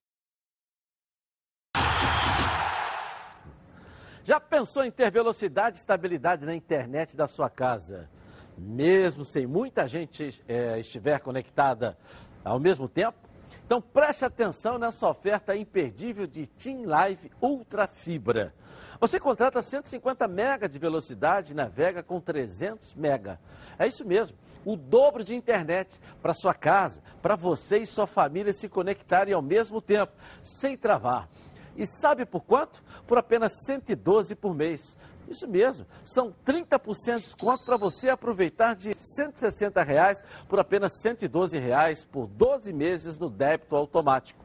[4.25, 8.11] Já pensou em ter velocidade e estabilidade na internet da sua casa?
[8.59, 11.97] Mesmo sem muita gente é, estiver conectada
[12.45, 13.17] ao mesmo tempo?
[13.65, 18.53] Então preste atenção nessa oferta imperdível de Team Live Ultra Fibra.
[19.01, 23.39] Você contrata 150 mega de velocidade e navega com 300 mega.
[23.79, 28.53] É isso mesmo, o dobro de internet para sua casa, para você e sua família
[28.53, 30.13] se conectarem ao mesmo tempo,
[30.43, 31.29] sem travar.
[31.77, 32.83] E sabe por quanto?
[33.07, 34.99] Por apenas 112 por mês.
[35.29, 41.57] Isso mesmo, são 30% de desconto para você aproveitar de 160 reais por apenas 112
[41.57, 44.45] reais por 12 meses no débito automático.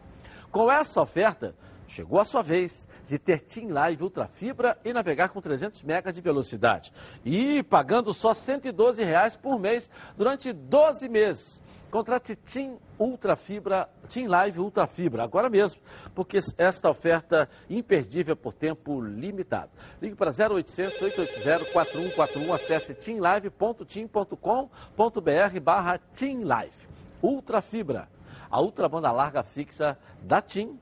[0.52, 1.56] Com essa oferta,
[1.88, 6.12] chegou a sua vez de ter Team Live Ultra Fibra e navegar com 300 MB
[6.12, 6.94] de velocidade.
[7.26, 11.64] E pagando só 112 reais por mês durante 12 meses.
[11.94, 15.80] Contrate Team Ultra Fibra, Team Live Ultra Fibra, agora mesmo,
[16.16, 19.70] porque esta oferta imperdível por tempo limitado.
[20.02, 26.88] Ligue para 0800 880 4141, acesse teamlive.team.com.br barra Team Live.
[27.22, 28.10] Ultra Fibra,
[28.50, 30.80] a ultra banda larga fixa da Team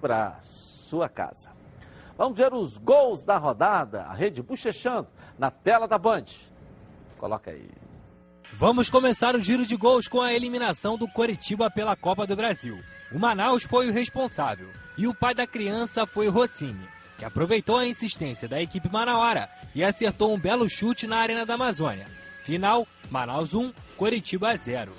[0.00, 0.38] para
[0.88, 1.50] sua casa.
[2.16, 5.08] Vamos ver os gols da rodada, a rede bochechando
[5.38, 6.24] na tela da Band.
[7.18, 7.70] Coloca aí.
[8.54, 12.82] Vamos começar o giro de gols com a eliminação do Coritiba pela Copa do Brasil.
[13.12, 16.88] O Manaus foi o responsável e o pai da criança foi Rossini,
[17.18, 21.54] que aproveitou a insistência da equipe manauara e acertou um belo chute na Arena da
[21.54, 22.06] Amazônia.
[22.42, 24.92] Final, Manaus 1, Coritiba 0.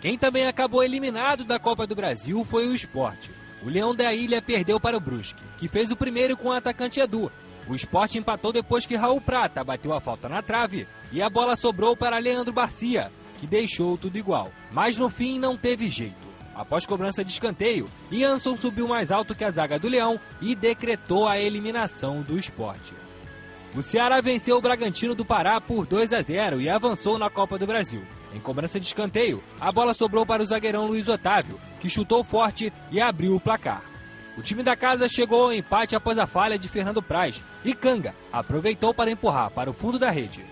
[0.00, 3.30] Quem também acabou eliminado da Copa do Brasil foi o Esporte.
[3.64, 7.00] O Leão da Ilha perdeu para o Brusque, que fez o primeiro com o atacante
[7.00, 7.30] Edu.
[7.68, 11.54] O Esporte empatou depois que Raul Prata bateu a falta na trave e a bola
[11.54, 14.50] sobrou para Leandro Barcia, que deixou tudo igual.
[14.72, 16.16] Mas no fim não teve jeito.
[16.54, 21.26] Após cobrança de escanteio, Jansson subiu mais alto que a zaga do Leão e decretou
[21.26, 22.94] a eliminação do esporte.
[23.74, 27.56] O Ceará venceu o Bragantino do Pará por 2 a 0 e avançou na Copa
[27.56, 28.02] do Brasil.
[28.34, 32.72] Em cobrança de escanteio, a bola sobrou para o zagueirão Luiz Otávio, que chutou forte
[32.90, 33.82] e abriu o placar.
[34.36, 38.14] O time da casa chegou ao empate após a falha de Fernando Praz e Canga
[38.32, 40.44] aproveitou para empurrar para o fundo da rede.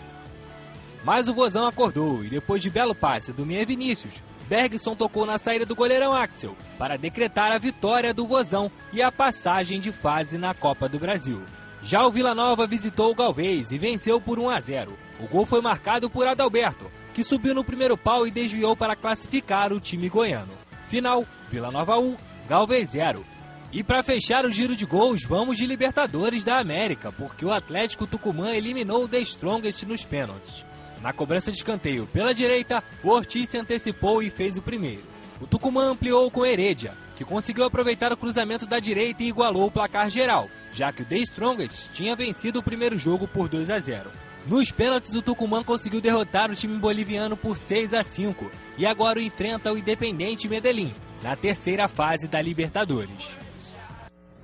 [1.03, 5.39] Mas o Vozão acordou e depois de belo passe do Mier Vinícius, Bergson tocou na
[5.39, 10.37] saída do goleirão Axel para decretar a vitória do Vozão e a passagem de fase
[10.37, 11.41] na Copa do Brasil.
[11.83, 14.99] Já o Vila Nova visitou o Galvez e venceu por 1 a 0.
[15.21, 16.91] O gol foi marcado por Adalberto,
[17.21, 20.55] que subiu no primeiro pau e desviou para classificar o time goiano.
[20.89, 22.17] Final: Vila Nova 1,
[22.49, 23.23] Galvez 0.
[23.71, 28.07] E para fechar o giro de gols, vamos de Libertadores da América, porque o Atlético
[28.07, 30.65] Tucumã eliminou o The Strongest nos pênaltis.
[31.03, 35.05] Na cobrança de escanteio pela direita, o Ortiz se antecipou e fez o primeiro.
[35.43, 39.71] O Tucumã ampliou com Heredia, que conseguiu aproveitar o cruzamento da direita e igualou o
[39.71, 43.79] placar geral, já que o The Strongest tinha vencido o primeiro jogo por 2 a
[43.79, 44.11] 0.
[44.51, 49.23] Nos pênaltis, o Tucumã conseguiu derrotar o time boliviano por 6 a 5 e agora
[49.23, 53.39] enfrenta o Independente Medellín, na terceira fase da Libertadores.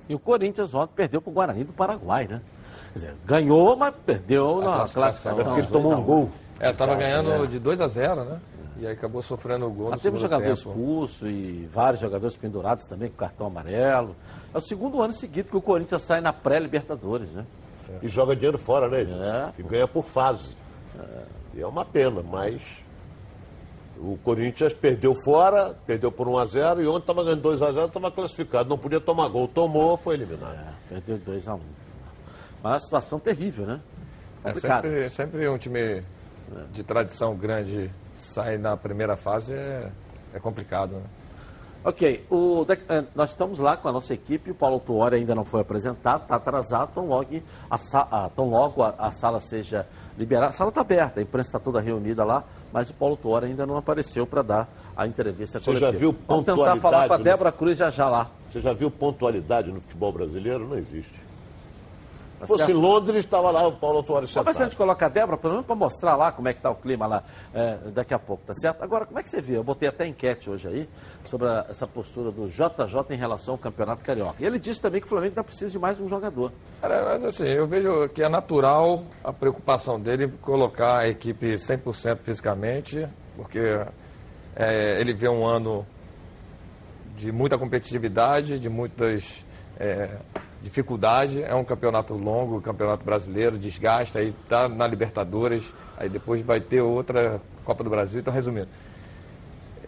[0.07, 2.41] E o Corinthians ontem perdeu para o Guarani do Paraguai, né?
[2.93, 5.41] Quer dizer, ganhou, mas perdeu na classificação.
[5.41, 6.31] É porque ele tomou um gol.
[6.57, 8.39] É, estava ganhando de 2 a 0 né?
[8.77, 10.53] E aí acabou sofrendo o gol Mas teve um jogador tempo.
[10.53, 14.15] expulso e vários jogadores pendurados também com cartão amarelo.
[14.53, 17.45] É o segundo ano seguido que o Corinthians sai na pré-Libertadores, né?
[18.01, 19.23] E joga dinheiro fora, né, Edilson?
[19.23, 19.53] É.
[19.57, 20.55] E ganha por fase.
[21.53, 22.83] E é uma pena, mas
[23.97, 28.69] o Corinthians perdeu fora, perdeu por 1x0 e ontem estava ganhando 2x0, estava classificado.
[28.69, 29.47] Não podia tomar gol.
[29.47, 30.75] Tomou, foi eliminado.
[30.87, 31.61] Perdeu 2 a 1 um.
[32.63, 33.81] Mas uma situação terrível, né?
[34.43, 34.83] É Complicado.
[34.83, 36.03] sempre, sempre um time
[36.71, 39.91] de tradição grande sai na primeira fase é,
[40.33, 41.03] é complicado, né?
[41.87, 45.45] Ok, o, eh, nós estamos lá com a nossa equipe, o Paulo Tuori ainda não
[45.45, 47.29] foi apresentado, está atrasado, tão logo,
[47.71, 49.87] a, ah, tão logo a, a sala seja
[50.17, 50.47] liberada.
[50.47, 52.43] A sala está aberta, a imprensa está toda reunida lá,
[52.73, 55.93] mas o Paulo Tuori ainda não apareceu para dar a entrevista Você coletiva.
[55.93, 56.75] já viu Vamos pontualidade?
[56.75, 58.29] tentar falar com a no- Débora Cruz já já lá.
[58.49, 60.67] Você já viu pontualidade no futebol brasileiro?
[60.67, 61.26] Não existe.
[62.39, 62.79] Tá Se fosse certo?
[62.79, 64.63] Londres, estava lá o Paulo Tuori Vamos ver se a sentado.
[64.69, 67.07] gente coloca a Débora, pelo menos para mostrar lá como é que está o clima
[67.07, 67.23] lá
[67.53, 68.83] é, daqui a pouco, tá certo?
[68.83, 69.57] Agora, como é que você vê?
[69.57, 70.89] Eu botei até enquete hoje aí
[71.25, 74.35] sobre a- essa postura do JJ em relação ao Campeonato Carioca.
[74.39, 76.51] E ele disse também que o Flamengo ainda precisa de mais um jogador.
[76.79, 81.53] Cara, mas assim, eu vejo que é natural a preocupação dele em colocar a equipe
[81.57, 83.59] 100% fisicamente, porque
[84.55, 85.85] é, ele vê um ano
[87.15, 89.43] de muita competitividade, de muitas
[89.79, 90.17] é,
[90.67, 91.37] dificuldades.
[91.37, 96.81] É um campeonato longo, campeonato brasileiro, desgasta, aí tá na Libertadores, aí depois vai ter
[96.81, 98.67] outra Copa do Brasil, então resumindo.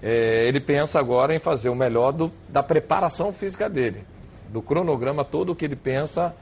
[0.02, 4.06] É, ele pensa agora em fazer o melhor do- da preparação física dele,
[4.48, 6.34] do cronograma todo o que ele pensa,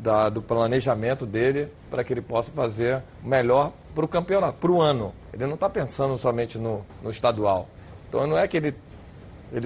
[0.00, 4.70] da- do planejamento dele, para que ele possa fazer o melhor para o campeonato, para
[4.70, 5.12] o ano.
[5.32, 7.68] Ele não está pensando somente no, no estadual.
[8.08, 8.74] Então não é que ele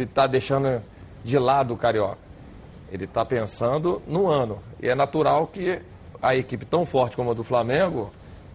[0.03, 0.83] está deixando
[1.25, 2.26] de lado o carioca.
[2.91, 4.59] Ele está pensando no ano.
[4.81, 5.81] E é natural que
[6.23, 8.11] a equipe tão forte como a do Flamengo,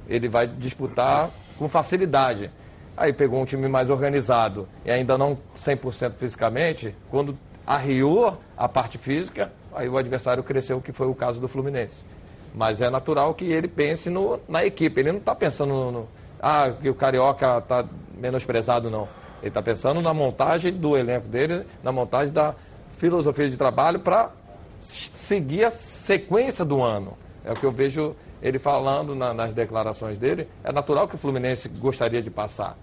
[0.07, 2.49] ele vai disputar com facilidade.
[2.95, 8.97] Aí pegou um time mais organizado e ainda não 100% fisicamente, quando arriou a parte
[8.97, 12.03] física, aí o adversário cresceu, que foi o caso do Fluminense.
[12.53, 14.99] Mas é natural que ele pense no- na equipe.
[14.99, 16.07] Ele não está pensando no, no-
[16.41, 17.85] ah, que o Carioca está
[18.17, 19.07] menosprezado, não.
[19.39, 22.53] Ele está pensando na montagem do elenco dele, na montagem da
[23.01, 24.29] filosofia de trabalho para
[24.79, 27.17] seguir a sequência do ano.
[27.43, 30.47] É o que eu vejo ele falando na- nas declarações dele.
[30.63, 32.77] É natural que o Fluminense gostaria de passar.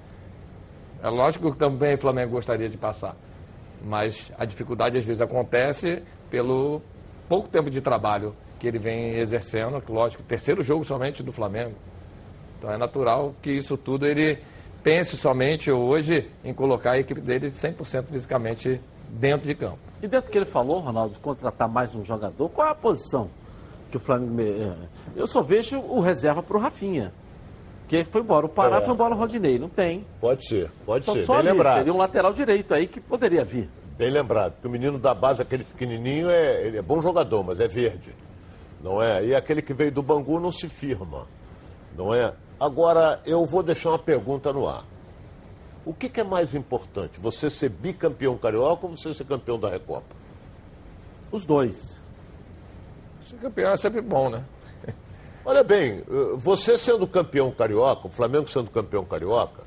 [1.01, 3.15] É lógico que também o Flamengo gostaria de passar.
[3.85, 6.82] Mas a dificuldade às vezes acontece pelo
[7.28, 9.81] pouco tempo de trabalho que ele vem exercendo.
[9.89, 11.77] Lógico, terceiro jogo somente do Flamengo.
[12.59, 14.39] Então é natural que isso tudo ele
[14.82, 19.78] pense somente hoje em colocar a equipe dele 100% fisicamente dentro de campo.
[20.02, 22.74] E dentro do que ele falou, Ronaldo, de contratar mais um jogador, qual é a
[22.74, 23.28] posição
[23.90, 24.32] que o Flamengo.
[24.35, 24.74] me- é,
[25.16, 27.12] Eu só vejo o reserva para o Rafinha.
[27.89, 28.44] Que foi embora.
[28.44, 28.80] O Pará É.
[28.82, 29.59] foi embora o Rodinei.
[29.59, 30.05] Não tem.
[30.20, 31.24] Pode ser, pode Então, ser.
[31.24, 31.78] só Bem ali, lembrado.
[31.78, 33.68] Seria um lateral direito aí que poderia vir.
[33.97, 34.52] Bem lembrado.
[34.52, 38.14] Porque o menino da base, aquele pequenininho, é, ele é bom jogador, mas é verde.
[38.85, 39.24] Não é?
[39.24, 41.26] E aquele que veio do Bangu não se firma.
[41.97, 42.32] Não é?
[42.60, 44.85] Agora, eu vou deixar uma pergunta no ar.
[45.85, 47.19] O que, que é mais importante?
[47.21, 50.15] Você ser bicampeão carioca ou você ser campeão da Recopa?
[51.31, 51.99] Os dois.
[53.23, 54.45] Ser campeão é sempre bom, né?
[55.45, 59.63] Olha bem, eh, você sendo campeão carioca, o Flamengo sendo campeão carioca,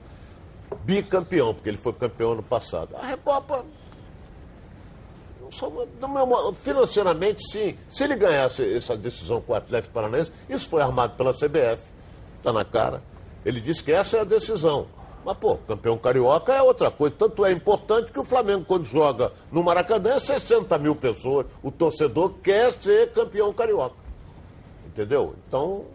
[0.84, 2.96] bicampeão, porque ele foi campeão ano passado.
[2.96, 3.66] A Recopa.
[6.58, 7.78] Financeiramente, sim.
[7.90, 11.84] Se ele ganhasse essa decisão com o Atlético Paranaense, isso foi armado pela CBF.
[12.38, 13.02] Está na cara.
[13.44, 14.88] Ele disse que essa é a decisão.
[15.24, 17.16] Mas, pô, campeão carioca é outra coisa.
[17.18, 21.46] Tanto é importante que o Flamengo, quando joga no Maracanã, é 60 mil pessoas.
[21.62, 23.96] O torcedor quer ser campeão carioca.
[24.86, 25.36] Entendeu?
[25.48, 25.86] Então,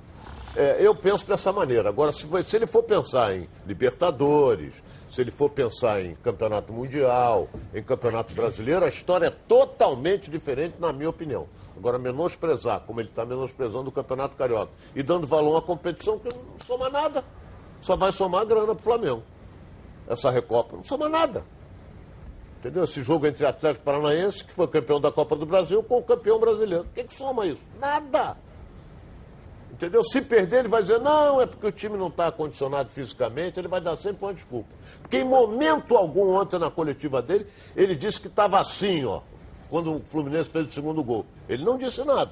[0.54, 1.88] é, eu penso dessa maneira.
[1.88, 7.48] Agora, se, se ele for pensar em Libertadores, se ele for pensar em Campeonato Mundial,
[7.74, 11.46] em Campeonato Brasileiro, a história é totalmente diferente, na minha opinião.
[11.76, 16.28] Agora, menosprezar, como ele está menosprezando o Campeonato Carioca, e dando valor a competição que
[16.34, 17.22] não soma nada,
[17.80, 19.22] só vai somar grana para o Flamengo.
[20.08, 21.44] Essa Recopa não soma nada.
[22.58, 22.84] Entendeu?
[22.84, 26.38] Esse jogo entre Atlético Paranaense, que foi campeão da Copa do Brasil, com o campeão
[26.38, 26.84] brasileiro.
[26.84, 27.60] O que, que soma isso?
[27.78, 28.36] Nada.
[29.70, 30.02] Entendeu?
[30.02, 33.68] Se perder, ele vai dizer, não, é porque o time não está condicionado fisicamente, ele
[33.68, 34.70] vai dar sempre uma desculpa.
[35.02, 37.46] Porque em momento algum, ontem na coletiva dele,
[37.76, 39.20] ele disse que estava assim, ó,
[39.70, 41.24] quando o Fluminense fez o segundo gol.
[41.48, 42.30] Ele não disse nada.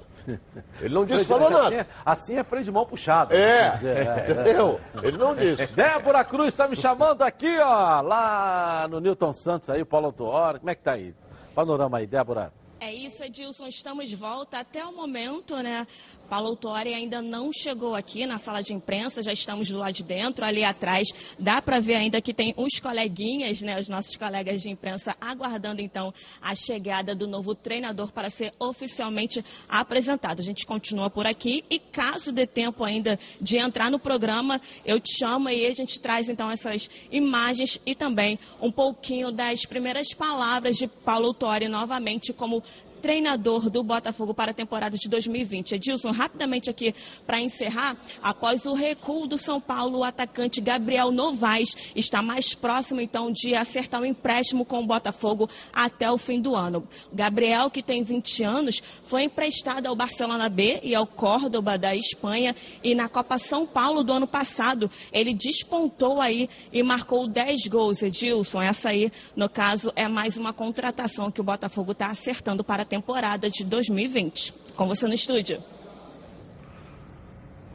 [0.80, 1.74] Ele não disse, falou Assim nada.
[1.76, 3.34] é- Assim é freio de mão puxado.
[3.34, 4.80] É, dizer, é, entendeu?
[5.02, 5.72] Ele não disse.
[5.76, 10.58] Débora Cruz está me chamando aqui, ó, lá no Newton Santos aí, o Paulo Autuori.
[10.60, 11.14] Como é que tá aí?
[11.54, 12.52] Panorama aí, Débora.
[12.80, 13.66] É isso, Edilson.
[13.66, 14.58] Estamos de volta.
[14.58, 15.86] Até o momento, né?
[16.34, 20.02] Paulo Autuori ainda não chegou aqui na sala de imprensa, já estamos do lado de
[20.02, 21.06] dentro, ali atrás.
[21.38, 23.78] Dá para ver ainda que tem uns coleguinhas, né?
[23.78, 26.12] Os nossos colegas de imprensa aguardando então
[26.42, 30.40] a chegada do novo treinador para ser oficialmente apresentado.
[30.40, 34.98] A gente continua por aqui e caso dê tempo ainda de entrar no programa, eu
[34.98, 40.12] te chamo e a gente traz então essas imagens e também um pouquinho das primeiras
[40.12, 42.60] palavras de Paulo Autuori novamente como
[43.04, 45.74] treinador do Botafogo para a temporada de 2020.
[45.74, 46.94] Edilson, rapidamente aqui
[47.26, 53.02] para encerrar, após o recuo do São Paulo, o atacante Gabriel Novaes está mais próximo
[53.02, 56.88] então de acertar um empréstimo com o Botafogo até o fim do ano.
[57.12, 62.56] Gabriel, que tem 20 anos, foi emprestado ao Barcelona B e ao Córdoba da Espanha
[62.82, 68.02] e na Copa São Paulo do ano passado ele despontou aí e marcou 10 gols.
[68.02, 72.82] Edilson, essa aí, no caso, é mais uma contratação que o Botafogo está acertando para
[72.82, 74.54] a temporada de 2020.
[74.76, 75.62] Com você no estúdio.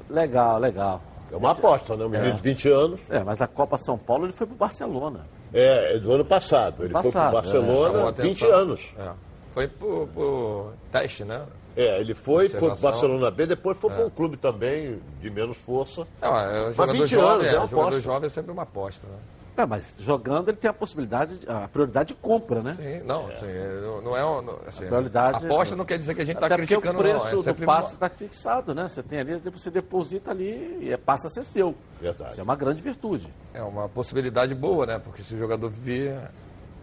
[0.10, 1.02] Legal, legal.
[1.32, 2.06] É uma aposta, né?
[2.06, 2.34] Um menino É.
[2.34, 3.02] de 20 anos.
[3.10, 5.26] É, mas na Copa São Paulo ele foi pro Barcelona.
[5.54, 6.84] É, é do ano passado.
[6.84, 8.52] Ele foi Passado, pro Barcelona a 20 atenção.
[8.54, 8.94] anos.
[8.98, 9.12] É.
[9.54, 11.44] Foi por, por teste, né?
[11.78, 12.92] É, ele foi, foi pro Observação.
[12.92, 13.96] Barcelona B, depois foi É.
[13.96, 16.08] para um clube também de menos força.
[16.22, 18.02] Não, é, o Mas jogador 20 jovem, anos, é, é uma o jogador aposta.
[18.02, 19.18] jovem é sempre uma aposta, né?
[19.66, 22.74] Mas jogando ele tem a possibilidade, de- a prioridade de compra, né?
[22.74, 25.46] Sim, não, é, não- não é não- assim, A prioridade.
[25.46, 27.42] aposta não quer dizer que a gente está criticando, o preço não.
[27.50, 28.88] É do passe está fixado, né?
[28.88, 31.76] Você tem ali, depois você deposita ali e é- passa a ser seu.
[32.02, 32.32] Verdade.
[32.32, 33.28] Isso é uma grande virtude.
[33.54, 35.00] É uma possibilidade boa, né?
[35.00, 36.18] Porque se o jogador vir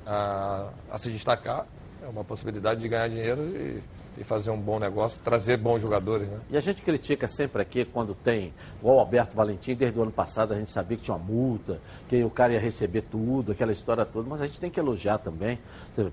[0.06, 1.66] a, a se destacar,
[2.02, 3.82] é uma possibilidade de ganhar dinheiro e,
[4.18, 6.38] e fazer um bom negócio, trazer bons jogadores, né?
[6.50, 10.12] E a gente critica sempre aqui quando tem, igual o Alberto Valentim, desde o ano
[10.12, 11.78] passado a gente sabia que tinha uma multa,
[12.08, 15.18] que o cara ia receber tudo, aquela história toda, mas a gente tem que elogiar
[15.18, 15.58] também.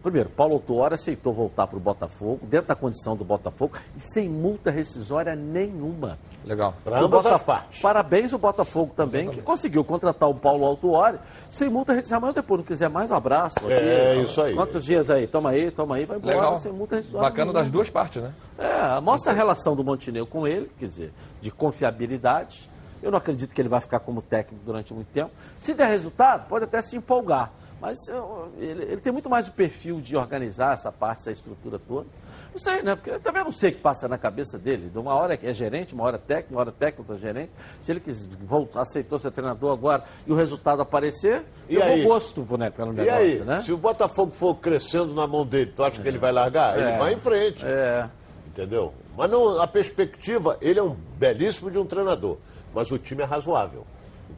[0.02, 4.30] Primeiro, Paulo Autuori aceitou voltar para o Botafogo, dentro da condição do Botafogo, e sem
[4.30, 6.18] multa rescisória nenhuma.
[6.46, 6.74] Legal.
[6.84, 7.82] Para ambas Bota- as partes.
[7.82, 11.18] Parabéns o Botafogo também, que conseguiu contratar o Paulo Autuori
[11.50, 12.18] sem multa rescisória.
[12.18, 13.58] Amanhã depois não quiser mais, um abraço.
[13.60, 14.54] Aqui, É, isso aí.
[14.56, 15.26] Quantos dias aí?
[15.28, 16.58] Toma aí, toma aí, vai embora Legal.
[16.60, 17.30] sem multa rescisória.
[17.30, 17.60] Bacana nenhuma.
[17.62, 18.34] das duas partes, né?
[18.58, 22.70] É, mostra a relação do Montenegro com ele, quer dizer, de confiabilidade.
[23.02, 25.32] Eu não acredito que ele vai ficar como técnico durante muito tempo.
[25.58, 27.52] Se der resultado, pode até se empolgar.
[27.82, 31.78] Mas eu- ele, ele tem muito mais o perfil de organizar essa parte, essa estrutura
[31.78, 32.08] toda.
[32.54, 32.96] Não sei, né?
[32.96, 34.88] Porque eu também não sei o que passa na cabeça dele.
[34.90, 37.20] De uma hora é gerente, uma hora é técnico, uma hora é técnico, outra é
[37.34, 37.52] gerente.
[37.82, 42.02] Se ele quis voltar, aceitou ser treinador agora e o resultado aparecer, E eu aí?
[42.04, 43.60] vou gosto né, pelo E negócio, aí, né?
[43.62, 46.78] se o Botafogo for crescendo na mão dele, tu acha que ele vai largar?
[46.78, 46.98] Ele É.
[47.00, 47.66] vai em frente.
[47.66, 48.08] É.
[48.48, 48.94] Entendeu?
[49.18, 52.38] Mas não, a perspectiva, ele é um belíssimo de um treinador,
[52.74, 53.84] mas o time é razoável.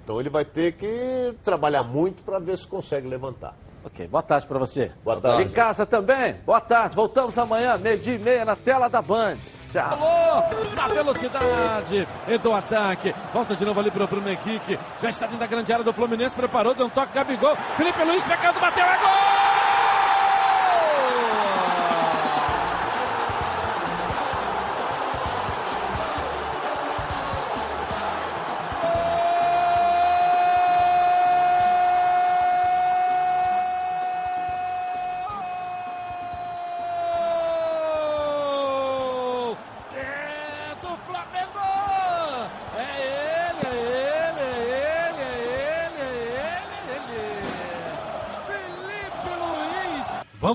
[0.03, 3.55] Então ele vai ter que trabalhar muito para ver se consegue levantar.
[3.85, 4.91] Ok, boa tarde para você.
[5.03, 5.43] Boa tarde.
[5.43, 6.95] Em casa também, boa tarde.
[6.95, 9.37] Voltamos amanhã, meio-dia e meia, na tela da Band.
[9.71, 9.91] Tchau.
[9.91, 13.13] Alô, na velocidade e do ataque.
[13.31, 14.79] Volta de novo ali pro Bruno Henrique.
[14.99, 16.35] Já está dentro da grande área do Fluminense.
[16.35, 17.55] Preparou, deu um toque, Gabigol.
[17.77, 19.05] Felipe Luiz pecado, bateu, é gol!
[19.05, 19.84] Gol!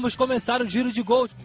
[0.00, 1.36] Vamos começar o giro de gols.